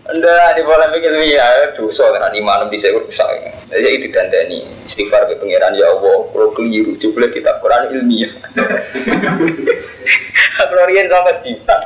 Anda 0.10 0.58
di 0.58 0.66
polemik 0.66 1.06
ilmiah, 1.06 1.70
dosa 1.78 2.10
kan 2.10 2.34
iman 2.34 2.66
di 2.74 2.82
saya 2.82 2.98
rusak. 2.98 3.30
Jadi 3.70 3.88
itu 4.02 4.10
dandani 4.10 4.66
istighfar 4.90 5.30
ke 5.30 5.38
pangeran 5.38 5.78
ya 5.78 5.86
Allah, 5.86 6.26
kalau 6.34 6.50
keliru 6.58 6.98
coba 6.98 7.30
kitab 7.30 7.62
Quran 7.62 7.94
ilmiah. 7.94 8.34
Kalau 10.60 10.86
rian 10.92 11.08
sama 11.08 11.34
jimat, 11.40 11.80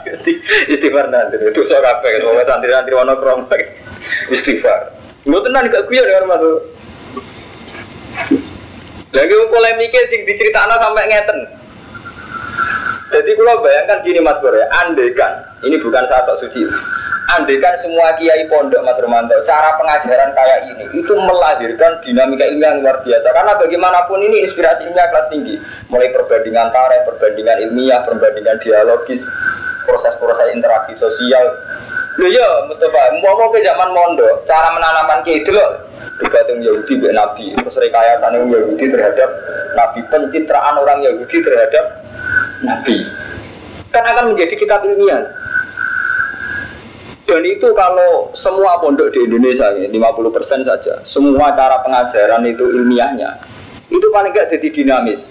istighfar 0.72 1.08
nanti 1.12 1.36
dosa 1.54 1.78
kafe, 1.80 2.20
kalau 2.20 2.36
santri 2.44 2.74
santri 2.74 2.96
mana 2.98 3.14
krom 3.16 3.46
istighfar. 4.34 4.92
Gue 5.24 5.40
tenang 5.40 5.72
gak 5.72 5.88
kuya 5.88 6.04
dengan 6.04 6.36
masuk. 6.36 6.60
Lagi 9.14 9.36
polemiknya 9.48 10.02
sing 10.10 10.26
diceritakan 10.26 10.80
sampai 10.82 11.06
ngeten. 11.06 11.40
Jadi 13.14 13.30
kalau 13.38 13.62
bayangkan 13.62 14.02
gini 14.02 14.20
Mas 14.26 14.42
Bro 14.42 14.58
ya, 14.58 14.66
andai 14.84 15.14
kan, 15.14 15.32
ini 15.62 15.78
bukan 15.78 16.02
saya 16.10 16.26
sok 16.26 16.50
suci. 16.50 16.66
Andai 17.34 17.58
kan 17.58 17.74
semua 17.82 18.14
kiai 18.14 18.46
pondok 18.46 18.86
Mas 18.86 19.00
Romanto, 19.02 19.34
cara 19.50 19.74
pengajaran 19.82 20.38
kayak 20.38 20.60
ini, 20.70 20.86
itu 20.94 21.14
melahirkan 21.18 21.98
dinamika 22.06 22.46
ilmiah 22.46 22.78
yang 22.78 22.86
luar 22.86 23.02
biasa. 23.02 23.26
Karena 23.34 23.58
bagaimanapun 23.58 24.22
ini 24.22 24.46
inspirasi 24.46 24.86
ilmiah 24.86 25.10
kelas 25.10 25.34
tinggi. 25.34 25.58
Mulai 25.90 26.14
perbandingan 26.14 26.70
tarikh, 26.70 27.02
perbandingan 27.10 27.58
ilmiah, 27.70 28.06
perbandingan 28.06 28.62
dialogis, 28.62 29.26
proses-proses 29.90 30.54
interaksi 30.54 30.94
sosial. 30.94 31.58
Loh 32.22 32.30
ya 32.30 32.70
Mustafa, 32.70 33.18
mau 33.26 33.50
ke 33.50 33.66
zaman 33.66 33.90
mondo, 33.90 34.46
cara 34.46 34.70
menanamkan 34.70 35.26
kiai 35.26 35.42
itu 35.42 35.50
loh, 35.50 35.90
bergantung 36.22 36.62
Yahudi 36.62 36.94
be 37.02 37.10
Nabi 37.10 37.58
terus 37.58 37.76
rekayasa 37.78 38.30
Yahudi 38.30 38.86
terhadap 38.86 39.30
Nabi 39.74 40.00
pencitraan 40.08 40.76
orang 40.78 41.02
Yahudi 41.02 41.38
terhadap 41.42 41.86
Nabi 42.62 43.10
kan 43.90 44.04
akan 44.06 44.34
menjadi 44.34 44.54
kitab 44.58 44.86
ilmiah 44.86 45.26
dan 47.34 47.42
itu 47.50 47.66
kalau 47.74 48.30
semua 48.38 48.78
pondok 48.78 49.10
di 49.10 49.26
Indonesia 49.26 49.74
ini 49.74 49.90
50% 49.98 50.70
saja 50.70 51.02
semua 51.02 51.50
cara 51.58 51.82
pengajaran 51.82 52.46
itu 52.46 52.62
ilmiahnya 52.62 53.42
itu 53.90 54.06
paling 54.14 54.30
gak 54.30 54.54
jadi 54.54 54.68
dinamis. 54.70 55.26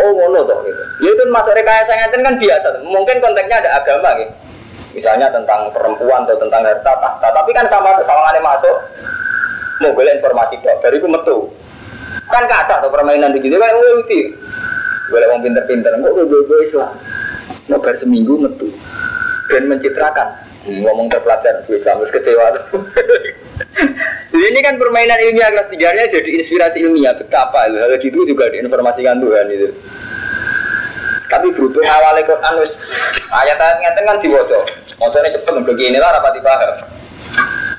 Oh 0.00 0.08
ngono 0.08 0.40
toh 0.48 0.58
gitu. 0.64 0.82
Ya 1.04 1.10
itu 1.12 1.22
masuk 1.28 1.52
rekayasa 1.52 1.92
kan 2.16 2.34
biasa 2.40 2.68
mungkin 2.88 3.20
konteksnya 3.20 3.60
ada 3.60 3.70
agama 3.76 4.16
gitu. 4.16 4.32
Misalnya 4.96 5.28
tentang 5.28 5.68
perempuan 5.68 6.24
atau 6.24 6.40
tentang 6.40 6.64
harta 6.64 6.92
tahta 6.96 7.28
tapi 7.28 7.52
kan 7.52 7.68
sama 7.68 7.92
kesalahannya 8.00 8.40
masuk. 8.40 8.76
Mau 9.84 9.92
boleh 9.92 10.16
informasi 10.16 10.64
dok 10.64 10.80
dari 10.80 10.96
itu 10.96 11.08
metu. 11.12 11.52
Kan 12.32 12.48
kata 12.48 12.80
atau 12.80 12.88
permainan 12.88 13.36
begitu 13.36 13.60
kan 13.60 13.68
itu 13.68 14.32
boleh 15.12 15.26
mau 15.28 15.44
pinter-pinter 15.44 15.92
mau 16.00 16.16
gue 16.16 16.58
Islam? 16.64 16.96
Mau 17.68 17.84
seminggu 18.00 18.40
metu. 18.40 18.72
Dan 19.52 19.68
mencitrakan. 19.68 20.53
Ngomong 20.64 21.12
terpelajar 21.12 21.64
gue 21.68 21.76
Islam 21.76 22.00
terus 22.02 22.12
kecewa 22.12 22.46
ini 24.34 24.60
kan 24.60 24.76
permainan 24.76 25.18
ilmiah 25.24 25.48
kelas 25.54 25.68
tiga 25.72 25.94
nya 25.94 26.04
jadi 26.10 26.30
inspirasi 26.42 26.84
ilmiah 26.84 27.16
betapa. 27.16 27.64
Hal 27.70 27.96
itu 27.96 28.28
juga 28.28 28.50
diinformasikan 28.52 29.22
Tuhan 29.22 29.46
itu. 29.48 29.72
Tapi 31.30 31.48
berhubung 31.54 31.86
awalnya 31.88 32.28
Quran 32.28 32.54
ayat-ayatnya 33.32 33.90
kan 34.04 34.16
diwodo 34.20 34.60
motornya 35.00 35.34
cepet 35.34 35.54
begini 35.66 35.98
lah 35.98 36.14
rapati 36.14 36.38
paham 36.44 36.94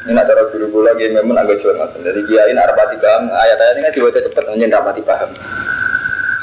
ini 0.05 0.21
cara 0.21 0.43
guru 0.53 0.69
gula 0.69 0.93
lagi 0.93 1.09
memang 1.09 1.41
agak 1.41 1.65
curang 1.65 1.89
Jadi 1.97 2.19
kiai 2.29 2.53
nak 2.53 2.69
rapati 2.69 2.97
paham 3.01 3.25
ayat-ayat 3.25 3.73
ini 3.73 3.85
kan 3.89 3.93
dibaca 3.97 4.19
cepat 4.21 4.43
nanya 4.53 4.77
rapati 4.77 5.01
paham. 5.01 5.29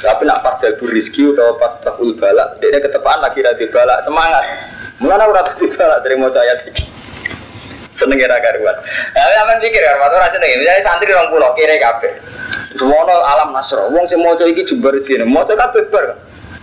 Tapi 0.03 0.23
nak 0.27 0.43
pas 0.43 0.59
jago 0.59 0.85
rizki 0.91 1.23
atau 1.31 1.55
pas 1.63 1.79
tahul 1.79 2.19
balak, 2.19 2.59
dia 2.59 2.75
ketepaan 2.75 3.23
lagi 3.23 3.39
rati 3.39 3.71
balak 3.71 4.03
semangat. 4.03 4.72
Mulanya 5.03 5.27
aku 5.27 5.33
rati 5.35 5.67
balak 5.75 5.99
sering 6.07 6.23
mau 6.23 6.31
ayat 6.31 6.63
ini. 6.71 6.83
Seneng 7.93 8.17
kira 8.17 8.39
karuan. 8.39 8.77
Nah, 9.13 9.43
apa 9.43 9.59
pikir 9.59 9.83
kan? 9.83 9.99
Waktu 9.99 10.17
rasa 10.17 10.37
nih, 10.39 10.63
misalnya 10.63 10.83
santri 10.87 11.13
orang 11.13 11.29
pulau 11.29 11.51
kira 11.59 11.77
kafe. 11.77 12.09
Semua 12.79 13.05
alam 13.05 13.53
nasro. 13.53 13.91
Wong 13.91 14.07
sih 14.09 14.17
mau 14.17 14.39
iki 14.39 14.65
jembar 14.65 14.97
sini, 15.05 15.27
mau 15.27 15.45
kafe 15.45 15.85
ber. 15.91 16.17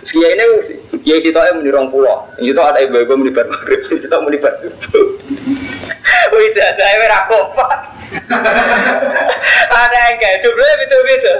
Sekian 0.08 0.40
ini, 0.40 0.80
ya 1.04 1.20
si 1.22 1.30
toh 1.30 1.44
muni 1.60 1.70
rong 1.70 1.92
pulau. 1.92 2.26
Itu 2.40 2.58
ada 2.64 2.80
ibu-ibu 2.82 3.20
muni 3.20 3.30
bar 3.36 3.46
maghrib, 3.46 3.84
si 3.86 4.00
toh 4.08 4.24
muni 4.24 4.40
bar 4.40 4.56
subuh. 4.58 5.06
Wih, 6.34 6.50
saya 6.56 6.98
merah 6.98 7.28
kompak. 7.28 7.70
Ada 9.70 9.98
yang 10.10 10.18
kayak 10.18 10.38
jumlahnya 10.42 10.86
itu-itu. 10.88 11.36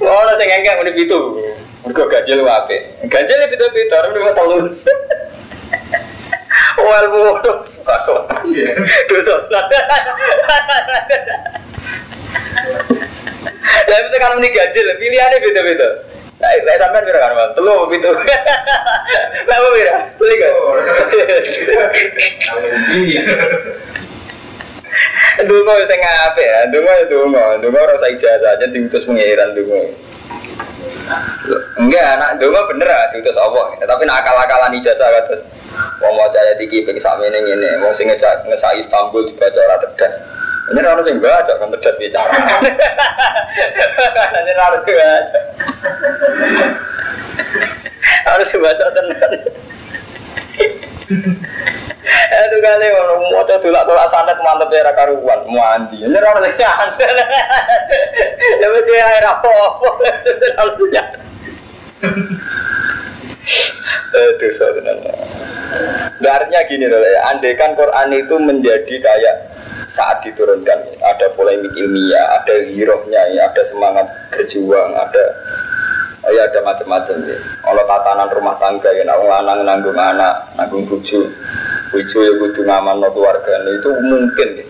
Oh, 0.00 0.22
ada 0.24 0.40
yang 0.40 0.62
kayak 0.64 0.78
muni 0.80 0.90
itu. 0.96 1.20
Mereka 1.84 2.02
ganjil 2.08 2.40
wape. 2.46 2.78
Ganjil 3.10 3.38
itu-itu, 3.52 3.92
orang 3.92 4.14
lima 4.16 4.32
tahun. 4.32 4.62
Bodoh. 6.80 7.56
Dosa. 9.10 9.60
Tapi 13.90 14.06
itu 14.06 14.16
kan 14.18 14.34
muni 14.38 14.48
ganjil, 14.54 14.86
pilihannya 14.98 15.42
beda-beda. 15.42 15.88
Nah, 16.40 16.48
saya 16.64 16.78
sampai 16.80 17.04
pira 17.04 17.20
kan, 17.20 17.36
Bang? 17.36 17.52
Telu 17.52 17.84
pintu. 17.92 18.08
Lah 18.16 19.56
apa 19.60 19.68
pira? 19.76 19.94
Telu 20.16 20.34
kan. 20.40 20.52
Dungo 25.44 25.72
sing 25.84 26.00
ngape 26.00 26.42
ya? 26.44 26.60
Dungo 26.72 26.90
ya 26.90 27.04
dungo. 27.12 27.44
Dungo 27.60 27.80
rasa 27.80 28.08
ijazah 28.08 28.56
aja 28.56 28.66
diutus 28.72 29.04
pengiran 29.04 29.52
dungo. 29.52 29.92
Enggak, 31.76 32.06
anak 32.16 32.40
dungo 32.40 32.60
bener 32.72 32.88
ah 32.88 33.04
diutus 33.12 33.36
Allah. 33.36 33.76
Tapi 33.76 34.02
nak 34.08 34.24
akal-akalan 34.24 34.72
ijazah 34.80 35.12
terus. 35.28 35.44
Wong 36.00 36.12
mau 36.16 36.28
caya 36.32 36.56
tinggi 36.56 36.84
pengen 36.84 37.02
sama 37.02 37.28
ini 37.28 37.44
ini. 37.44 37.70
Wong 37.84 37.92
sing 37.92 38.08
ngesai 38.08 38.80
Istanbul 38.80 39.28
dibaca 39.28 39.58
orang 39.60 39.80
tegas. 39.84 40.14
Ini 40.70 40.86
harus 40.86 41.08
yang 41.08 41.18
baca 41.18 41.52
kan 41.58 41.68
tegas 41.74 41.94
bicara. 41.98 42.32
Ini 44.38 44.52
harus 44.54 44.80
baca. 44.86 45.38
Harus 48.30 48.48
baca 48.54 48.84
tenang. 48.94 49.32
Itu 52.30 52.56
kali 52.62 52.86
kalau 52.86 53.18
mau 53.18 53.42
coba 53.42 53.58
tulak 53.58 53.82
tulak 53.82 54.06
santet 54.14 54.38
mantep 54.40 54.70
ya 54.70 54.94
karuan 54.94 55.40
mandi. 55.50 56.06
Ini 56.06 56.16
harus 56.16 56.54
yang 56.54 56.90
Ya 58.60 58.66
betul 58.70 58.94
air 58.94 59.24
apa 59.26 59.50
apa. 59.50 59.88
Itu 64.10 64.46
sebenarnya. 64.58 65.14
Artinya 66.20 66.60
gini 66.66 66.86
loh 66.86 67.00
ya, 67.00 67.20
andai 67.32 67.56
kan 67.56 67.72
Quran 67.78 68.10
itu 68.12 68.34
menjadi 68.36 68.94
kayak 69.00 69.36
saat 69.90 70.22
diturunkan 70.22 70.78
ada 71.02 71.26
polemik 71.34 71.74
ilmiah, 71.74 72.38
ada 72.38 72.62
hirohnya, 72.62 73.22
ya, 73.34 73.50
ada 73.50 73.62
semangat 73.66 74.06
berjuang, 74.30 74.94
ada 74.94 75.24
oh 76.22 76.30
ya 76.30 76.46
ada 76.46 76.60
macam-macam 76.62 77.16
ya. 77.26 77.38
Kalau 77.38 77.82
tatanan 77.86 78.28
rumah 78.30 78.56
tangga 78.60 78.90
ya, 78.92 79.02
nang 79.02 79.24
lanang 79.24 79.60
nanggung 79.66 79.96
anak, 79.96 80.52
nanggung 80.54 80.86
buju, 80.86 81.26
buju 81.90 82.18
ya 82.18 82.32
butuh 82.38 82.62
ngaman 82.66 83.00
no 83.00 83.08
keluarga 83.10 83.50
itu 83.66 83.90
mungkin 84.04 84.48
ya. 84.60 84.66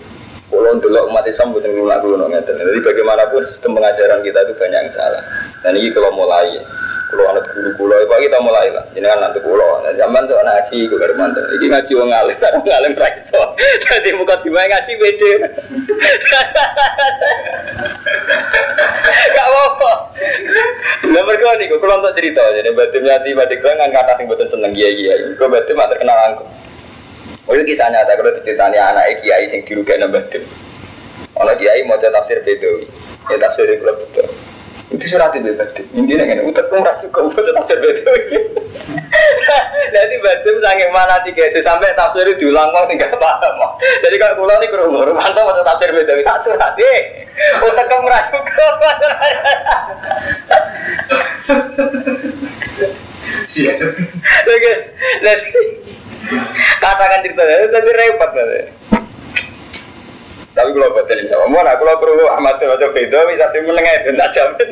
Kalau 0.50 0.70
untuk 0.74 0.90
umat 0.90 1.24
Islam 1.30 1.54
butuh 1.54 1.70
ngelak 1.70 2.02
dulu 2.02 2.26
Jadi 2.26 2.80
bagaimanapun 2.82 3.46
sistem 3.46 3.70
pengajaran 3.78 4.18
kita 4.26 4.38
itu 4.42 4.52
banyak 4.58 4.80
yang 4.82 4.90
salah. 4.90 5.22
Dan 5.62 5.78
ini 5.78 5.94
kalau 5.94 6.10
mulai 6.10 6.58
ya 6.58 6.62
kulo 7.10 7.22
anak 7.26 7.44
guru 7.50 7.70
kulo 7.74 7.94
itu 7.98 8.14
kita 8.30 8.38
mulai 8.38 8.70
lah 8.70 8.84
jadi 8.94 9.06
kan 9.10 9.18
nanti 9.18 9.38
kulo 9.42 9.82
nah 9.82 9.92
zaman 9.98 10.22
tuh 10.30 10.38
ngaji 10.38 10.78
gue 10.86 10.98
baru 10.98 11.14
mantan. 11.18 11.44
Ini 11.58 11.66
ngaji 11.66 11.92
wong 11.98 12.10
alim 12.14 12.38
wong 12.62 12.70
alim 12.70 12.94
raiso 12.94 13.42
jadi 13.90 14.10
muka 14.14 14.38
tiba 14.44 14.60
ngaji 14.62 14.92
beda. 14.96 15.32
Gak 19.10 19.46
apa-apa. 19.50 19.92
Nggak 21.10 21.24
berkau 21.26 21.54
nih 21.58 21.66
kulo 21.74 21.94
untuk 21.98 22.14
cerita. 22.14 22.44
Jadi 22.54 22.68
batim 22.70 23.02
nyati 23.02 23.30
batik 23.34 23.58
kan 23.64 23.90
kata 23.90 24.12
sing 24.14 24.26
betul 24.30 24.46
seneng 24.46 24.72
iya 24.78 24.88
iya 24.92 25.14
gue 25.34 25.48
batim 25.48 25.74
mak 25.74 25.90
terkenal 25.90 26.18
angku 26.30 26.44
Oh 27.48 27.56
itu 27.56 27.74
kisah 27.74 27.90
nyata. 27.90 28.14
Kalau 28.14 28.30
diceritani 28.38 28.78
anak 28.78 29.24
kiai 29.24 29.50
sing 29.50 29.66
dirugikan 29.66 30.06
batim 30.12 30.46
Ono 31.40 31.52
kiai 31.56 31.80
mau 31.88 31.96
tafsir 31.96 32.44
bedo, 32.44 32.84
ya 33.32 33.36
tafsir 33.40 33.64
itu 33.64 33.80
betul. 33.80 34.28
Itu 34.90 35.04
surat 35.06 35.30
itu 35.38 35.54
tadi. 35.54 35.82
Intinya 35.94 36.24
kan, 36.26 36.42
utak 36.50 36.66
pun 36.66 36.82
rasa 36.82 37.06
kau 37.14 37.30
baca 37.30 37.50
tafsir 37.62 37.78
betul. 37.78 38.14
Jadi 39.90 40.14
baca 40.22 40.50
sangat 40.62 40.90
mana 40.90 41.16
tiga 41.22 41.46
itu 41.46 41.62
sampai 41.62 41.94
tafsir 41.94 42.26
itu 42.26 42.46
diulang 42.46 42.74
kok 42.74 42.90
tinggal 42.90 43.14
paham. 43.18 43.54
Jadi 43.78 44.16
kalau 44.18 44.42
pulau 44.42 44.58
ini 44.58 44.66
kurang 44.66 45.14
mantap 45.14 45.46
baca 45.46 45.62
tafsir 45.62 45.94
betul. 45.94 46.18
Tak 46.26 46.42
surat 46.42 46.74
deh. 46.74 47.00
Utak 47.62 47.86
kau 47.86 48.02
merasa 48.02 48.34
kau. 48.34 48.72
Oke, 54.50 54.72
nanti 55.22 55.50
katakan 56.78 57.22
cerita 57.22 57.42
tapi 57.70 57.90
repot 57.94 58.30
nanti. 58.34 58.60
Tapi 60.50 60.70
kalau 60.74 60.90
betul 60.98 61.18
insya 61.22 61.38
Allah, 61.38 61.50
mana 61.50 61.72
kalau 61.78 61.94
perlu 62.02 62.26
Ahmad 62.26 62.58
itu 62.58 62.66
atau 62.66 62.90
beda, 62.90 63.18
sih 63.30 63.62
menengah 63.62 63.94
itu 64.02 64.10
tidak 64.10 64.30
jamin. 64.34 64.68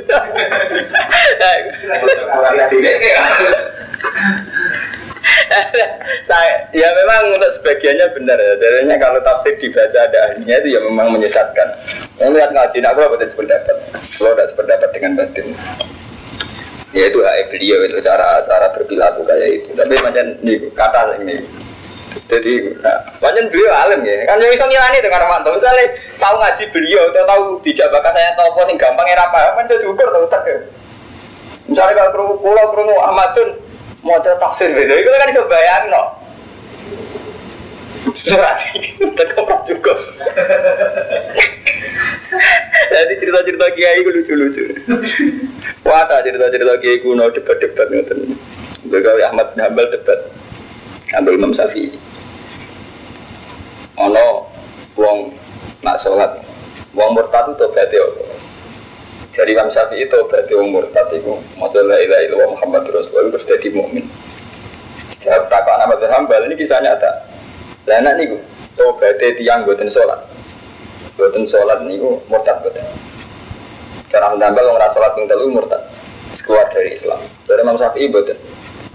Ya 6.74 6.88
memang 6.92 7.34
untuk 7.38 7.50
sebagiannya 7.58 8.06
benar 8.10 8.38
ya. 8.38 8.54
Jadinya 8.58 8.96
kalau 8.98 9.22
tafsir 9.22 9.54
dibaca 9.58 9.98
ada 10.02 10.18
ahlinya 10.30 10.56
itu 10.60 10.68
ya 10.76 10.80
memang 10.82 11.14
menyesatkan. 11.14 11.68
Yang 12.18 12.30
lihat 12.36 12.50
ngaji, 12.52 12.78
nah 12.82 12.92
kalau 12.98 13.14
betul 13.14 13.28
sependapat, 13.30 13.76
kalau 14.18 14.30
tidak 14.34 14.48
sependapat 14.50 14.88
dengan 14.90 15.12
batin. 15.14 15.46
Ya 16.96 17.04
itu 17.06 17.20
hak 17.20 17.52
beliau 17.52 17.78
itu 17.84 18.00
cara 18.02 18.42
cara 18.48 18.66
berperilaku 18.74 19.22
kayak 19.22 19.48
itu. 19.62 19.70
Tapi 19.78 19.94
macam 20.02 20.26
ini 20.42 20.54
kata 20.74 21.20
ini 21.22 21.36
jadi, 22.28 22.76
nah, 22.84 23.08
banyak 23.24 23.48
beliau 23.48 23.72
alim 23.72 24.04
ya. 24.04 24.28
Kan 24.28 24.36
yang 24.36 24.52
bisa 24.52 24.68
ngilani 24.68 25.00
dengan 25.00 25.24
mantap. 25.32 25.56
Misalnya 25.56 25.96
tahu 26.20 26.36
ngaji 26.36 26.64
beliau 26.76 27.02
atau 27.08 27.24
tahu 27.24 27.42
bijak 27.64 27.88
bakat 27.88 28.12
saya 28.12 28.36
tahu 28.36 28.52
apa 28.52 28.60
sing 28.68 28.76
gampang 28.76 29.08
era 29.08 29.24
apa, 29.32 29.56
kan 29.56 29.64
jadi 29.64 29.88
ukur 29.88 30.12
tahu 30.12 30.28
tak 30.28 30.44
ya. 30.44 30.60
Misalnya 31.72 31.96
kalau 31.96 32.10
perlu 32.12 32.36
pulau 32.44 32.66
perlu 32.68 32.94
Ahmadun 33.00 33.48
mau 34.04 34.20
ada 34.20 34.36
taksir 34.36 34.76
beda, 34.76 34.92
itu 34.92 35.08
kan 35.08 35.32
bisa 35.32 35.42
bayang 35.48 35.88
no. 35.88 36.02
Berarti 38.12 38.76
tetap 39.18 39.48
cukup. 39.64 39.98
Jadi 42.88 43.12
cerita-cerita 43.20 43.66
kiai 43.72 44.00
itu 44.00 44.10
lucu-lucu. 44.12 44.64
Wah, 45.84 46.04
cerita-cerita 46.08 46.76
kiai 46.80 47.00
kuno 47.00 47.28
debat-debat 47.32 47.88
ngoten. 47.88 48.36
Begawe 48.88 49.20
Ahmad 49.28 49.52
bin 49.52 49.60
Hambal 49.64 49.88
debat. 49.92 50.28
Ambil 51.16 51.40
Imam 51.40 51.52
Syafi'i. 51.52 52.07
Ono 53.98 54.46
wong 54.94 55.34
nak 55.82 55.98
sholat, 55.98 56.38
wong 56.94 57.18
murtad 57.18 57.50
itu 57.50 57.58
tobat 57.58 57.90
ya. 57.90 58.06
Jadi 59.34 59.54
Imam 59.54 59.70
Syafi'i 59.70 60.06
itu 60.06 60.18
berarti 60.26 60.54
wong 60.54 60.70
murtad 60.70 61.10
itu 61.14 61.34
maca 61.58 61.78
la 61.82 61.98
ilaha 61.98 62.22
illallah 62.26 62.50
Muhammad 62.54 62.86
Rasulullah 62.90 63.34
terus 63.34 63.46
jadi 63.50 63.68
mukmin. 63.74 64.06
Jawab 65.18 65.50
takut 65.50 65.74
anak 65.74 65.98
Abdul 65.98 66.14
Hambal 66.14 66.46
ini 66.46 66.54
kisah 66.54 66.78
nyata. 66.78 67.26
Lah 67.90 67.96
anak 67.98 68.22
niku 68.22 68.38
tobat 68.78 69.18
tiang 69.18 69.66
boten 69.66 69.90
sholat. 69.90 70.26
Boten 71.18 71.46
sholat 71.50 71.82
niku 71.82 72.22
murtad 72.30 72.62
boten. 72.62 72.86
Cara 74.14 74.30
wong 74.34 74.74
ora 74.78 74.94
sholat 74.94 75.10
ping 75.18 75.26
telu 75.26 75.50
murtad. 75.50 75.82
Keluar 76.38 76.70
dari 76.72 76.94
Islam. 76.94 77.18
Dari 77.50 77.60
Imam 77.66 77.74
Syafi'i 77.74 78.06
boten. 78.10 78.38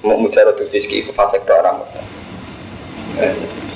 Mau 0.04 0.16
mujarot 0.20 0.60
fiski 0.72 1.08
fasek 1.12 1.44
orang 1.48 1.84
murtad. 1.84 2.04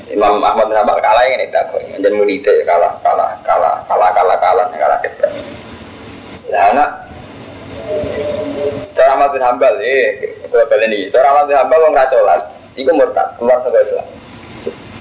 Imam 0.08 0.40
Ahmad 0.40 0.72
bin 0.72 0.78
Hanbal 0.80 1.00
kalah 1.04 1.24
ini 1.28 1.52
tak 1.52 1.68
kok 1.68 1.84
menjadi 1.84 2.16
murid 2.16 2.40
ya 2.40 2.64
kalah 2.64 2.94
kalah 3.04 3.32
kalah 3.44 3.76
kalah 3.92 4.10
kalah 4.16 4.38
kalah 4.40 4.66
kalah 4.72 4.98
debat. 5.04 5.32
Nah 6.48 6.64
anak 6.72 6.90
Cara 8.98 9.14
Ahmad 9.14 9.30
bin 9.30 9.44
Hambal, 9.46 9.78
eh, 9.80 10.18
gue 10.42 10.64
balik 10.68 10.90
ini. 10.90 11.08
Cara 11.14 11.30
Ahmad 11.30 11.46
bin 11.46 11.54
Hambal 11.54 11.86
orang 11.86 12.02
rasolat, 12.02 12.42
itu 12.74 12.90
murtad, 12.90 13.30
keluar 13.38 13.62
sebagai 13.62 13.94
Islam. 13.94 14.08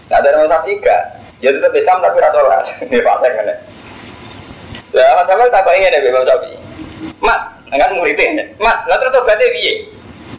Nah 0.07 0.19
dari 0.21 0.37
Imam 0.37 0.53
enggak, 0.53 1.01
dia 1.41 1.51
tetap 1.51 1.73
Islam 1.73 2.05
tapi 2.05 2.19
rasolat. 2.21 2.63
Ini 2.93 3.01
pasang 3.01 3.33
kan 3.33 3.51
ya. 3.51 3.57
Ya 4.93 5.05
Ahmad 5.17 5.27
Hambal 5.33 5.49
tak 5.49 5.65
kok 5.65 5.75
ingin 5.75 5.97
ya 5.97 6.01
Imam 6.13 6.25
Syafi'i. 6.29 6.59
Mat, 7.25 7.41
enggak 7.73 7.91
muridnya. 7.97 8.45
Mat, 8.61 8.85
nggak 8.85 8.99
terus 9.01 9.13
tobatnya 9.17 9.47
piye? 9.49 9.75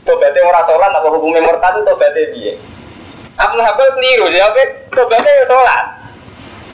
Tobatnya 0.06 0.40
orang 0.46 0.56
rasolat, 0.62 0.92
apa 0.94 1.08
hukumnya 1.12 1.42
murtad 1.42 1.74
itu 1.76 1.84
tobatnya 1.84 2.30
piye? 2.32 2.54
Abdul 3.38 3.62
Habib 3.62 3.94
keliru, 3.94 4.26
jawabnya 4.34 4.66
tobatnya 4.90 5.30
ya 5.30 5.46
sholat. 5.46 5.84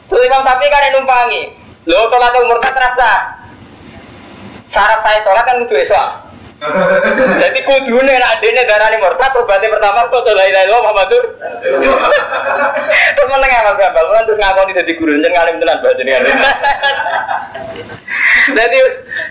Terus 0.07 0.23
Imam 0.31 0.41
Syafi'i 0.47 0.71
kan 0.71 0.81
yang 0.87 1.03
numpangi. 1.03 1.51
Lo 1.83 2.07
sholat 2.07 2.31
umur 2.39 2.57
kan 2.63 2.71
terasa. 2.71 3.11
Syarat 4.71 5.03
saya 5.03 5.19
sholat 5.27 5.43
kan 5.43 5.59
kudu 5.67 5.75
Islam. 5.75 6.23
Jadi 7.43 7.59
kudu 7.67 7.99
nih 8.07 8.15
nak 8.15 8.39
adene 8.39 8.63
darah 8.63 8.87
ini 8.87 9.03
murtad 9.03 9.35
tobatnya 9.35 9.67
pertama 9.67 10.07
kok 10.07 10.23
la 10.31 10.47
ilaha 10.47 10.63
illallah 10.63 10.83
Muhammadur. 10.87 11.23
Terus 13.15 13.27
meneng 13.27 13.51
ya 13.51 13.67
Mas 13.67 13.75
Gambal, 13.75 14.05
kan 14.13 14.23
terus 14.23 14.39
ngakoni 14.39 14.71
dadi 14.71 14.93
guru 14.95 15.11
jeneng 15.19 15.33
ngalim 15.35 15.59
tenan 15.59 15.77
jenengan. 15.99 16.23
Jadi 18.57 18.77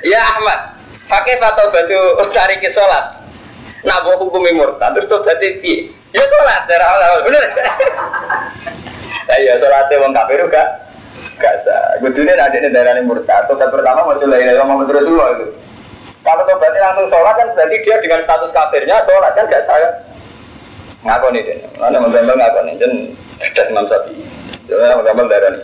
ya 0.05 0.21
Ahmad, 0.37 0.77
pakai 1.09 1.41
fatwa 1.41 1.73
batu 1.73 2.01
cari 2.33 2.61
ke 2.61 2.69
sholat. 2.75 3.22
Nak 3.83 3.99
bawa 4.07 4.15
hukumnya 4.23 4.55
murtad 4.55 4.95
terus 4.95 5.11
tobatnya 5.11 5.59
piye? 5.59 5.91
Ya 6.15 6.23
sholat, 6.23 6.61
cara 6.71 6.85
awal 6.87 7.27
bener. 7.27 7.45
Nah 9.27 9.39
iya 9.43 9.59
sholatnya 9.59 9.99
wong 9.99 10.15
kafir 10.15 10.39
juga 10.39 10.63
gak 11.43 11.55
sah. 11.67 11.99
Ada 11.99 12.59
di 12.63 12.71
daerah 12.71 12.95
ini 12.95 13.03
murtad. 13.03 13.51
Tobat 13.51 13.75
pertama 13.75 14.07
mau 14.07 14.15
coba 14.15 14.39
ilahi 14.39 14.59
Muhammad 14.63 14.95
Rasulullah 14.95 15.29
itu. 15.35 15.47
Kalau 16.23 16.43
tobatnya 16.47 16.81
langsung 16.95 17.11
sholat 17.11 17.35
kan 17.35 17.49
berarti 17.59 17.77
dia 17.83 17.97
dengan 17.99 18.21
status 18.23 18.55
kafirnya 18.55 18.97
sholat 19.03 19.33
kan 19.35 19.45
gak 19.51 19.67
sah 19.67 19.77
kan? 19.83 19.93
Ngakoni 21.03 21.43
deh. 21.43 21.59
Mana 21.83 21.99
menggambar 21.99 22.39
ngakoni. 22.39 22.79
Dan 22.79 22.93
cerdas 23.43 23.67
Imam 23.67 23.91
Syafi'i. 23.91 24.23
Jadi 24.71 24.95
menggambar 24.95 25.27
daerah 25.27 25.51
ini. 25.59 25.63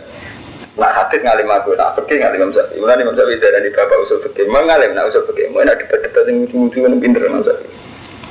Nah 0.79 0.91
hadis 0.95 1.19
ngalim 1.23 1.51
aku, 1.51 1.75
nah 1.75 1.91
fikih 1.95 2.19
ngalim 2.19 2.43
Imam 2.43 2.51
Syafi'i. 2.51 2.83
Mulai 2.83 2.99
Imam 2.99 3.15
Syafi'i 3.15 3.39
dari 3.39 3.71
bapak 3.71 3.97
usul 4.03 4.19
fikih. 4.27 4.43
Mengalim, 4.51 4.91
nah 4.91 5.07
usul 5.07 5.23
fikih. 5.31 5.47
Mau 5.55 5.63
nak 5.63 5.79
debat-debat 5.79 6.27
yang 6.27 6.43
lucu-lucu 6.43 6.83
yang 6.83 6.99
pinter 6.99 7.23
Imam 7.23 7.43
Syafi'i. 7.47 7.88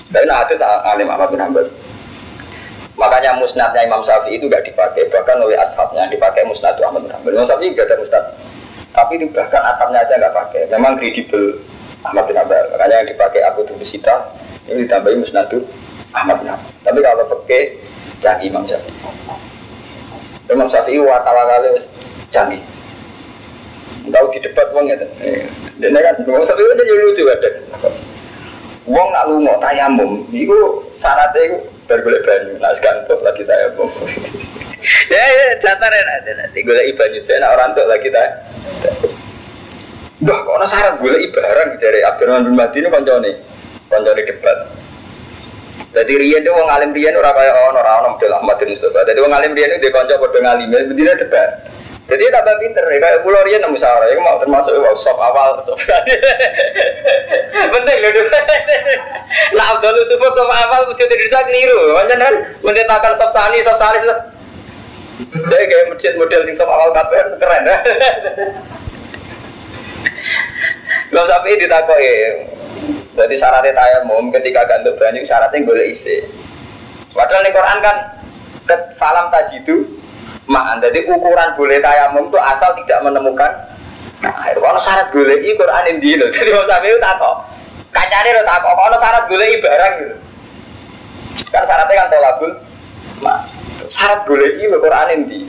Tapi 0.08 0.24
nah 0.24 0.40
hadis 0.40 0.56
ngalim 0.56 1.08
Ahmad 1.12 1.28
bin 1.28 1.40
Hanbal. 1.40 1.68
Makanya 2.98 3.38
musnadnya 3.38 3.86
Imam 3.86 4.02
Syafi'i 4.02 4.42
itu 4.42 4.50
gak 4.50 4.66
dipakai, 4.66 5.06
bahkan 5.12 5.38
oleh 5.38 5.54
ashabnya 5.54 6.10
dipakai 6.10 6.42
musnad 6.48 6.74
Ahmad 6.82 7.06
bin 7.06 7.12
Hanbal. 7.14 7.30
Imam 7.36 7.46
Syafi'i 7.46 7.70
gak 7.76 7.86
ada 7.86 7.96
musnad, 8.02 8.24
tapi 8.90 9.22
itu 9.22 9.30
bahkan 9.30 9.62
ashabnya 9.62 10.02
aja 10.02 10.18
gak 10.18 10.34
pakai. 10.34 10.66
Memang 10.72 10.98
kredibel 10.98 11.62
Ahmad 12.02 12.26
bin 12.26 12.34
Hanbal. 12.34 12.64
Makanya 12.74 13.04
yang 13.04 13.08
dipakai 13.14 13.40
Abu 13.46 13.62
Tubisita 13.68 14.34
ini 14.66 14.82
ditambahi 14.88 15.14
musnad 15.20 15.46
Ahmad 16.10 16.42
bin 16.42 16.50
Hanbal. 16.50 16.72
Tapi 16.82 16.98
kalau 17.04 17.24
pakai 17.38 17.60
canggih 18.18 18.50
Imam 18.50 18.66
Syafi'i. 18.66 18.94
Imam 20.50 20.66
Syafi'i 20.72 20.98
wakala 20.98 21.42
kali 21.46 21.68
canggih. 22.34 22.62
Tahu 24.08 24.26
di 24.32 24.40
debat 24.40 24.72
wong 24.72 24.88
ya. 24.88 24.96
Dan 25.78 25.92
kan 25.94 26.16
Imam 26.24 26.42
Syafi'i 26.42 26.66
itu 26.66 26.82
jadi 26.82 27.02
lucu 27.06 27.22
ada. 27.30 27.50
Wong 28.88 29.08
nak 29.12 29.28
lungo 29.28 29.52
tayamum, 29.60 30.24
itu 30.32 30.56
syaratnya 30.96 31.40
itu 31.44 31.56
bergolek 31.84 32.24
banyu, 32.24 32.56
nah 32.56 32.72
sekarang 32.72 33.04
tuh 33.04 33.20
lagi 33.20 33.44
tayamum. 33.44 33.84
ya, 35.12 35.24
ya, 35.28 35.46
datar 35.60 35.92
ya 35.92 36.02
nanti, 36.08 36.30
nanti 36.32 36.58
golek 36.64 36.96
banyu 36.96 37.20
saya, 37.28 37.44
nak 37.44 37.52
orang 37.60 37.76
tuh 37.76 37.84
lagi 37.84 38.08
tayamum. 38.08 39.12
Bah, 40.24 40.40
kok 40.40 40.66
syarat 40.72 40.94
golek 41.04 41.28
barang 41.36 41.76
dari 41.76 42.00
Abdurrahman 42.00 42.48
bin 42.48 42.54
Mahdi 42.56 42.78
ini 42.80 42.88
koncone, 42.88 43.30
koncone 43.92 44.22
debat. 44.24 44.58
Jadi 45.88 46.12
Rian 46.20 46.44
itu 46.44 46.52
wong 46.52 46.68
Rian 46.68 47.14
ora 47.16 47.30
kaya 47.36 47.52
ono 47.68 47.80
ora 47.80 47.92
ono 48.00 48.08
model 48.16 48.32
Ahmad 48.40 48.56
bin 48.56 48.72
Mustafa. 48.72 49.04
Jadi 49.04 49.20
wong 49.20 49.32
Rian 49.36 49.52
itu 49.52 49.84
dia 49.84 49.92
kanca 49.92 50.16
padha 50.16 50.38
ngalim, 50.40 50.72
bendina 50.72 51.12
debat. 51.12 51.50
Jadi 52.08 52.24
tambah 52.32 52.56
pinter 52.56 52.84
ya, 52.88 52.96
kayak 53.04 53.20
pulau 53.20 53.44
Rian 53.44 53.60
nemu 53.60 53.76
musyawarah, 53.76 54.08
ya 54.08 54.16
mau 54.16 54.40
termasuk 54.40 54.72
sop 55.04 55.20
awal, 55.20 55.60
sop 55.60 55.76
penting 57.76 57.98
loh. 58.00 58.12
Nah 59.52 59.76
Abdul 59.76 59.92
Yusuf 59.92 60.16
sop 60.16 60.48
awal 60.48 60.88
mesti 60.88 61.04
tidak 61.04 61.20
bisa 61.20 61.44
keliru, 61.44 61.92
macam 61.92 62.16
kan 62.16 62.34
mendetakan 62.64 63.12
sop 63.12 63.28
sani, 63.36 63.60
sop 63.60 63.76
salis. 63.76 64.08
Jadi 65.36 65.64
kayak 65.68 65.92
masjid 65.92 66.16
model 66.16 66.48
di 66.48 66.56
sop 66.56 66.72
awal 66.72 66.96
kafe 66.96 67.20
keren. 67.36 67.64
Gak 71.12 71.24
sampai 71.28 71.60
ditakoi. 71.60 72.12
Jadi 73.20 73.34
syaratnya 73.36 73.76
tayamum 73.76 74.32
ketika 74.32 74.64
gantuk 74.64 74.96
banyu 74.96 75.28
syaratnya 75.28 75.60
boleh 75.60 75.92
isi. 75.92 76.24
Padahal 77.12 77.44
di 77.44 77.52
Quran 77.52 77.78
kan 77.84 77.96
falam 78.96 79.28
tajidu 79.28 79.98
maan. 80.48 80.80
Jadi 80.80 81.04
ukuran 81.06 81.54
boleh 81.54 81.78
tayamum 81.78 82.32
itu 82.32 82.38
asal 82.40 82.72
tidak 82.82 82.98
menemukan 83.04 83.52
Nah, 84.18 84.34
kalau 84.50 84.80
syarat 84.82 85.14
boleh 85.14 85.36
i 85.46 85.54
Quran 85.54 85.84
ini 85.94 86.18
loh. 86.18 86.28
Jadi 86.34 86.50
mau 86.50 86.66
sampai 86.66 86.90
itu 86.90 86.98
takok. 86.98 87.34
Kacanya 87.94 88.30
lo 88.34 88.42
takok. 88.42 88.74
Kalau 88.74 88.98
syarat 88.98 89.24
boleh 89.30 89.46
i 89.46 89.56
barang 89.62 89.92
gitu. 90.02 90.14
Kan 91.54 91.62
syaratnya 91.62 91.94
kan 91.94 92.08
tolabul. 92.10 92.50
Nah, 93.22 93.40
syarat 93.86 94.20
boleh 94.26 94.48
i 94.58 94.64
Quran 94.66 95.08
ini. 95.22 95.40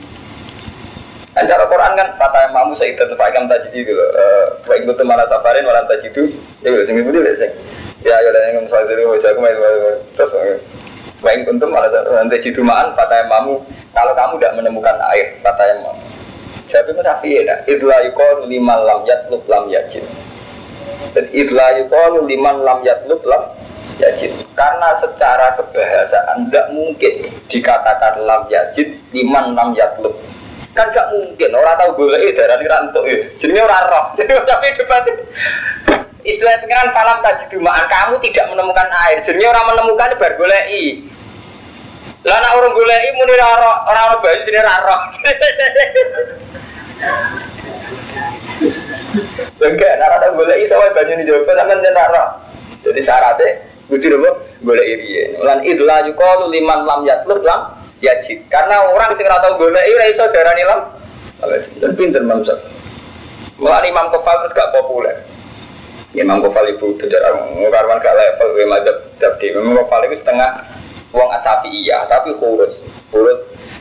Nah, 1.30 1.42
cara 1.46 1.64
Quran 1.66 1.92
kan 1.94 2.08
kata 2.18 2.40
mamu 2.50 2.74
saya 2.74 2.94
itu 2.94 3.06
tempat 3.06 3.30
kamu 3.34 3.46
tajid 3.50 3.70
itu 3.74 3.92
loh. 3.94 4.10
Baik 4.66 4.86
betul 4.86 5.06
mana 5.06 5.26
safarin 5.26 5.66
malam 5.66 5.86
tajid 5.90 6.14
itu. 6.14 6.38
Ya 6.62 6.70
sing 6.86 6.94
itu 6.94 7.10
dia 7.10 7.34
sing. 7.38 7.50
Ya 8.06 8.16
ya 8.22 8.30
dan 8.32 8.54
yang 8.54 8.64
misalnya 8.66 8.86
dari 8.90 9.02
wajah 9.06 9.30
aku 9.34 9.40
main 9.42 9.56
terus. 10.14 10.30
Baik 11.20 11.46
untuk 11.46 11.68
malah 11.70 11.90
tajid 12.30 12.54
itu 12.54 12.62
maan 12.62 12.94
kata 12.94 13.26
mamu. 13.26 13.62
Kalau 13.90 14.12
kamu 14.14 14.38
tidak 14.38 14.54
menemukan 14.58 14.96
air 15.14 15.36
kata 15.42 15.62
yang 15.66 15.78
mamu. 15.82 16.04
Jadi 16.70 16.90
itu 16.94 17.02
sapi 17.02 17.28
ya. 17.42 17.56
Idla 17.66 17.96
yukon 18.06 18.46
lima 18.46 18.74
lam 18.78 19.02
yatlub 19.02 19.42
lam 19.50 19.66
yajid. 19.66 20.06
Dan 21.14 21.26
idla 21.34 21.66
yukon 21.82 22.30
lima 22.30 22.54
lam 22.54 22.78
yatlub 22.86 23.20
lam 23.26 23.50
yajid. 23.98 24.30
Karena 24.54 24.94
secara 24.98 25.58
kebahasaan 25.58 26.46
tidak 26.46 26.66
mungkin 26.70 27.12
dikatakan 27.50 28.22
lam 28.22 28.46
yajid 28.46 28.94
liman 29.10 29.58
lam 29.58 29.74
yatlub 29.74 30.14
kan 30.70 30.86
gak 30.94 31.10
mungkin 31.10 31.50
orang 31.50 31.76
tahu 31.76 31.90
boleh 31.98 32.30
darah 32.30 32.56
ini 32.62 32.70
rantuk 32.70 33.02
ya 33.02 33.16
jadinya 33.42 33.66
orang 33.66 33.84
roh 33.90 34.04
jadi 34.14 34.32
tapi 34.46 34.66
debat 34.78 35.02
istilah 36.22 36.56
pengiran 36.62 36.88
falam 36.94 37.18
tadi 37.26 37.44
dumaan 37.50 37.84
kamu 37.90 38.14
tidak 38.22 38.46
menemukan 38.54 38.88
air 39.08 39.18
jadinya 39.26 39.50
orang 39.50 39.66
menemukan 39.74 40.08
baru 40.14 40.34
boleh 40.38 40.62
lah 42.24 42.52
orang 42.56 42.72
boleh 42.76 42.98
i 43.00 43.10
muni 43.16 43.34
raro 43.38 43.72
orang 43.88 44.04
orang 44.12 44.20
bayi 44.20 44.44
jadi 44.44 44.60
raro 44.60 44.96
enggak 49.60 49.92
nak 49.96 50.12
ada 50.20 50.26
boleh 50.36 50.56
i 50.60 50.68
soalnya 50.68 50.96
banyak 50.96 51.16
ini 51.20 51.28
jawab 51.28 51.48
sama 51.48 51.74
jadi 51.80 51.92
raro 51.96 52.24
jadi 52.84 53.00
syaratnya 53.00 53.70
Budi 53.90 54.06
apa? 54.06 54.30
Boleh 54.62 54.86
iri. 54.86 55.34
Lan 55.42 55.66
idla 55.66 56.06
yukalu 56.06 56.54
liman 56.54 56.86
lam 56.86 57.02
yatlub 57.02 57.42
lam 57.42 57.74
yajid. 57.98 58.46
Karena 58.46 58.86
orang 58.86 59.18
sing 59.18 59.26
ora 59.26 59.42
tau 59.42 59.58
golek 59.58 59.82
ora 59.82 60.06
iso 60.06 60.24
darani 60.30 60.62
lam. 60.62 60.80
Dan 61.82 61.98
pinter 61.98 62.22
mamsa. 62.22 62.54
Mulane 63.58 63.90
Imam 63.90 64.08
Kofal 64.14 64.46
terus 64.46 64.54
gak 64.54 64.72
populer. 64.72 65.26
Imam 66.14 66.38
Kofal 66.38 66.70
ibu 66.70 66.94
bejar 66.96 67.34
karwan 67.34 67.98
gak 67.98 68.14
level 68.14 68.48
we 68.54 68.64
madzhab 68.70 68.96
dabdi. 69.18 69.50
Imam 69.50 69.74
Kofal 69.74 70.06
itu 70.06 70.22
setengah 70.22 70.79
wong 71.10 71.28
asafi 71.34 71.70
iya, 71.70 72.06
tapi 72.06 72.34
khurus. 72.38 72.82
Khurus. 73.10 73.38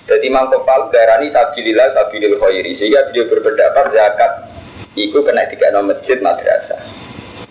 Jadi 0.09 0.25
Imam 0.33 0.49
Kofal 0.49 0.89
darani 0.89 1.29
sabilillah 1.29 1.93
sabilil 1.93 2.41
khairi. 2.41 2.73
Sehingga 2.73 3.09
beliau 3.13 3.29
berpendapat 3.29 3.93
zakat 3.93 4.31
iku 4.97 5.21
kena 5.21 5.45
tiga 5.45 5.69
masjid 5.85 6.17
madrasah. 6.17 6.81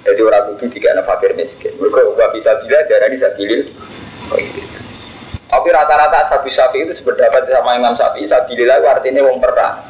Jadi 0.03 0.21
orang 0.23 0.55
kudu 0.55 0.67
tiga 0.75 0.99
fakir 1.07 1.39
miskin. 1.39 1.75
Mereka 1.79 2.19
gak 2.19 2.31
bisa 2.35 2.51
bila 2.59 2.79
darani 2.91 3.17
sabilil 3.17 3.63
khairi. 4.31 4.63
Tapi 5.49 5.69
rata-rata 5.73 6.29
sapi 6.29 6.53
sapi 6.53 6.85
itu 6.85 6.93
sependapat 6.93 7.49
sama 7.49 7.73
Imam 7.73 7.97
Sapi. 7.97 8.21
Sabilillah 8.29 8.85
artinya 8.85 9.25
wong 9.25 9.41
perang. 9.41 9.81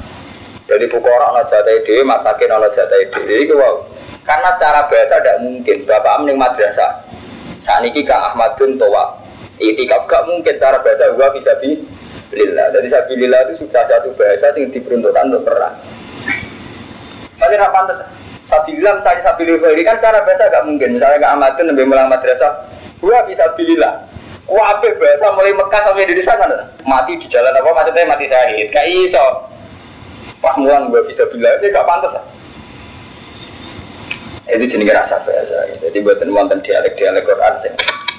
Jadi 0.69 0.85
orang 0.93 1.33
ono 1.33 1.43
jatah 1.49 1.73
ide, 1.73 2.05
masakin 2.05 2.53
ono 2.53 2.69
jatah 2.71 2.99
ide. 3.01 3.35
Itu 3.43 3.59
wow. 3.59 3.89
Karena 4.23 4.55
secara 4.55 4.85
bahasa 4.87 5.17
tidak 5.19 5.37
mungkin. 5.41 5.77
Bapak 5.89 6.15
mending 6.21 6.37
madrasah. 6.37 7.09
Saat 7.65 7.89
ini 7.89 8.05
Kak 8.05 8.33
Ahmadun 8.33 8.77
towa. 8.77 9.17
Itikaf 9.59 10.07
gak 10.07 10.23
mungkin 10.31 10.55
cara 10.63 10.79
bahasa 10.79 11.11
gua 11.19 11.35
bisa 11.35 11.51
di 11.59 11.83
lillah. 12.31 12.71
Jadi 12.71 12.87
sabilillah 12.87 13.41
itu 13.51 13.67
sudah 13.67 13.83
satu 13.91 14.15
bahasa 14.15 14.55
yang 14.55 14.71
diperuntukkan 14.71 15.25
untuk 15.35 15.43
perang. 15.51 15.75
Tapi 17.39 17.55
apa 17.59 17.71
pantas 17.75 17.99
sabilillah 18.47 19.03
misalnya 19.03 19.23
sabilillah 19.27 19.71
ini 19.75 19.83
kan 19.83 19.99
secara 19.99 20.23
bahasa 20.23 20.47
gak 20.47 20.65
mungkin. 20.67 20.95
Misalnya 20.95 21.19
Kak 21.19 21.33
Ahmadun 21.35 21.67
lebih 21.75 21.85
mulang 21.91 22.07
madrasah, 22.07 22.71
gua 23.03 23.27
bisa 23.27 23.51
bilillah. 23.59 24.07
Wah, 24.49 24.73
apa 24.73 24.89
bahasa 24.97 25.29
mulai 25.37 25.53
Mekah 25.53 25.81
sampai 25.85 26.09
Indonesia 26.09 26.33
kan 26.33 26.49
mati 26.89 27.21
di 27.21 27.29
jalan 27.29 27.53
apa 27.53 27.69
maksudnya 27.69 28.09
mati 28.09 28.25
syahid. 28.25 28.73
Kayak 28.73 28.89
iso. 29.13 29.27
Pas 30.41 30.57
mulang 30.57 30.89
gue 30.89 31.05
bisa 31.05 31.29
bilang 31.29 31.61
ini 31.61 31.69
gak 31.69 31.85
pantas. 31.85 32.17
Itu 34.49 34.65
jenis 34.65 34.89
rasa 34.89 35.21
bahasa. 35.21 35.69
Jadi 35.85 36.01
buat 36.01 36.25
wonten 36.25 36.65
dialek-dialek 36.65 37.29
Quran 37.29 37.55
sing 37.61 37.75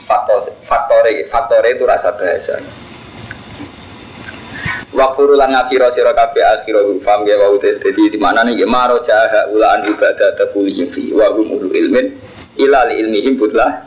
faktor 0.10 0.50
faktor 0.66 1.06
faktor 1.30 1.62
itu 1.70 1.86
rasa 1.86 2.10
bahasa. 2.18 2.58
Wakfuru 4.90 5.38
lan 5.38 5.54
ngakira 5.54 5.94
sira 5.94 6.18
kabeh 6.18 6.42
akhira 6.42 6.82
fam 7.06 7.22
ya 7.22 7.38
wau 7.38 7.62
dadi 7.62 8.10
di 8.10 8.18
mana 8.18 8.42
nih 8.42 8.66
maro 8.66 8.98
jaha 9.06 9.46
ulaan 9.54 9.86
ibadah 9.86 10.34
takulihim 10.34 10.90
fi 10.90 11.14
wa 11.14 11.30
hum 11.30 11.62
ilmin 11.70 12.18
ila 12.58 12.90
ilmihim 12.90 13.38
butlah. 13.38 13.86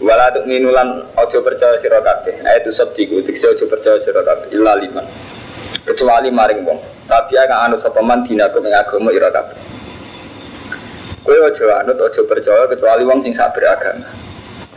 Wala 0.00 0.32
tuk 0.32 0.48
minulan 0.48 1.04
ojo 1.12 1.38
percaya 1.44 1.76
sira 1.76 2.00
kabeh. 2.00 2.40
Ayat 2.40 2.72
sabdiku 2.72 3.20
dikse 3.20 3.52
ojo 3.52 3.68
percaya 3.68 4.00
sira 4.00 4.24
kabeh 4.24 4.48
illa 4.56 4.80
liman. 4.80 5.04
Kecuali 5.84 6.32
maring 6.32 6.64
wong. 6.64 6.80
Tapi 7.04 7.36
akan 7.36 7.58
anu 7.68 7.76
sapa 7.76 8.00
man 8.00 8.24
dinaku 8.24 8.64
ing 8.64 8.72
agama 8.72 9.12
ira 9.12 9.28
kabeh. 9.28 9.75
Kowe 11.26 11.34
ojo 11.42 11.64
anut 11.74 11.98
ojo 11.98 12.22
percaya 12.22 12.70
kecuali 12.70 13.02
wong 13.02 13.26
sing 13.26 13.34
sak 13.34 13.50
beragama. 13.58 14.06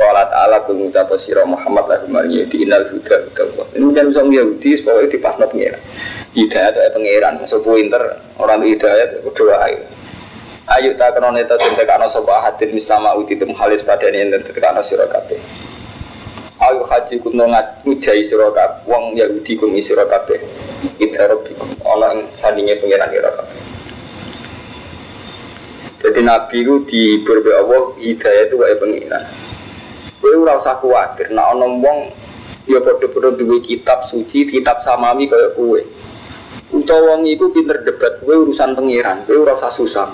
Qala 0.02 0.26
ta'ala 0.34 0.66
kul 0.66 0.82
ngucap 0.82 1.14
sira 1.22 1.46
Muhammad 1.46 1.86
lahu 1.86 2.10
maring 2.10 2.50
di 2.50 2.66
inal 2.66 2.90
huda 2.90 3.30
huda. 3.30 3.70
Ini 3.78 3.94
jangan 3.94 4.10
usah 4.10 4.26
Yahudi 4.26 4.82
pokoke 4.82 5.14
dipasno 5.14 5.46
pengiran. 5.46 5.78
Hidayat 6.34 6.74
itu 6.74 6.90
pengiran, 6.98 7.34
masuk 7.38 7.62
pinter 7.62 8.18
orang 8.42 8.66
hidayat 8.66 9.22
berdoa 9.22 9.62
ae. 9.70 9.78
Ayo 10.74 10.98
tak 10.98 11.14
kena 11.14 11.30
neta 11.38 11.54
tentekano 11.54 12.10
sopa 12.10 12.42
hadir 12.42 12.74
mislama 12.74 13.14
uti 13.14 13.38
tem 13.38 13.54
halis 13.54 13.86
pada 13.86 14.10
ini 14.10 14.34
dan 14.34 14.42
tentekano 14.42 14.82
sirokabe. 14.82 15.38
Ayo 16.66 16.90
haji 16.90 17.22
kuno 17.22 17.46
ngujai 17.86 18.26
sirokabe. 18.26 18.90
Wong 18.90 19.14
Yahudi 19.14 19.54
kumi 19.54 19.86
sirokabe. 19.86 20.42
Ida 20.98 21.30
robikum. 21.30 21.78
Orang 21.86 22.34
sandingnya 22.42 22.82
pengiran 22.82 23.14
sirokabe. 23.14 23.69
Jadi 26.10 26.26
Nabi 26.26 26.66
itu 26.66 26.76
di 26.90 27.22
berbe 27.22 27.54
Allah 27.54 27.94
hidayah 28.02 28.50
itu 28.50 28.58
kayak 28.58 28.82
pengiran. 28.82 29.24
Kowe 30.18 30.42
ora 30.42 30.58
usah 30.58 30.82
kuwatir 30.82 31.30
nek 31.30 31.54
ana 31.54 31.70
wong 31.70 32.10
ya 32.66 32.82
padha-padha 32.82 33.38
duwe 33.38 33.62
kitab 33.62 34.10
suci, 34.10 34.50
kitab 34.50 34.82
samawi 34.82 35.30
kaya 35.30 35.54
kowe. 35.54 35.78
Utawa 36.74 37.14
wong 37.14 37.30
iku 37.30 37.54
pinter 37.54 37.86
debat 37.86 38.18
kowe 38.26 38.42
urusan 38.42 38.74
pengiran, 38.74 39.22
kowe 39.30 39.38
ora 39.38 39.54
usah 39.54 39.70
susah. 39.70 40.10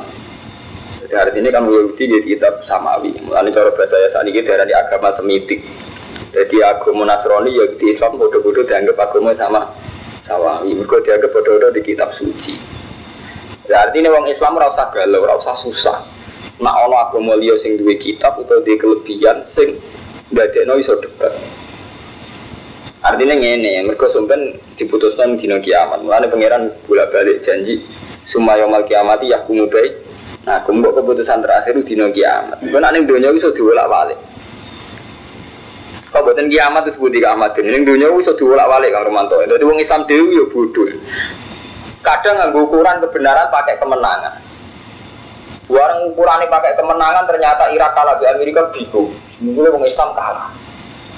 Jadi 1.00 1.16
artinya 1.16 1.56
kan 1.56 1.64
Yahudi 1.64 2.04
di 2.12 2.36
kitab 2.36 2.68
samawi. 2.68 3.16
Mulai 3.24 3.56
cara 3.56 3.72
bahasa 3.72 3.96
ya 3.96 4.12
darah 4.20 4.68
di 4.68 4.76
agama 4.76 5.16
semitik. 5.16 5.64
Jadi 6.36 6.60
agama 6.60 7.08
Nasrani 7.08 7.56
Yahudi 7.56 7.96
Islam 7.96 8.20
bodoh-bodoh 8.20 8.68
dianggap 8.68 9.00
agama 9.00 9.32
sama 9.32 9.72
samawi. 10.28 10.76
Mereka 10.76 11.08
dianggap 11.08 11.32
bodoh-bodoh 11.32 11.72
di 11.72 11.80
kitab 11.88 12.12
suci. 12.12 12.75
Ya, 13.66 13.90
artinya 13.90 14.14
orang 14.14 14.30
Islam 14.30 14.62
rasa 14.62 14.94
galau, 14.94 15.26
rasa 15.26 15.58
susah. 15.58 16.06
Nak 16.62 16.76
ono 16.88 16.96
agama 17.02 17.34
liya 17.36 17.58
sing 17.60 17.76
duwe 17.76 18.00
kitab 18.00 18.40
atau 18.40 18.64
di 18.64 18.80
kelebihan 18.80 19.44
sing 19.50 19.76
ndadekno 20.32 20.80
iso 20.80 20.96
debat. 21.02 21.34
Artinya 23.06 23.38
ngene, 23.38 23.86
mereka 23.86 24.10
sumpen 24.10 24.58
diputuskan 24.80 25.38
dina 25.38 25.62
kiamat. 25.62 26.02
Mulane 26.02 26.26
pangeran 26.32 26.74
bolak-balik 26.90 27.44
janji 27.46 27.84
sumayomal 28.26 28.82
kiamati 28.88 29.30
yahkumu 29.30 29.70
baik 29.70 30.06
Nah, 30.46 30.62
kumpul 30.62 30.94
keputusan 30.94 31.42
terakhir 31.42 31.74
di 31.82 31.98
kiamat. 31.98 32.62
Gue 32.62 32.78
nanti 32.78 33.02
dunia 33.02 33.34
bisa 33.34 33.50
diulak 33.50 33.90
balik. 33.90 34.20
Kau 36.14 36.22
kiamat 36.22 36.86
itu 36.86 37.02
sebut 37.02 37.18
kiamat. 37.18 37.58
Ini 37.58 37.82
dunia 37.82 38.14
bisa 38.14 38.38
diulak 38.38 38.70
balik 38.70 38.94
kang 38.94 39.10
Romanto. 39.10 39.42
Jadi 39.42 39.66
orang 39.66 39.82
Islam 39.82 40.02
dewi 40.06 40.38
ya 40.38 40.46
bodoh. 40.46 40.86
Kadang 42.06 42.38
nggak 42.38 42.54
ukuran 42.54 43.02
kebenaran 43.02 43.50
pakai 43.50 43.82
kemenangan. 43.82 44.38
Orang 45.66 46.14
ukuran 46.14 46.46
ini 46.46 46.48
pakai 46.54 46.78
kemenangan 46.78 47.26
ternyata 47.26 47.74
Irak 47.74 47.98
kalah 47.98 48.22
di 48.22 48.30
Amerika 48.30 48.70
bingung. 48.70 49.10
Mungkin 49.42 49.74
orang 49.74 49.90
Islam 49.90 50.14
kalah. 50.14 50.54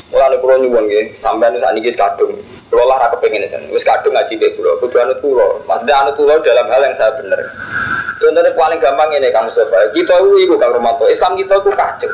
Mulai 0.07 0.39
pulau 0.39 0.55
nyuwun 0.63 0.87
gitu, 0.87 1.19
sampai 1.19 1.51
ini 1.51 1.91
kadung. 1.91 2.39
Pulau 2.71 2.87
lah 2.87 3.11
kepengen 3.11 3.43
itu, 3.43 3.59
wis 3.75 3.83
kadung 3.83 4.15
ngaji 4.15 4.39
deh 4.39 4.55
pulau. 4.55 4.79
Kudu 4.79 4.95
anut 5.03 5.19
pulau, 5.19 5.59
maksudnya 5.67 5.99
anut 5.99 6.15
pulau 6.15 6.39
dalam 6.39 6.63
hal 6.71 6.79
yang 6.79 6.95
saya 6.95 7.11
benar. 7.19 7.43
Contohnya 8.23 8.55
paling 8.55 8.79
gampang 8.79 9.11
ini 9.19 9.27
Kang 9.35 9.51
Mustafa. 9.51 9.91
Kita 9.91 10.15
itu 10.39 10.55
Kang 10.55 10.71
Romanto. 10.71 11.11
Islam 11.11 11.35
kita 11.35 11.59
itu 11.59 11.69
kacau. 11.75 12.11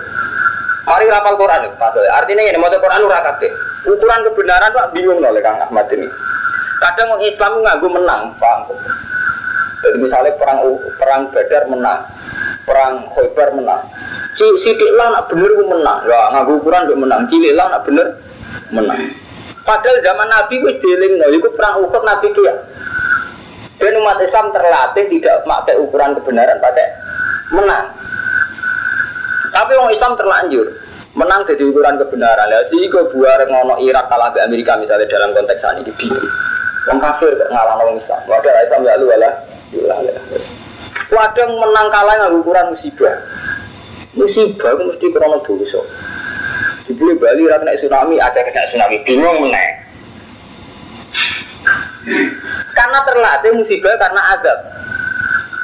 Mari 0.84 1.06
rapal 1.08 1.38
Quran 1.38 1.70
maksudnya. 1.80 2.12
Artinya 2.18 2.42
ini 2.44 2.58
mau 2.60 2.68
Quran 2.68 3.08
ora 3.08 3.24
kabeh. 3.24 3.52
Ukuran 3.88 4.26
kebenaran 4.26 4.74
Pak 4.74 4.90
bingung 4.92 5.22
oleh 5.22 5.40
Kang 5.40 5.62
Ahmad 5.62 5.88
ini. 5.94 6.10
Kadang 6.84 7.16
orang 7.16 7.24
Islam 7.24 7.52
nganggo 7.64 7.88
menang, 7.88 8.22
paham 8.36 8.60
Jadi 9.84 9.98
misalnya 10.04 10.36
perang 10.36 10.60
perang 11.00 11.22
Badar 11.32 11.64
menang, 11.72 12.00
perang 12.68 12.94
Khaybar 13.16 13.56
menang. 13.56 13.88
Sidik 14.36 14.92
lah 15.00 15.16
nak 15.16 15.32
bener 15.32 15.52
menang. 15.64 16.04
Ya 16.08 16.20
nganggo 16.36 16.60
ukuran 16.60 16.88
untuk 16.88 17.00
menang. 17.08 17.22
Cilik 17.32 17.56
lah 17.56 17.72
nak 17.72 17.84
bener 17.88 18.08
menang. 18.72 19.00
Padahal 19.64 20.04
zaman 20.04 20.28
Nabi 20.28 20.60
wis 20.60 20.76
dieling, 20.84 21.24
itu 21.24 21.48
perang 21.56 21.80
Uhud 21.80 22.04
Nabi 22.04 22.28
kia 22.36 22.52
dan 23.80 24.00
umat 24.00 24.20
Islam 24.20 24.52
terlatih 24.52 25.08
tidak 25.08 25.44
pakai 25.44 25.76
ukuran 25.80 26.16
kebenaran, 26.20 26.60
pakai 26.60 26.88
menang. 27.52 27.96
Tapi 29.52 29.72
orang 29.76 29.92
Islam 29.92 30.14
terlanjur 30.16 30.68
menang 31.16 31.44
jadi 31.48 31.64
ukuran 31.68 31.96
kebenaran. 32.00 32.48
Ya 32.48 32.64
sih 32.72 32.88
gue 32.88 33.04
buar 33.12 33.44
ngono 33.48 33.80
Irak 33.84 34.08
kalah 34.08 34.32
di 34.32 34.40
Amerika 34.40 34.80
misalnya 34.80 35.08
dalam 35.08 35.36
konteks 35.36 35.64
ini 35.80 35.92
bingung. 35.96 36.28
Wong 36.84 37.00
kafir 37.00 37.32
kok 37.40 37.50
ngalah 37.52 37.80
wong 37.80 37.96
Islam. 37.96 38.20
Padahal 38.28 38.64
Islam 38.68 38.82
ya 38.84 39.00
lu 39.00 39.08
ala. 39.08 39.30
Kadang 41.14 41.52
menang 41.56 41.88
kalah 41.94 42.14
nggak 42.20 42.34
ukuran 42.42 42.76
musibah. 42.76 43.16
Musibah 44.14 44.72
itu 44.76 44.84
mesti 44.92 45.06
krono 45.10 45.38
dosa. 45.42 45.82
Dibeli 46.84 47.16
Bali 47.16 47.48
ra 47.48 47.64
kena 47.64 47.80
tsunami, 47.80 48.20
aja 48.20 48.44
kena 48.44 48.68
tsunami, 48.68 49.00
bingung 49.08 49.48
meneh. 49.48 49.70
Karena 52.76 53.00
terlatih 53.08 53.56
musibah 53.56 53.96
karena 53.96 54.22
azab. 54.36 54.60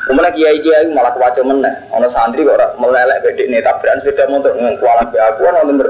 Kemudian 0.10 0.34
kiai 0.34 0.58
kiai 0.66 0.90
malah 0.90 1.14
kewaca 1.14 1.42
meneh. 1.46 1.74
Ono 1.94 2.08
santri 2.10 2.42
kok 2.42 2.58
melelek 2.82 3.22
bedek 3.22 3.46
nih 3.46 3.62
tabrakan 3.62 4.02
sepeda 4.02 4.26
motor 4.26 4.58
dengan 4.58 4.74
kualat 4.82 5.14
be 5.14 5.22
aku 5.22 5.46
ono 5.46 5.62
bener. 5.70 5.90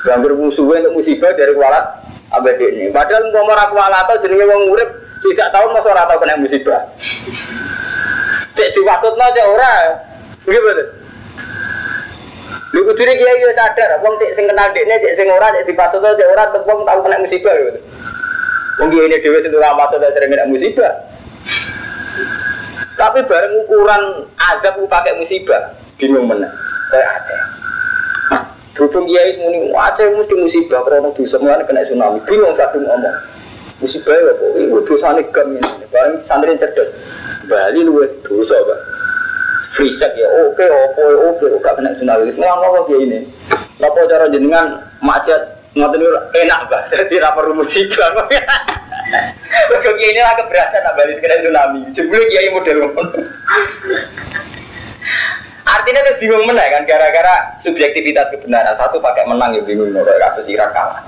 Ganggu 0.00 0.32
musuhnya 0.32 0.88
untuk 0.88 1.04
musibah 1.04 1.28
dari 1.36 1.52
kualat 1.52 1.99
abd 2.30 2.60
ini. 2.62 2.94
Padahal 2.94 3.30
ngomong 3.34 3.58
aku 3.58 3.74
kualat 3.74 4.06
atau 4.06 4.22
jenenge 4.22 4.46
wong 4.46 4.70
urip 4.70 4.90
tidak 5.26 5.50
tahu 5.52 5.66
masa 5.74 5.88
ora 5.90 6.08
tau 6.08 6.18
kena 6.22 6.40
musibah. 6.40 6.80
Cek 8.56 8.72
diwatutno 8.72 9.26
cek 9.34 9.46
ora. 9.50 9.72
Nggih 10.46 10.60
betul. 10.62 10.88
Lu 12.70 12.86
kudune 12.86 13.12
kiai 13.18 13.42
yo 13.42 13.50
sadar, 13.50 13.98
wong 13.98 14.14
sing 14.22 14.30
sing 14.38 14.46
kenal 14.46 14.70
dekne 14.70 14.94
cek 15.02 15.14
sing 15.18 15.26
ora 15.26 15.50
cek 15.50 15.66
dipatutno 15.66 16.14
cek 16.14 16.30
ora 16.30 16.44
wong 16.54 16.78
tau 16.86 16.98
kena 17.02 17.22
musibah 17.22 17.54
gitu. 17.58 17.80
Wong 18.78 18.88
ini 18.94 19.18
dhewe 19.20 19.38
sing 19.42 19.52
ora 19.52 19.74
patut 19.74 20.00
sering 20.14 20.30
kena 20.30 20.46
musibah. 20.46 20.92
Tapi 22.94 23.24
bareng 23.24 23.64
ukuran 23.64 24.28
azab 24.36 24.76
pakai 24.84 25.16
musibah, 25.16 25.72
bingung 25.96 26.28
mana? 26.28 26.52
Kayak 26.92 27.08
Aceh. 27.16 27.40
Berhubung 28.80 29.12
kiai 29.12 29.36
muni 29.36 29.68
Aceh 29.76 30.08
mesti 30.08 30.34
musibah 30.40 30.80
karena 30.88 31.12
dosa 31.12 31.36
mulane 31.36 31.68
kena 31.68 31.84
tsunami. 31.84 32.16
Bingung 32.24 32.56
kadung 32.56 32.88
ngomong. 32.88 33.12
Musibah 33.84 34.16
ya 34.16 34.32
kok 34.32 34.56
itu 34.56 34.80
dosane 34.88 35.20
gam 35.36 35.52
ini. 35.52 35.84
Bareng 35.92 36.24
santri 36.24 36.56
cerdas. 36.56 36.88
Bali 37.44 37.84
luwe 37.84 38.08
dosa, 38.24 38.56
Pak. 38.56 38.80
Free 39.76 39.92
ya 40.00 40.28
oke 40.48 40.64
oke 40.64 41.04
oke 41.28 41.44
gak 41.60 41.76
kena 41.76 41.92
tsunami. 41.92 42.32
Ngono 42.32 42.64
apa 42.72 42.80
kiai 42.88 43.04
ini? 43.04 43.18
Napa 43.76 44.00
cara 44.08 44.32
jenengan 44.32 44.80
maksiat 45.04 45.76
ngoten 45.76 46.00
enak, 46.40 46.60
Pak. 46.72 46.82
Jadi 46.96 47.20
ra 47.20 47.36
musibah. 47.52 48.16
Mereka 49.70 49.90
ini 49.92 50.20
lah 50.24 50.40
keberatan 50.40 50.88
kena 51.20 51.36
tsunami. 51.44 51.80
Jebule 51.92 52.24
kiai 52.32 52.48
model 52.48 52.88
Artinya 55.70 56.02
tuh 56.02 56.16
bingung 56.18 56.50
menang 56.50 56.66
kan 56.66 56.82
gara-gara 56.82 57.54
subjektivitas 57.62 58.26
kebenaran. 58.34 58.74
Satu 58.74 58.98
pakai 58.98 59.22
menang 59.30 59.54
ya 59.54 59.62
bingung 59.62 59.94
kayak 59.94 60.18
kasus 60.18 60.50
Irak 60.50 60.74
kalah. 60.74 61.06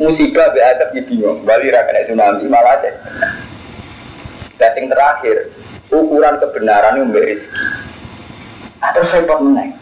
Musibah 0.00 0.48
be 0.56 0.64
adab 0.64 0.88
ya 0.96 1.02
bingung. 1.04 1.44
Bali 1.44 1.68
ra 1.68 1.84
kena 1.84 2.08
tsunami 2.08 2.48
malah 2.48 2.80
aja. 2.80 2.90
Dan 4.56 4.90
terakhir, 4.90 5.52
ukuran 5.92 6.40
kebenaran 6.40 6.98
itu 6.98 7.20
rezeki. 7.20 7.64
Atau 8.80 9.04
repot 9.04 9.38
menang. 9.44 9.76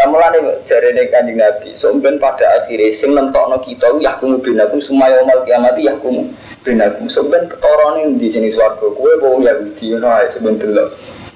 Mulane 0.00 0.64
jarene 0.64 1.12
Kanjeng 1.12 1.36
Nabi, 1.36 1.76
somben 1.76 2.16
pada 2.16 2.64
akhirnya 2.64 2.96
sing 2.96 3.12
nentokno 3.12 3.60
kita 3.60 3.84
yahkumu 4.00 4.40
binakum 4.40 4.80
semaya 4.80 5.20
umal 5.20 5.44
kiamat 5.44 5.76
yahkumu 5.76 6.24
binakum. 6.64 7.04
Somben 7.12 7.44
ketorone 7.46 8.16
di 8.16 8.32
sini 8.32 8.48
swarga 8.48 8.90
kowe 8.96 9.12
wong 9.20 9.44
Yahudi 9.44 9.92
ngono 9.92 10.08
ae 10.08 10.32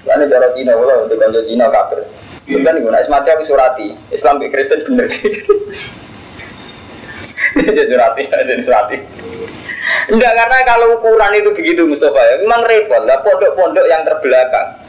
Lane 0.05 0.25
cara 0.29 0.49
Cina 0.53 0.77
wala 0.77 1.05
untuk 1.09 1.17
kanca 1.17 1.41
Cina 1.49 1.67
kafir. 1.73 2.05
Kan 2.45 2.77
iku 2.77 2.89
nek 2.93 3.09
mati 3.09 3.29
aku 3.33 3.45
surati, 3.49 3.87
Islam 4.13 4.37
ke 4.41 4.53
Kristen 4.53 4.85
bener. 4.85 5.09
Jadi 7.55 7.83
surati, 7.87 8.23
jadi 8.29 8.63
surati. 8.67 8.97
Enggak 10.11 10.33
karena 10.37 10.59
kalau 10.69 10.99
ukuran 11.01 11.33
itu 11.39 11.51
begitu 11.55 11.87
Mustafa 11.87 12.19
ya, 12.19 12.35
memang 12.43 12.67
repot 12.67 13.05
lah 13.07 13.21
pondok-pondok 13.23 13.87
yang 13.89 14.03
terbelakang 14.03 14.85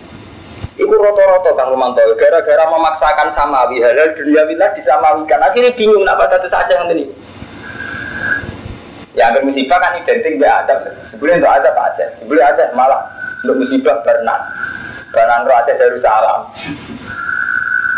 Iku 0.76 0.92
roto-roto 0.92 1.56
Kang 1.56 1.72
Romanto, 1.72 2.04
gara-gara 2.20 2.68
memaksakan 2.68 3.32
samawi 3.32 3.80
halal 3.80 4.12
dunia 4.12 4.44
bila 4.44 4.68
disamawikan. 4.76 5.40
Akhirnya 5.40 5.72
bingung 5.72 6.04
kenapa 6.04 6.28
satu 6.28 6.52
saja 6.52 6.84
yang 6.84 6.92
ini. 6.92 7.08
Ya 9.16 9.32
hampir 9.32 9.48
musibah 9.48 9.80
kan 9.80 9.96
identik 9.96 10.36
dengan 10.36 10.68
adab. 10.68 10.92
Sebelum 11.08 11.40
itu 11.40 11.48
adab 11.48 11.80
aja, 11.80 12.12
sebelum 12.20 12.44
aja 12.44 12.68
malah 12.76 13.08
untuk 13.48 13.64
musibah 13.64 14.04
berenang. 14.04 14.44
Roh 15.24 15.56
aja 15.56 15.74
dari 15.80 16.00
salam. 16.04 16.52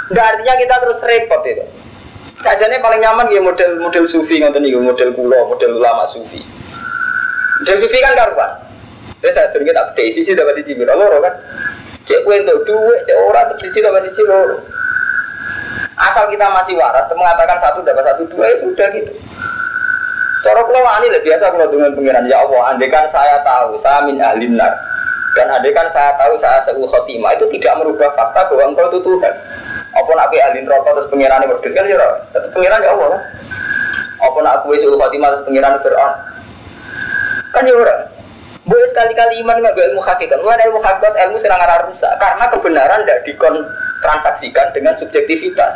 Enggak 0.08 0.26
artinya 0.36 0.54
kita 0.56 0.76
terus 0.86 1.00
repot 1.02 1.42
itu. 1.50 1.66
Sajane 2.46 2.78
paling 2.78 3.02
nyaman 3.02 3.34
ya 3.34 3.42
model 3.42 3.82
model 3.82 4.06
sufi 4.06 4.38
ngoten 4.38 4.62
niku, 4.62 4.78
model 4.78 5.10
kulo, 5.18 5.50
model 5.50 5.82
ulama 5.82 6.06
sufi. 6.14 6.46
Model 7.60 7.78
sufi 7.82 7.98
kan 7.98 8.14
karuan. 8.14 8.52
Wis 9.26 9.34
tak 9.34 9.50
kita 9.58 9.82
update 9.82 10.14
sisi 10.14 10.38
dapat 10.38 10.62
siji 10.62 10.78
loro 10.78 11.18
kan. 11.20 11.34
Cek 12.08 12.24
kue 12.24 12.40
untuk 12.40 12.64
duit, 12.70 13.04
cek 13.10 13.18
orang 13.18 13.50
untuk 13.52 13.60
siji 13.66 13.82
dapat 13.82 14.06
siji 14.08 14.22
loro. 14.24 14.62
Asal 15.98 16.30
kita 16.30 16.46
masih 16.54 16.78
waras, 16.78 17.10
mengatakan 17.10 17.58
satu 17.58 17.82
dapat 17.82 18.06
satu 18.06 18.24
dua 18.30 18.54
itu 18.54 18.70
sudah 18.70 18.88
gitu. 18.94 19.12
Cara 20.46 20.62
kalau 20.62 20.86
wani 20.86 21.10
lah 21.10 21.22
biasa 21.26 21.46
kalau 21.50 21.68
dengan 21.74 21.92
pengiran 21.98 22.30
ya 22.30 22.38
Allah, 22.46 22.62
andekan 22.70 23.10
saya 23.10 23.42
tahu 23.42 23.82
saya 23.82 24.06
min 24.06 24.22
ahlinar 24.22 24.70
dan 25.38 25.54
andekan 25.54 25.86
saya 25.94 26.18
tahu 26.18 26.34
saya 26.42 26.66
seul 26.66 26.90
khotimah 26.90 27.38
itu 27.38 27.46
tidak 27.54 27.78
merubah 27.78 28.10
fakta 28.18 28.50
bahwa 28.50 28.74
engkau 28.74 28.90
itu 28.90 29.00
Tuhan. 29.06 29.34
Apa 29.94 30.10
nak 30.18 30.34
ke 30.34 30.42
ahlin 30.42 30.66
rokok 30.66 30.92
terus 30.98 31.10
pengiran 31.14 31.42
yang 31.46 31.50
berdua 31.54 31.72
kan 31.78 31.86
ya 31.86 32.10
tetap 32.34 32.50
pengiran 32.58 32.82
ya 32.82 32.90
Allah. 32.98 33.22
Apa 34.18 34.38
nak 34.42 34.54
aku 34.66 34.74
seul 34.82 34.98
khotimah 34.98 35.30
terus 35.38 35.46
pengiran 35.46 35.78
Fir'aun 35.86 36.14
kan 37.54 37.70
ya 37.70 37.74
orang. 37.78 38.02
Boleh 38.68 38.88
sekali-kali 38.92 39.40
iman 39.46 39.62
nggak 39.62 39.78
ilmu 39.78 40.02
hakikat. 40.02 40.38
Mulai 40.42 40.66
ilmu 40.68 40.82
hakikat 40.82 41.14
ilmu 41.30 41.38
serang 41.38 41.62
arah 41.62 41.88
rusak 41.88 42.12
karena 42.18 42.46
kebenaran 42.50 43.00
tidak 43.06 43.22
dikontransaksikan 43.30 44.74
dengan 44.74 44.98
subjektivitas. 44.98 45.72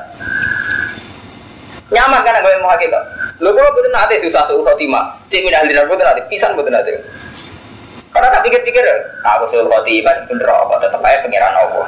Nyaman 1.93 2.26
kan 2.26 2.41
ilmu 2.41 2.68
hakikat. 2.68 3.03
Lo 3.38 3.53
kalau 3.53 3.74
betul 3.78 3.93
nanti 3.93 4.22
susah 4.26 4.43
suhu 4.49 4.66
khotimah. 4.66 5.22
Cik 5.30 5.45
minah 5.45 5.64
lidah 5.70 5.86
betul 5.86 6.01
nanti 6.01 6.26
pisan 6.28 6.57
betul 6.57 6.74
nanti. 6.74 7.20
Karena 8.12 8.28
tak 8.28 8.43
pikir-pikir, 8.43 8.84
aku 9.24 9.43
suhu 9.47 9.72
khotimah 9.72 10.28
bener 10.28 10.47
apa 10.51 10.76
tetap 10.84 10.99
aja 10.99 11.24
pengiran 11.24 11.55
Allah. 11.55 11.88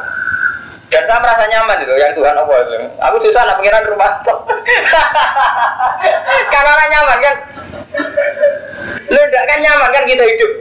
Dan 0.87 1.03
saya 1.09 1.19
merasa 1.19 1.43
nyaman 1.49 1.83
itu, 1.83 1.93
yang 1.99 2.13
Tuhan 2.15 2.35
Allah 2.37 2.57
itu. 2.63 2.75
Aku 3.01 3.15
susah 3.27 3.41
nak 3.43 3.57
pengiran 3.59 3.83
rumah. 3.91 4.11
Karena 6.53 6.83
nyaman 6.87 7.17
kan. 7.17 7.35
Lo 9.11 9.19
tidak 9.19 9.45
kan 9.49 9.59
nyaman 9.59 9.89
kan 9.89 10.03
kita 10.05 10.23
hidup. 10.23 10.51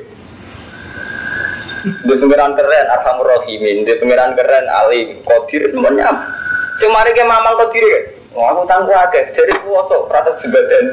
Di 1.83 2.15
pengiran 2.17 2.53
keren, 2.59 2.87
Arhamur 2.91 3.27
Rahimin, 3.29 3.87
di 3.87 3.93
pengiran 4.01 4.35
keren, 4.35 4.67
Alim, 4.67 5.21
Kodir, 5.23 5.69
semuanya. 5.69 6.11
Semari 6.81 7.13
ke 7.13 7.23
mamang 7.23 7.59
Kodir 7.59 7.85
ya. 7.85 8.01
Oh, 8.33 8.49
aku 8.49 8.65
tangguh 8.65 8.97
aja, 8.97 9.21
jadi 9.37 9.53
kuoso, 9.61 10.09
pratap 10.09 10.41
sebadan. 10.41 10.89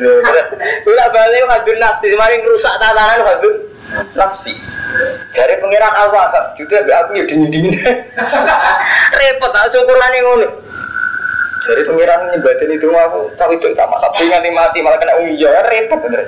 Bila 0.84 1.08
balik 1.08 1.48
hadir 1.48 1.80
nafsi, 1.80 2.12
semari 2.12 2.44
rusak 2.44 2.76
tatanan 2.76 3.24
hadir 3.24 3.69
nafsi. 4.14 4.54
Jadi 5.34 5.54
pengiran 5.62 5.94
Allah, 5.94 6.54
juga 6.58 6.82
aku 6.82 7.18
ya 7.18 7.24
dingin-dingin. 7.26 7.78
Repot, 9.20 9.50
tak 9.54 9.70
syukuran 9.74 10.16
yang 10.18 10.26
ngono. 10.26 10.48
Pengiran 11.70 12.34
nyebatin 12.34 12.72
itu 12.74 12.88
aku, 12.90 13.30
tapi 13.38 13.62
itu 13.62 13.70
tak 13.78 13.86
tapi 13.86 14.26
nganti 14.26 14.50
mati 14.50 14.82
malah 14.82 14.98
kena 14.98 15.22
umi 15.22 15.38
ya 15.38 15.62
repot 15.70 16.02
bener. 16.02 16.26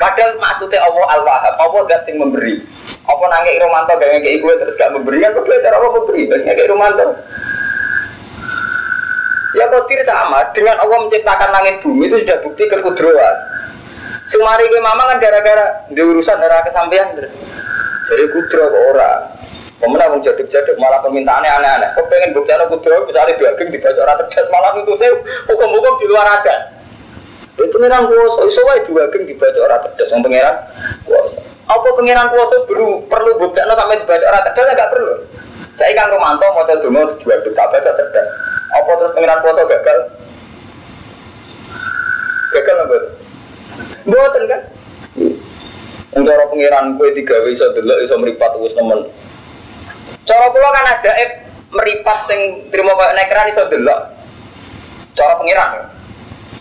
Padahal 0.00 0.32
maksudnya 0.40 0.80
Allah 0.80 1.06
Al-Wahab, 1.20 1.54
Allah 1.60 1.80
gak 1.84 2.08
sing 2.08 2.16
memberi. 2.16 2.64
Apa 3.04 3.20
nangke 3.28 3.60
Romanto 3.60 4.00
gak 4.00 4.16
ngekei 4.16 4.40
gue 4.40 4.54
terus 4.56 4.72
gak 4.80 4.96
memberi, 4.96 5.20
kan 5.20 5.36
kedua 5.36 5.60
cara 5.60 5.76
Allah 5.76 5.92
memberi, 5.92 6.24
terus 6.24 6.40
ngekei 6.48 6.72
Romanto. 6.72 7.04
Ya 9.60 9.68
kotir 9.68 10.00
sama, 10.08 10.40
dengan 10.56 10.80
Allah 10.80 11.04
menciptakan 11.04 11.50
langit 11.52 11.84
bumi 11.84 12.08
itu 12.08 12.16
sudah 12.24 12.38
bukti 12.40 12.64
kekudroan. 12.64 13.36
Semari 14.30 14.70
ke 14.70 14.78
mama 14.78 15.10
kan 15.10 15.18
gara-gara 15.18 15.90
di 15.90 15.98
urusan 15.98 16.38
darah 16.38 16.62
kesampaian 16.62 17.18
Jadi 18.06 18.24
kudro 18.30 18.64
ke 18.70 18.78
orang. 18.94 19.20
Kemudian 19.80 20.12
mau 20.12 20.20
jaduk-jaduk 20.20 20.76
malah 20.76 21.00
permintaannya 21.00 21.50
aneh-aneh. 21.50 21.88
Kok 21.96 22.06
pengen 22.10 22.36
bukti 22.36 22.52
anak 22.52 22.68
kudro, 22.68 23.06
misalnya 23.06 23.32
daging 23.32 23.70
dibaca 23.72 24.00
orang 24.02 24.18
terjadi 24.26 24.48
malah 24.52 24.70
itu 24.76 24.92
saya 24.98 25.12
hukum-hukum 25.48 25.94
di 25.98 26.06
luar 26.10 26.26
adat. 26.26 26.60
Itu 27.56 27.64
pengiran 27.70 28.06
kuasa, 28.06 28.40
iso 28.50 28.60
wae 28.66 28.82
geng 28.86 29.24
dibaca 29.24 29.58
orang 29.62 29.80
cerdas, 29.88 30.08
wong 30.12 30.22
pengiran 30.26 30.54
kuasa. 31.08 31.38
Apa 31.70 31.88
pengiran 31.96 32.28
kuasa 32.28 32.56
perlu 32.66 32.88
perlu 33.08 33.30
bukti 33.40 33.60
no 33.62 33.74
sampai 33.78 33.98
dibaca 34.04 34.24
orang 34.26 34.42
cerdas 34.52 34.68
enggak 34.74 34.90
perlu. 34.92 35.14
Saya 35.80 35.92
kan 35.96 36.12
Romanto 36.12 36.46
mau 36.52 36.66
dongo 36.68 37.02
diwaduk 37.16 37.52
tak 37.56 37.68
baca 37.72 37.90
cerdas. 37.94 38.26
Apa 38.74 38.90
terus 39.00 39.14
pengiran 39.16 39.40
kuasa 39.40 39.62
gagal? 39.64 39.98
Gagal 42.52 42.76
apa? 42.84 42.96
Buatan 44.06 44.42
kan? 44.48 44.60
Untuk 46.10 46.32
orang 46.34 46.50
pengiran 46.50 46.84
kue 46.98 47.14
tiga 47.14 47.38
bisa 47.46 47.70
dulu 47.70 47.94
bisa 48.02 48.14
meripat 48.18 48.50
us 48.58 48.74
temen. 48.74 49.06
Cara 50.26 50.46
pulau 50.50 50.70
kan 50.74 50.86
aja 50.90 51.10
eh 51.22 51.30
meripat 51.70 52.18
sing 52.26 52.40
terima 52.74 52.98
kayak 52.98 53.14
nekeran 53.14 53.50
iso 53.54 53.62
delok. 53.70 54.00
Cara 55.14 55.34
pengiran 55.38 55.70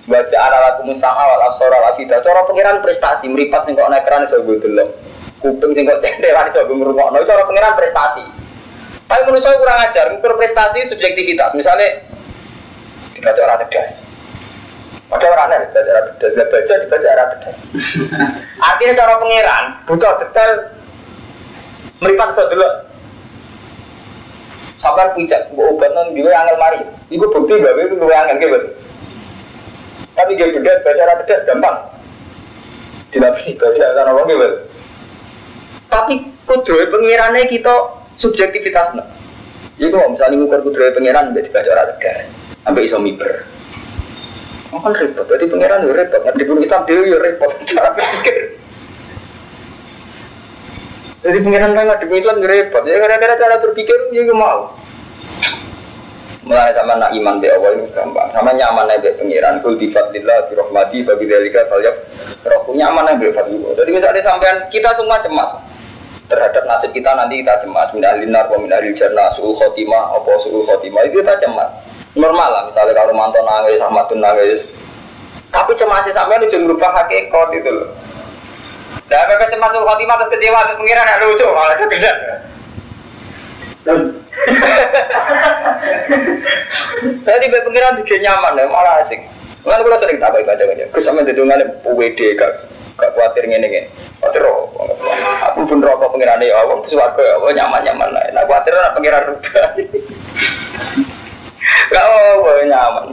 Baca 0.09 0.37
ala 0.41 0.57
lakum 0.57 0.89
sama 0.97 1.21
wal 1.21 1.43
absara 1.53 1.77
wal 1.81 1.93
afida. 1.93 2.17
Cara 2.25 2.41
pengiran 2.45 2.81
prestasi 2.81 3.29
meripat 3.29 3.65
sing 3.65 3.77
kok 3.77 3.89
keran 4.05 4.25
iso 4.25 4.41
gue 4.41 4.57
delok. 4.57 4.89
Kuping 5.41 5.71
sing 5.77 5.85
kok 5.85 6.01
tenderan 6.01 6.49
iso 6.49 6.65
gue 6.65 6.77
ngrungokno. 6.77 7.17
Cara 7.29 7.45
pengiran 7.45 7.77
prestasi. 7.77 8.25
Tapi 9.09 9.21
menurut 9.25 9.41
saya 9.41 9.57
kurang 9.57 9.81
ajar, 9.89 10.05
ngukur 10.13 10.37
prestasi 10.37 10.85
subjektivitas. 10.85 11.57
Misalnya 11.57 12.05
dibaca 13.17 13.41
orang 13.41 13.57
cerdas. 13.65 14.08
Ada 15.09 15.25
orang 15.25 15.47
nih, 15.49 15.59
baca 15.73 15.89
orang 15.89 16.05
cerdas, 16.21 16.47
baca 16.53 16.73
dibaca 16.85 17.07
orang 17.09 17.29
cerdas. 17.41 17.57
Artinya 18.69 18.93
cara 18.93 19.13
pengiran 19.17 19.65
butuh 19.89 20.13
detail 20.21 20.51
meripat 21.97 22.29
iso 22.37 22.43
delok. 22.45 22.73
Sampai 24.79 25.11
puncak, 25.11 25.51
gue 25.51 25.65
obat 25.75 25.91
non 25.91 26.13
gue 26.15 26.29
angel 26.29 26.57
mari. 26.61 26.79
Iku 27.11 27.25
bukti 27.27 27.59
bahwa 27.59 27.83
itu 27.83 27.97
gue 27.97 28.15
angel 28.15 28.37
gitu. 28.37 28.69
Tapi 30.15 30.31
dia 30.37 30.53
beda 30.53 30.71
baca 30.85 31.01
arah 31.03 31.15
pedas 31.25 31.41
gampang. 31.43 31.77
Dilapisi 33.09 33.57
baca 33.59 33.83
arah 33.91 34.13
apa 34.13 34.29
gitu. 34.29 34.49
Tapi 35.89 36.13
kudroy 36.45 36.85
pengirannya 36.87 37.49
kita 37.49 37.75
subjektivitas 38.21 38.93
no. 38.93 39.03
Jadi 39.81 39.89
kalau 39.89 40.13
misalnya 40.13 40.37
ngukur 40.37 40.69
kudroy 40.69 40.93
pengiran 40.93 41.33
dia 41.33 41.43
dibaca 41.43 41.69
arah 41.75 41.85
pedas, 41.97 42.29
sampai 42.61 42.85
iso 42.85 43.01
miber. 43.01 43.43
Oh, 44.69 44.77
kan 44.77 44.93
repot, 44.93 45.25
jadi 45.25 45.49
pengiran 45.49 45.81
itu 45.81 45.93
repot. 45.97 46.21
Nanti 46.21 46.45
pun 46.45 46.61
Islam 46.61 46.81
dia 46.85 47.01
ya 47.01 47.17
repot 47.17 47.51
cara 47.73 47.89
berpikir. 47.97 48.37
Jadi 51.25 51.37
pengiran 51.41 51.71
kan 51.73 51.83
nggak 51.89 52.05
Islam 52.05 52.37
repot. 52.45 52.83
Ya 52.85 52.95
gara-gara 53.01 53.33
cara 53.33 53.55
berpikir 53.57 53.97
dia 54.13 54.29
mau. 54.29 54.77
Mulai 56.45 56.73
sama 56.73 57.01
nak 57.01 57.13
iman 57.13 57.41
be 57.41 57.49
Allah 57.49 57.81
itu 57.81 57.89
gampang. 57.97 58.29
Sama 58.29 58.53
nyaman 58.53 58.93
be 59.01 59.09
pengiran. 59.17 59.57
Kul 59.65 59.73
di 59.81 59.89
fadlillah, 59.89 60.49
di 60.49 60.53
rahmati, 60.53 60.97
bagi 61.01 61.25
dalika 61.25 61.65
kalian 61.65 61.95
rohku 62.45 62.71
nyaman 62.77 63.17
be 63.17 63.33
fadlillah. 63.33 63.73
Jadi 63.73 63.89
misalnya 63.89 64.21
sampean 64.21 64.69
kita 64.69 64.93
semua 64.93 65.17
cemas 65.25 65.65
terhadap 66.29 66.61
nasib 66.69 66.93
kita 66.93 67.09
nanti 67.17 67.41
kita 67.41 67.57
cemas. 67.65 67.89
Minah 67.89 68.21
linar, 68.21 68.45
minah 68.53 68.85
jannah, 68.93 69.33
khotimah, 69.33 70.13
apa 70.13 70.31
suhu 70.45 70.61
khotimah 70.61 71.09
itu 71.09 71.25
kita 71.25 71.41
cemas. 71.41 71.88
Normal 72.17 72.49
lah 72.49 72.63
misalnya 72.65 72.93
kalau 72.97 73.13
mantan 73.13 73.45
nangis, 73.45 73.77
sama 73.77 74.01
tuh 74.09 74.17
nangis. 74.17 74.65
Tapi 75.49 75.73
cemasnya 75.77 76.13
sampean 76.13 76.45
itu 76.45 76.57
merubah 76.57 76.89
hakikat 76.93 77.49
itu 77.57 77.69
loh. 77.69 77.89
Dan 79.09 79.25
apa 79.25 79.49
cemas 79.49 79.73
suhu 79.73 79.85
khotimah 79.85 80.15
terus 80.21 80.31
kecewa 80.37 80.59
terus 80.65 80.77
pengiran 80.81 81.21
lucu 81.25 81.45
malah 81.49 81.75
kegedean. 81.77 82.17
Tadi 87.25 87.45
be 87.49 87.59
pengiran 87.65 87.97
juga 88.01 88.15
nyaman 88.21 88.57
ya, 88.57 88.65
malah 88.69 89.01
asik. 89.01 89.21
Kan 89.65 89.81
kalau 89.81 89.97
sering 90.01 90.17
tak 90.21 90.33
baik 90.33 90.49
aja 90.49 90.63
aja. 90.65 90.85
Kesampe 90.93 91.25
didungan 91.25 91.61
UWD 91.85 92.37
gak 92.37 92.69
gak 92.97 93.09
khawatir 93.17 93.49
ngene 93.49 93.65
ngene. 93.69 93.89
Khawatir 94.21 94.45
Aku 95.49 95.65
pun 95.65 95.81
rokok 95.81 96.13
pengiran 96.13 96.41
ya, 96.41 96.53
aku 96.61 96.85
suwargo 96.89 97.21
ya, 97.21 97.37
aku 97.37 97.49
nyaman 97.53 97.81
nyaman 97.81 98.09
lah. 98.13 98.23
Nah 98.33 98.43
khawatir 98.45 98.73
nak 98.77 98.93
pengiran 98.93 99.21
ruga. 99.25 99.63
Gak 101.89 102.05
apa 102.05 102.49
nyaman. 102.65 103.05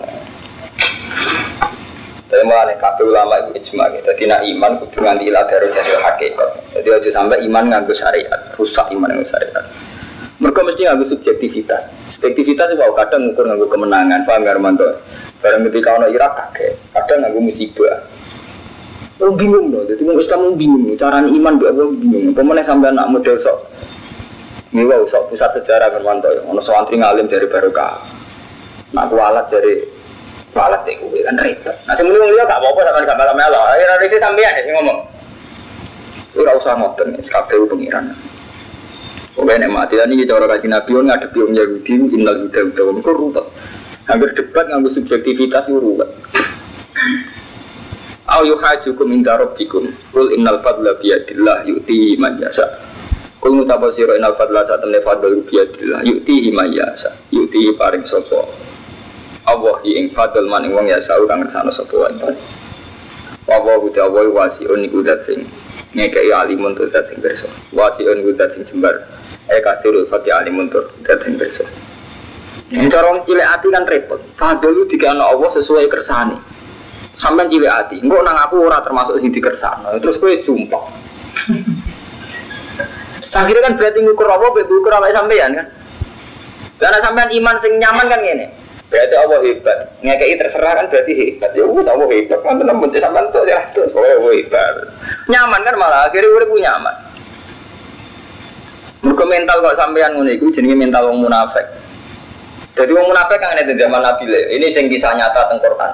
Tapi 2.26 2.42
malah 2.42 2.74
kabeh 2.74 3.06
ulama 3.06 3.38
itu 3.38 3.62
ijma 3.62 3.86
gitu. 3.94 4.10
Jadi 4.10 4.22
nak 4.26 4.42
iman 4.42 4.72
kudu 4.82 4.98
nganti 4.98 5.30
ilah 5.30 5.46
baru 5.46 5.70
jadi 5.70 5.94
hakikat. 5.94 6.50
Jadi 6.74 6.88
aja 6.90 7.10
sampai 7.22 7.38
iman 7.46 7.70
nganggo 7.70 7.94
syariat, 7.94 8.50
rusak 8.58 8.90
iman 8.90 9.08
nganggo 9.14 9.30
syariat. 9.30 9.64
Mereka 10.42 10.60
mesti 10.66 10.82
nganggo 10.84 11.06
subjektivitas. 11.06 11.86
Subjektivitas 12.18 12.74
itu 12.74 12.82
kadang 12.98 13.30
ngukur 13.30 13.46
nganggo 13.46 13.66
kemenangan, 13.70 14.26
paham 14.26 14.42
gak 14.42 14.58
Armando? 14.58 15.00
Barang 15.38 15.62
ketika 15.70 15.96
ono 15.96 16.10
Irak 16.10 16.32
kaget, 16.34 16.74
kadang 16.92 17.18
nganggo 17.24 17.40
musibah. 17.40 18.04
Oh 19.16 19.32
bingung 19.32 19.72
loh, 19.72 19.86
jadi 19.88 20.02
mau 20.04 20.20
Islam 20.20 20.60
bingung, 20.60 20.92
cara 21.00 21.24
iman 21.24 21.54
dia 21.56 21.72
bingung. 21.72 22.36
Pemenang 22.36 22.68
sampai 22.68 22.92
anak 22.92 23.08
model 23.08 23.40
sok, 23.40 23.58
wow 24.76 25.02
sok 25.08 25.32
pusat 25.32 25.56
sejarah 25.56 25.88
Armando, 25.94 26.28
ono 26.44 26.60
santri 26.60 27.00
ngalim 27.00 27.24
dari 27.24 27.48
barokah. 27.48 28.15
Nak 28.94 29.10
kualat 29.10 29.46
dari 29.50 29.82
kualat 30.54 30.86
deh, 30.86 30.94
gue 30.94 31.26
kan 31.26 31.38
repot. 31.42 31.76
Nah 31.86 31.94
sebelum 31.98 32.30
dia 32.30 32.44
gak 32.46 32.60
apa-apa 32.60 32.80
sama 32.86 32.98
gak 33.02 33.18
malam 33.18 33.36
melo, 33.36 33.60
akhirnya 33.66 34.06
itu 34.06 34.16
sampean 34.22 34.54
ya 34.54 34.72
ngomong. 34.78 34.98
Ora 36.36 36.52
usah 36.60 36.76
ngoten, 36.76 37.16
kabeh 37.16 37.56
pengiran. 37.66 38.12
Pokoknya 39.36 39.68
nek 39.68 39.72
mati 39.72 40.00
ini 40.00 40.24
cara 40.24 40.48
kaji 40.48 40.68
Nabi 40.68 40.90
on 40.96 41.12
ngadepi 41.12 41.38
wong 41.44 41.52
Yahudi 41.52 41.92
innal 42.16 42.48
huda 42.48 42.60
huda 42.72 42.82
wong 42.88 42.96
kok 43.04 43.16
ruwet. 43.20 43.46
Hampir 44.08 44.32
debat 44.32 44.64
nganggo 44.64 44.88
subjektivitas 44.96 45.68
itu 45.68 45.76
ruwet. 45.76 46.08
Au 48.26 48.42
yuhajukum 48.42 49.06
inda 49.14 49.38
rabbikum 49.38 49.86
Kul 50.10 50.34
innal 50.34 50.58
fadla 50.58 50.98
biyadillah 50.98 51.62
yu'tihi 51.62 52.18
man 52.18 52.34
yasa 52.42 52.66
Kul 53.38 53.54
mutabasiro 53.54 54.18
innal 54.18 54.34
fadla 54.34 54.66
saat 54.66 54.82
temne 54.82 54.98
fadl 55.06 55.30
biyadillah 55.46 56.02
yu'tihi 56.02 56.50
man 56.50 56.74
Yu'tihi 57.30 57.78
paring 57.78 58.02
sopo 58.02 58.50
Allah 59.56 59.80
ing 59.88 60.12
fadl 60.12 60.44
man 60.44 60.68
ing 60.68 60.76
wong 60.76 60.86
yasa 60.86 61.16
kang 61.24 61.40
ngersano 61.40 61.72
sopo 61.72 62.04
wae 62.04 62.12
Wa 63.48 63.62
wa 63.62 63.78
Allah 63.80 64.26
wasiun 64.28 64.84
iku 64.84 65.00
dat 65.00 65.24
sing 65.24 65.48
ngekei 65.96 66.28
alimun 66.34 66.76
tuh 66.76 66.90
dat 66.92 67.08
sing 67.08 67.18
berso 67.24 67.48
Wasiun 67.72 68.20
iku 68.20 68.36
dat 68.36 68.52
sing 68.52 68.68
jembar 68.68 69.06
Eh 69.46 69.62
kasirul 69.62 70.10
fatih 70.10 70.34
alimun 70.34 70.66
tur 70.66 70.90
datang 71.06 71.38
besok. 71.38 71.70
Ini 72.66 72.90
cara 72.90 73.14
cilik 73.22 73.46
hati 73.46 73.70
kan 73.70 73.86
repot. 73.86 74.18
Fadl 74.34 74.74
tiga 74.90 75.14
anak 75.14 75.38
Allah 75.38 75.50
sesuai 75.54 75.86
kersane. 75.86 76.34
Sampai 77.14 77.46
cilik 77.46 77.70
hati, 77.70 78.02
enggak 78.02 78.26
nang 78.26 78.36
aku 78.42 78.66
ora 78.66 78.82
termasuk 78.82 79.22
sing 79.22 79.30
dikersano. 79.30 79.94
Terus 80.02 80.18
gue 80.18 80.42
sumpah. 80.42 80.84
Akhirnya 83.36 83.68
kan 83.68 83.76
berarti 83.76 84.00
ngukur 84.00 84.24
apa, 84.32 84.64
ngukur 84.64 84.92
apa 84.96 85.12
sampean 85.12 85.52
kan? 85.52 85.66
Karena 86.80 86.98
sampean 87.04 87.28
iman 87.36 87.56
sing 87.60 87.76
nyaman 87.76 88.08
kan 88.08 88.20
gini. 88.24 88.48
Berarti 88.86 89.14
Allah 89.18 89.38
hebat. 89.42 89.78
Ngekei 89.98 90.38
terserah 90.38 90.72
kan 90.78 90.86
berarti 90.86 91.12
hebat. 91.18 91.50
Ya 91.58 91.66
wis 91.66 91.86
Allah 91.90 92.06
hebat. 92.06 92.38
Kan 92.38 92.54
tenan 92.62 92.76
men 92.78 92.90
sampean 92.94 93.26
tuh 93.34 93.42
ya 93.42 93.58
tuh. 93.74 93.82
Allah 93.90 94.30
hebat. 94.30 94.74
Nyaman 95.26 95.60
kan 95.66 95.74
malah 95.74 96.06
akhirnya 96.06 96.30
udah 96.30 96.48
punya 96.48 96.70
nyaman. 96.70 96.96
Mereka 99.06 99.24
mental 99.26 99.56
kok 99.62 99.78
sampean 99.78 100.10
ngono 100.14 100.30
iku 100.30 100.50
jenenge 100.54 100.78
mental 100.78 101.10
wong 101.10 101.26
munafik. 101.26 101.66
Jadi 102.78 102.90
wong 102.94 103.06
munafik 103.10 103.38
kan 103.38 103.58
ada 103.58 103.74
zaman 103.74 104.00
Nabi 104.02 104.24
le. 104.30 104.40
Ini 104.54 104.66
sing 104.70 104.86
kisah 104.86 105.14
nyata 105.18 105.50
teng 105.50 105.58
Quran. 105.62 105.92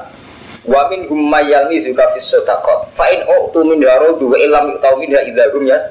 Wa 0.63 0.87
min 0.93 1.09
hum 1.09 1.33
mayyalmi 1.33 1.81
zuka 1.85 2.13
fis 2.13 2.29
sadaqat. 2.29 2.93
Fa 2.93 3.09
in 3.09 3.25
utu 3.25 3.65
min 3.65 3.81
darudu 3.81 4.33
wa 4.33 4.37
illam 4.37 4.77
yu'tau 4.77 5.01
min 5.01 5.13
idza 5.13 5.45
hum 5.53 5.65
yas 5.65 5.85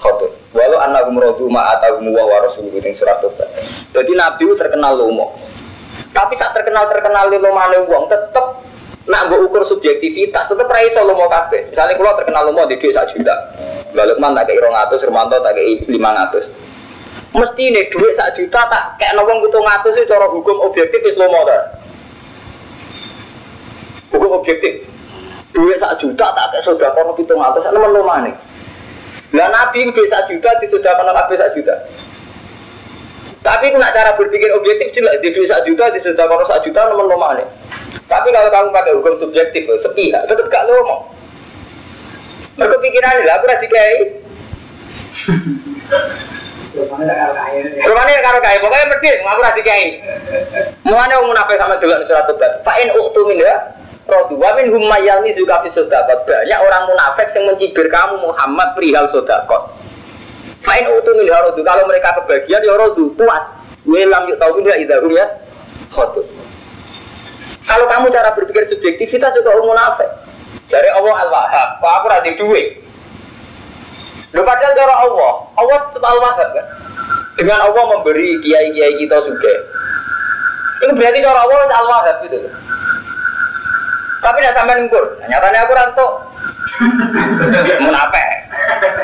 khotun. 0.00 0.32
Walau 0.56 0.80
annahum 0.82 1.20
radu 1.20 1.46
ma 1.52 1.76
atahum 1.76 2.08
wa 2.12 2.24
wa 2.24 2.48
rasuluhu 2.48 2.80
ing 2.80 2.96
surat. 2.96 3.20
Jadi 3.92 4.12
Nabi 4.16 4.44
terkenal 4.56 4.96
lomo. 4.96 5.36
Tapi 6.10 6.34
saat 6.34 6.52
terkenal 6.54 6.90
terkenal 6.90 7.30
lomane 7.30 7.86
wong 7.86 8.10
tetep 8.10 8.46
nak 9.06 9.26
mbok 9.26 9.50
ukur 9.50 9.62
subjektivitas 9.66 10.50
tetep 10.50 10.66
ra 10.66 10.80
iso 10.82 11.02
lomo 11.06 11.30
kabeh. 11.30 11.70
Misalnya 11.70 11.94
kalau 11.98 12.18
terkenal 12.18 12.42
lomo 12.50 12.62
di 12.66 12.78
dhuwit 12.78 12.94
1 12.94 13.14
juta. 13.14 13.34
Mbak 13.90 14.04
Lukman 14.06 14.38
tak 14.38 14.46
kayak 14.46 14.62
200, 14.62 15.06
Romanto 15.10 15.36
tak 15.42 15.58
kayak 15.58 15.82
500 15.90 16.70
Mesti 17.30 17.62
ini 17.62 17.82
duit 17.90 18.14
1 18.14 18.38
juta 18.38 18.60
tak 18.70 18.98
kayak 18.98 19.18
nawang 19.18 19.42
butuh 19.42 19.62
ngatus 19.62 19.98
itu 19.98 20.06
cara 20.10 20.26
hukum 20.30 20.62
objektif 20.66 20.98
itu 21.02 21.18
lomo 21.18 21.46
dah 21.46 21.62
Hukum 24.14 24.30
objektif. 24.42 24.86
Duit 25.50 25.78
1 25.78 25.94
juta 25.98 26.26
tak 26.34 26.46
kayak 26.54 26.62
sudah 26.66 26.90
kono 26.94 27.14
butuh 27.14 27.34
ngatus, 27.38 27.66
itu 27.66 27.78
lomo 27.78 28.14
nih 28.26 28.34
Lah 29.34 29.46
Nabi 29.50 29.90
duit 29.90 30.10
1 30.10 30.26
juta 30.26 30.50
di 30.58 30.66
kono 30.70 31.10
kabeh 31.14 31.34
1 31.38 31.56
juta 31.58 31.74
tapi 33.40 33.72
nak 33.72 33.92
cara 33.96 34.12
berpikir 34.16 34.52
objektif 34.52 34.92
jelas 34.92 35.16
di 35.24 35.32
duit 35.32 35.48
1 35.48 35.64
juta 35.64 35.88
di 35.92 35.98
sudah 36.04 36.24
kono 36.28 36.44
1 36.44 36.66
juta 36.66 36.80
nomor 36.92 37.06
lomo 37.08 37.28
nih 37.36 37.48
tapi 38.06 38.28
kalau 38.34 38.50
kamu 38.52 38.68
pakai 38.74 38.92
hukum 38.96 39.14
subjektif 39.16 39.64
sepihak 39.80 40.28
tetap 40.28 40.46
gak 40.52 40.68
lomo 40.68 41.20
mereka 42.60 42.76
pikiran 42.76 43.24
lah, 43.24 43.34
aku 43.40 43.44
rasa 43.48 43.62
dikai. 43.64 43.96
Rumahnya 47.80 48.18
karo 48.20 48.38
kaya, 48.44 48.60
pokoknya 48.60 48.86
mesti 48.92 49.08
aku 49.24 49.40
rasa 49.40 49.56
dikai. 49.56 49.84
Mulanya 50.84 51.24
mau 51.24 51.32
munafik 51.32 51.56
sama 51.56 51.80
dulu 51.80 51.96
surat 52.04 52.28
tobat. 52.28 52.60
Fa'in 52.60 52.92
uktu 52.92 53.20
min 53.24 53.40
ya. 53.40 53.56
Rodu 54.04 54.36
wa 54.36 54.52
min 54.60 54.68
hum 54.68 54.84
mayalni 54.92 55.32
suka 55.32 55.64
fi 55.64 55.72
sodakot. 55.72 56.28
Banyak 56.28 56.60
orang 56.60 56.84
munafik 56.84 57.32
yang 57.32 57.48
mencibir 57.48 57.88
kamu 57.88 58.28
Muhammad 58.28 58.76
perihal 58.76 59.08
sodakot. 59.08 59.79
Fa'in 60.60 60.86
uktu 60.92 61.10
min 61.16 61.26
ya 61.26 61.40
rodu. 61.40 61.60
Kalau 61.64 61.84
mereka 61.88 62.16
kebagian 62.22 62.60
ya 62.60 62.74
rodu 62.76 63.12
kuat. 63.16 63.44
Welam 63.88 64.28
yuk 64.28 64.36
tau 64.36 64.52
min 64.56 64.68
ya 64.68 64.76
idahum 64.76 65.12
ya. 65.12 65.26
Khotu. 65.90 66.22
Kalau 67.64 67.86
kamu 67.86 68.10
cara 68.10 68.34
berpikir 68.34 68.66
subjektivitas 68.66 69.30
juga 69.36 69.56
munafik. 69.62 70.10
Dari 70.70 70.86
Allah 70.90 71.26
Al-Wahhab, 71.26 71.68
kok 71.82 71.92
aku 71.98 72.06
rada 72.06 72.30
duit. 72.30 72.78
Lu 74.30 74.42
padahal 74.46 74.74
cara 74.78 74.94
Allah, 75.02 75.32
Allah 75.58 75.78
tetap 75.90 76.10
Al-Wahhab 76.14 76.48
kan. 76.54 76.66
Dengan 77.34 77.58
Allah 77.58 77.84
memberi 77.90 78.38
kiai-kiai 78.42 78.94
kita 79.02 79.18
juga. 79.26 79.54
Ini 80.86 80.92
berarti 80.94 81.18
cara 81.22 81.40
Allah 81.42 81.58
Al-Wahhab 81.74 82.16
gitu. 82.26 82.38
Tapi 84.20 84.36
tidak 84.42 84.54
sampai 84.54 84.74
ngukur. 84.84 85.04
Nyatanya 85.26 85.58
aku 85.66 85.72
ranto. 85.74 86.06
Menape? 87.86 88.39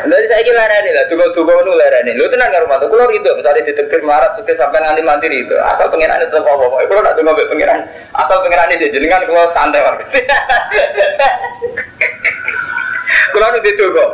Jadi 0.06 0.26
saya 0.30 0.42
kira 0.46 0.58
lereni 0.62 0.90
lah, 0.94 1.04
juga 1.10 1.24
juga 1.36 1.52
nu 1.66 1.72
lereni. 1.74 2.12
Lu 2.14 2.30
tenang 2.30 2.48
nggak 2.50 2.62
rumah 2.66 2.76
tuh, 2.78 2.88
kalau 2.90 3.10
gitu, 3.10 3.30
misalnya 3.34 3.62
detektif 3.66 4.00
marat 4.06 4.30
suka 4.38 4.52
sampai 4.54 4.78
nganti 4.82 5.02
mandiri 5.02 5.42
itu, 5.42 5.56
asal 5.58 5.90
pengiran 5.90 6.22
itu 6.22 6.36
apa 6.38 6.50
apa. 6.50 6.76
Kalau 6.86 7.02
nak 7.02 7.14
tunggu 7.18 7.42
pengiran, 7.50 7.78
asal 8.14 8.36
pengiran 8.44 8.70
itu 8.74 9.06
kan 9.10 9.22
kalau 9.26 9.50
santai 9.50 9.80
warga. 9.82 10.04
Kalau 13.06 13.52
itu 13.60 13.84
kok, 13.92 14.10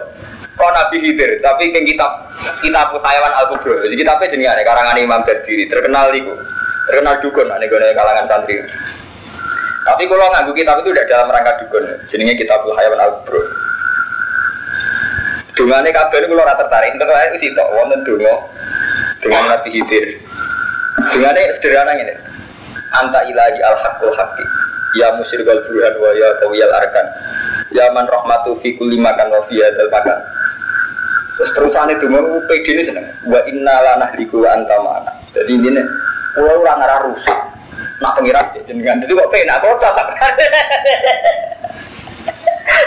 kok 0.59 0.71
Nabi 0.75 0.97
Hidir, 0.99 1.39
tapi 1.39 1.71
ke 1.71 1.81
kitab 1.87 2.27
kitab 2.59 2.91
Hayawan 2.91 3.33
Al 3.39 3.47
Kubro, 3.55 3.87
jadi 3.87 3.95
kitabnya 3.95 4.27
jenengan 4.35 4.59
karangan 4.67 4.99
Imam 4.99 5.23
Berdiri, 5.23 5.71
terkenal 5.71 6.11
itu, 6.11 6.35
terkenal 6.91 7.23
dukun, 7.23 7.47
nih 7.47 7.69
kalangan 7.71 8.27
santri. 8.27 8.59
Tapi 9.83 10.03
kalau 10.07 10.27
nganggu 10.31 10.53
kitab 10.55 10.83
itu 10.83 10.91
udah 10.91 11.05
dalam 11.07 11.31
rangka 11.31 11.55
dukun, 11.63 11.87
jenenge 12.11 12.35
kitab 12.35 12.67
Hayawan 12.67 12.99
Al 12.99 13.11
Kubro. 13.23 13.72
Dungane 15.53 15.93
kabeh 15.93 16.25
niku 16.25 16.35
ora 16.41 16.57
tertarik, 16.57 16.97
tertarik 16.97 17.37
itu 17.37 17.53
tok 17.53 17.69
wonten 17.77 18.01
donga 18.09 18.35
dengan 19.21 19.53
Nabi 19.53 19.69
Hidir. 19.69 20.17
Dungane 21.13 21.41
sederhana 21.61 21.93
ini. 21.93 22.15
Anta 22.93 23.21
ilahi 23.29 23.61
al 23.61 23.77
haqqul 23.77 24.13
haqqi. 24.17 24.45
Ya 24.97 25.13
musyrikal 25.17 25.61
burhan 25.69 25.95
wa 26.01 26.11
ya 26.17 26.29
qawiyal 26.41 26.73
arkan. 26.73 27.07
Ya 27.73 27.89
man 27.93 28.09
rahmatu 28.09 28.61
fi 28.65 28.77
kulli 28.77 28.97
makan 28.97 29.29
wa 29.29 29.45
fi 29.49 29.61
hadzal 29.61 29.93
makan. 29.93 30.19
Terus 31.37 31.51
terusane 31.57 31.93
donga 32.01 32.21
PD 32.49 32.67
ini 32.77 32.83
seneng. 32.89 33.07
Wa 33.29 33.41
inna 33.45 33.77
la 33.81 33.93
nahliku 34.01 34.45
wa 34.45 34.57
anta 34.57 34.77
ma'ana. 34.81 35.13
Jadi 35.37 35.53
ini 35.57 35.81
pulau 36.33 36.65
ora 36.65 36.81
ngarah 36.81 36.99
rusak. 37.09 37.41
Nak 38.01 38.13
pengiran 38.19 38.45
jenengan. 38.65 39.01
Jadi 39.05 39.13
kok 39.15 39.31
penak 39.31 39.61
kok 39.61 39.81
tak. 39.81 40.09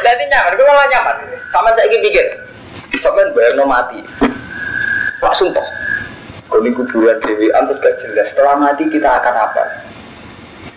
Jadi 0.01 0.23
nyaman, 0.33 0.53
malah 0.59 0.85
nyaman. 0.91 1.15
Sama 1.49 1.71
saya 1.71 1.87
pikir, 1.87 2.25
sampean 3.01 3.31
bayar 3.35 3.59
mati. 3.65 3.99
Pak 5.19 5.33
sumpah. 5.35 5.65
Kalau 6.45 6.71
kuburan 6.71 7.17
Dewi 7.25 7.51
Antus 7.57 7.81
gak 7.81 7.99
jelas. 7.99 8.31
Setelah 8.31 8.55
mati 8.55 8.87
kita 8.87 9.19
akan 9.19 9.35
apa? 9.35 9.63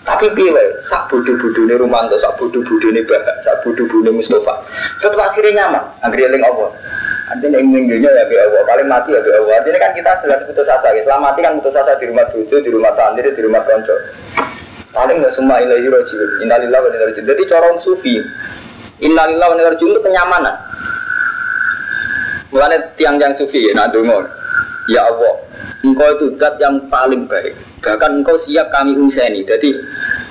Tapi 0.08 0.24
piye 0.32 0.64
sak 0.88 1.12
bodoh-bodohne 1.12 1.76
Rumanto, 1.76 2.16
sak 2.16 2.40
bodoh-bodohne 2.40 3.04
Bahak, 3.04 3.44
sak 3.44 3.60
bodoh-bodohne 3.60 4.16
Mustafa. 4.16 4.64
Tetap 5.04 5.20
akhirnya 5.20 5.68
nyaman, 5.68 5.84
akhirnya 6.00 6.32
eling 6.32 6.44
Allah. 6.48 6.72
Artinya 7.28 7.60
yang 7.60 7.68
minggunya 7.68 8.08
ya 8.08 8.24
bi 8.24 8.40
Allah, 8.40 8.64
paling 8.64 8.88
mati 8.88 9.12
ya 9.12 9.20
bi 9.20 9.28
Allah. 9.36 9.60
Artinya 9.60 9.78
kan 9.84 9.92
kita 9.92 10.10
jelas 10.24 10.40
putus 10.48 10.64
asa, 10.64 10.88
ya. 10.96 11.04
Setelah 11.04 11.20
mati 11.28 11.44
kan 11.44 11.60
putus 11.60 11.76
asa 11.76 11.92
di 12.00 12.08
rumah 12.08 12.24
tujuh, 12.32 12.58
di 12.64 12.70
rumah 12.72 12.92
santri, 12.96 13.28
di 13.28 13.42
rumah 13.44 13.60
konco. 13.68 13.96
Paling 14.96 15.20
nggak 15.20 15.36
semua 15.36 15.60
ilahi 15.60 15.84
rojiun, 15.84 16.30
innalillah 16.40 16.80
wa 16.80 16.88
inna 16.88 17.12
Jadi 17.12 17.42
corong 17.44 17.76
sufi, 17.84 18.16
innalillah 19.04 19.46
wa 19.52 19.54
inna 19.60 19.76
itu 19.76 20.00
kenyamanan. 20.00 20.56
Mulanya 22.49 22.78
tiang-tiang 22.96 23.36
sufi 23.36 23.68
ya, 23.68 23.76
nak 23.76 23.92
Ya 24.88 25.05
Allah, 25.05 25.36
engkau 25.84 26.09
itu 26.16 26.26
zat 26.40 26.57
yang 26.57 26.80
paling 26.88 27.28
baik. 27.28 27.53
Bahkan 27.84 28.24
engkau 28.24 28.40
siap 28.40 28.72
kami 28.72 28.96
unseni. 28.96 29.44
Jadi, 29.44 29.76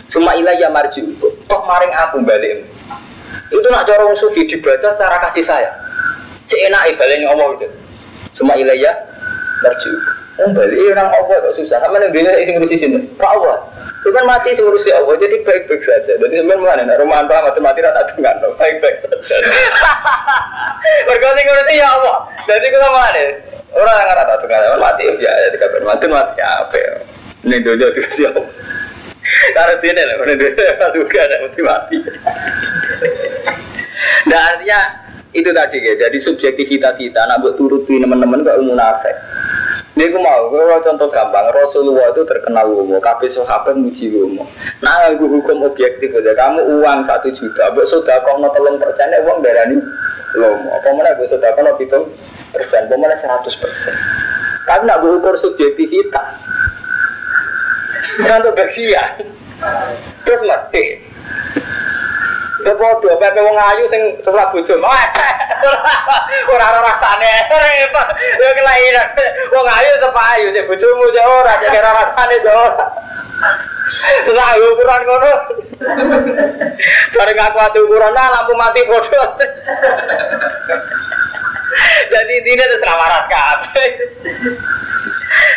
semua 0.10 0.34
ilayah 0.34 0.74
marju. 0.74 1.06
Kok 1.46 1.62
maring 1.68 1.94
aku 1.94 2.26
balik. 2.26 2.66
Itu 3.54 3.68
nak 3.70 3.86
corong 3.86 4.18
sufi 4.18 4.50
dibaca 4.50 4.98
secara 4.98 5.22
kasih 5.30 5.46
saya. 5.46 5.70
Cek 6.50 6.74
enak 6.74 6.98
baliknya 6.98 7.30
Allah 7.30 7.48
itu. 7.54 7.68
Semua 8.34 8.58
ilayah 8.58 8.98
marju. 9.62 9.92
Oh 10.38 10.50
balik 10.54 10.78
orang 10.94 11.10
Allah 11.10 11.38
kok 11.50 11.54
susah. 11.58 11.78
Sama 11.82 12.02
yang 12.02 12.14
dia 12.14 12.58
ngurusi 12.58 12.78
sini. 12.78 12.98
Pak 13.14 13.30
Allah. 13.30 13.58
Cuman 14.06 14.24
mati 14.30 14.54
sih 14.54 14.62
ngurusi 14.62 14.90
Allah. 14.94 15.16
Jadi 15.18 15.36
baik-baik 15.42 15.82
saja. 15.82 16.14
Jadi 16.18 16.36
sebenarnya 16.38 16.86
mana? 16.86 16.94
Rumah 17.02 17.18
anta 17.26 17.42
mati 17.44 17.60
mati 17.60 17.80
rata 17.82 18.02
dengan 18.14 18.38
baik-baik 18.56 18.96
saja. 19.04 19.36
Berkata 21.08 21.40
ngurusi 21.42 21.74
ya 21.76 21.88
Allah. 21.98 22.18
Jadi 22.46 22.66
kita 22.70 22.88
mana? 22.88 23.26
Orang 23.74 23.98
yang 23.98 24.10
rata 24.16 24.36
dengan 24.42 24.80
mati 24.80 25.04
ya 25.22 25.32
ya 25.34 25.48
tiga 25.52 25.68
mati 25.82 26.06
mati 26.08 26.40
apa? 26.42 26.82
Ini 27.44 27.56
dojo 27.66 27.86
dikasih 27.94 28.34
Allah. 28.34 28.48
Karena 29.28 29.76
sini 29.84 30.02
lah, 30.08 30.16
mana 30.24 30.34
dia 30.40 30.88
juga 30.96 31.20
ada 31.20 31.36
mati 31.44 31.62
mati. 31.62 31.98
Nah 34.32 34.40
artinya 34.56 34.80
itu 35.36 35.50
tadi 35.52 35.78
ya. 35.84 35.94
Jadi 36.08 36.18
subjektivitas 36.24 36.96
kita, 36.96 37.28
nak 37.28 37.44
buat 37.44 37.60
turutin 37.60 38.08
teman-teman 38.08 38.48
gak 38.48 38.60
umum 38.64 38.80
Ini 39.98 40.14
aku 40.14 40.22
mau, 40.22 40.46
kalau 40.54 40.78
contoh 40.86 41.10
gampang, 41.10 41.50
Rasulullah 41.58 42.14
itu 42.14 42.22
terkenal 42.22 42.70
umum, 42.70 43.02
kabeh 43.02 43.34
sahabat 43.34 43.74
muji 43.82 44.14
umum. 44.14 44.46
Nah, 44.78 45.10
aku 45.10 45.26
hukum 45.26 45.66
objektif 45.66 46.14
aja, 46.14 46.38
kamu 46.38 46.70
uang 46.78 47.02
satu 47.10 47.34
juta, 47.34 47.74
buat 47.74 47.90
sudah 47.90 48.22
kau 48.22 48.38
no 48.38 48.46
telung 48.54 48.78
persen, 48.78 49.10
uang 49.26 49.42
berani 49.42 49.82
lomo. 50.38 50.70
Apa 50.70 50.94
mana 50.94 51.18
gue 51.18 51.26
sudah 51.26 51.50
kau 51.50 51.66
no 51.66 51.74
hitung 51.82 52.14
persen, 52.54 52.86
apa 52.86 52.94
mana 52.94 53.18
seratus 53.18 53.58
persen. 53.58 53.98
Tapi 54.70 54.86
nak 54.86 55.02
gue 55.02 55.18
ukur 55.18 55.34
subjektivitas, 55.42 56.46
untuk 58.22 58.54
bagian, 58.54 59.26
terus 60.22 60.42
mati. 60.46 61.02
Kepodo, 62.68 63.16
pepe 63.16 63.40
wong 63.40 63.56
ayu 63.56 63.88
sing 63.88 64.20
terus 64.20 64.44
bojo. 64.52 64.76
Ora 66.52 66.66
ora 66.68 66.80
rasane. 66.84 67.32
Repot. 67.48 68.08
Yo 68.44 68.48
kelairan. 68.60 69.08
Wong 69.56 69.68
ayu 69.72 69.92
tetep 69.96 70.12
ayu, 70.36 70.48
sing 70.52 70.64
bojomu 70.68 71.08
sing 71.16 71.24
ora 71.24 71.54
cek 71.64 71.80
ora 71.80 71.92
rasane 71.96 72.36
yo 72.44 72.52
ora. 72.52 72.86
Ukuran 74.68 75.02
ngono. 75.08 75.32
Bareng 77.16 77.40
aku 77.40 77.58
ati 77.64 77.80
ukuran 77.80 78.12
lampu 78.12 78.52
mati 78.60 78.84
bodoh. 78.84 79.28
Jadi 82.12 82.34
ini 82.44 82.52
terus 82.60 82.84
ramarat 82.84 83.32
kabeh. 83.32 83.90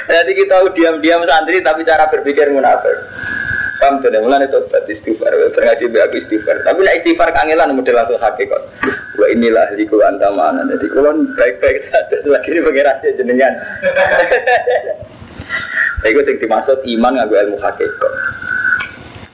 Jadi 0.06 0.30
kita 0.34 0.62
diam-diam 0.74 1.26
santri 1.26 1.58
tapi 1.58 1.82
cara 1.82 2.06
berpikir 2.06 2.54
munafik. 2.54 2.94
Paham 3.80 4.04
tuh, 4.04 4.12
mulai 4.20 4.44
itu 4.44 4.60
berarti 4.68 4.92
istighfar, 4.92 5.32
terngaji 5.56 5.88
be 5.88 6.04
aku 6.04 6.20
istighfar. 6.20 6.60
Tapi 6.68 6.84
nak 6.84 7.00
istighfar 7.00 7.32
kangelan 7.32 7.72
model 7.72 7.96
langsung 7.96 8.20
hakikat. 8.20 8.60
Wah 9.16 9.28
inilah 9.32 9.72
liku 9.76 10.04
anta 10.04 10.28
mana. 10.36 10.68
Jadi 10.68 10.84
kulon 10.92 11.32
baik-baik 11.32 11.88
saja 11.88 12.16
selagi 12.20 12.48
ini 12.52 12.60
pengiran 12.60 12.96
jenengan. 13.16 13.52
Itu 16.08 16.20
sing 16.24 16.36
dimaksud 16.40 16.80
iman 16.84 17.12
ngaku 17.16 17.34
ilmu 17.36 17.56
hakikat. 17.60 18.12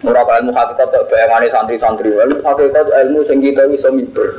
Murah 0.07 0.23
ilmu 0.23 0.55
hakikat 0.55 0.87
tak 0.95 1.03
bayangane 1.11 1.51
santri-santri. 1.51 2.15
Ilmu 2.15 2.43
hakikat 2.43 2.87
ilmu 2.87 3.27
sing 3.27 3.43
kita 3.43 3.67
bisa 3.67 3.91
miber. 3.91 4.39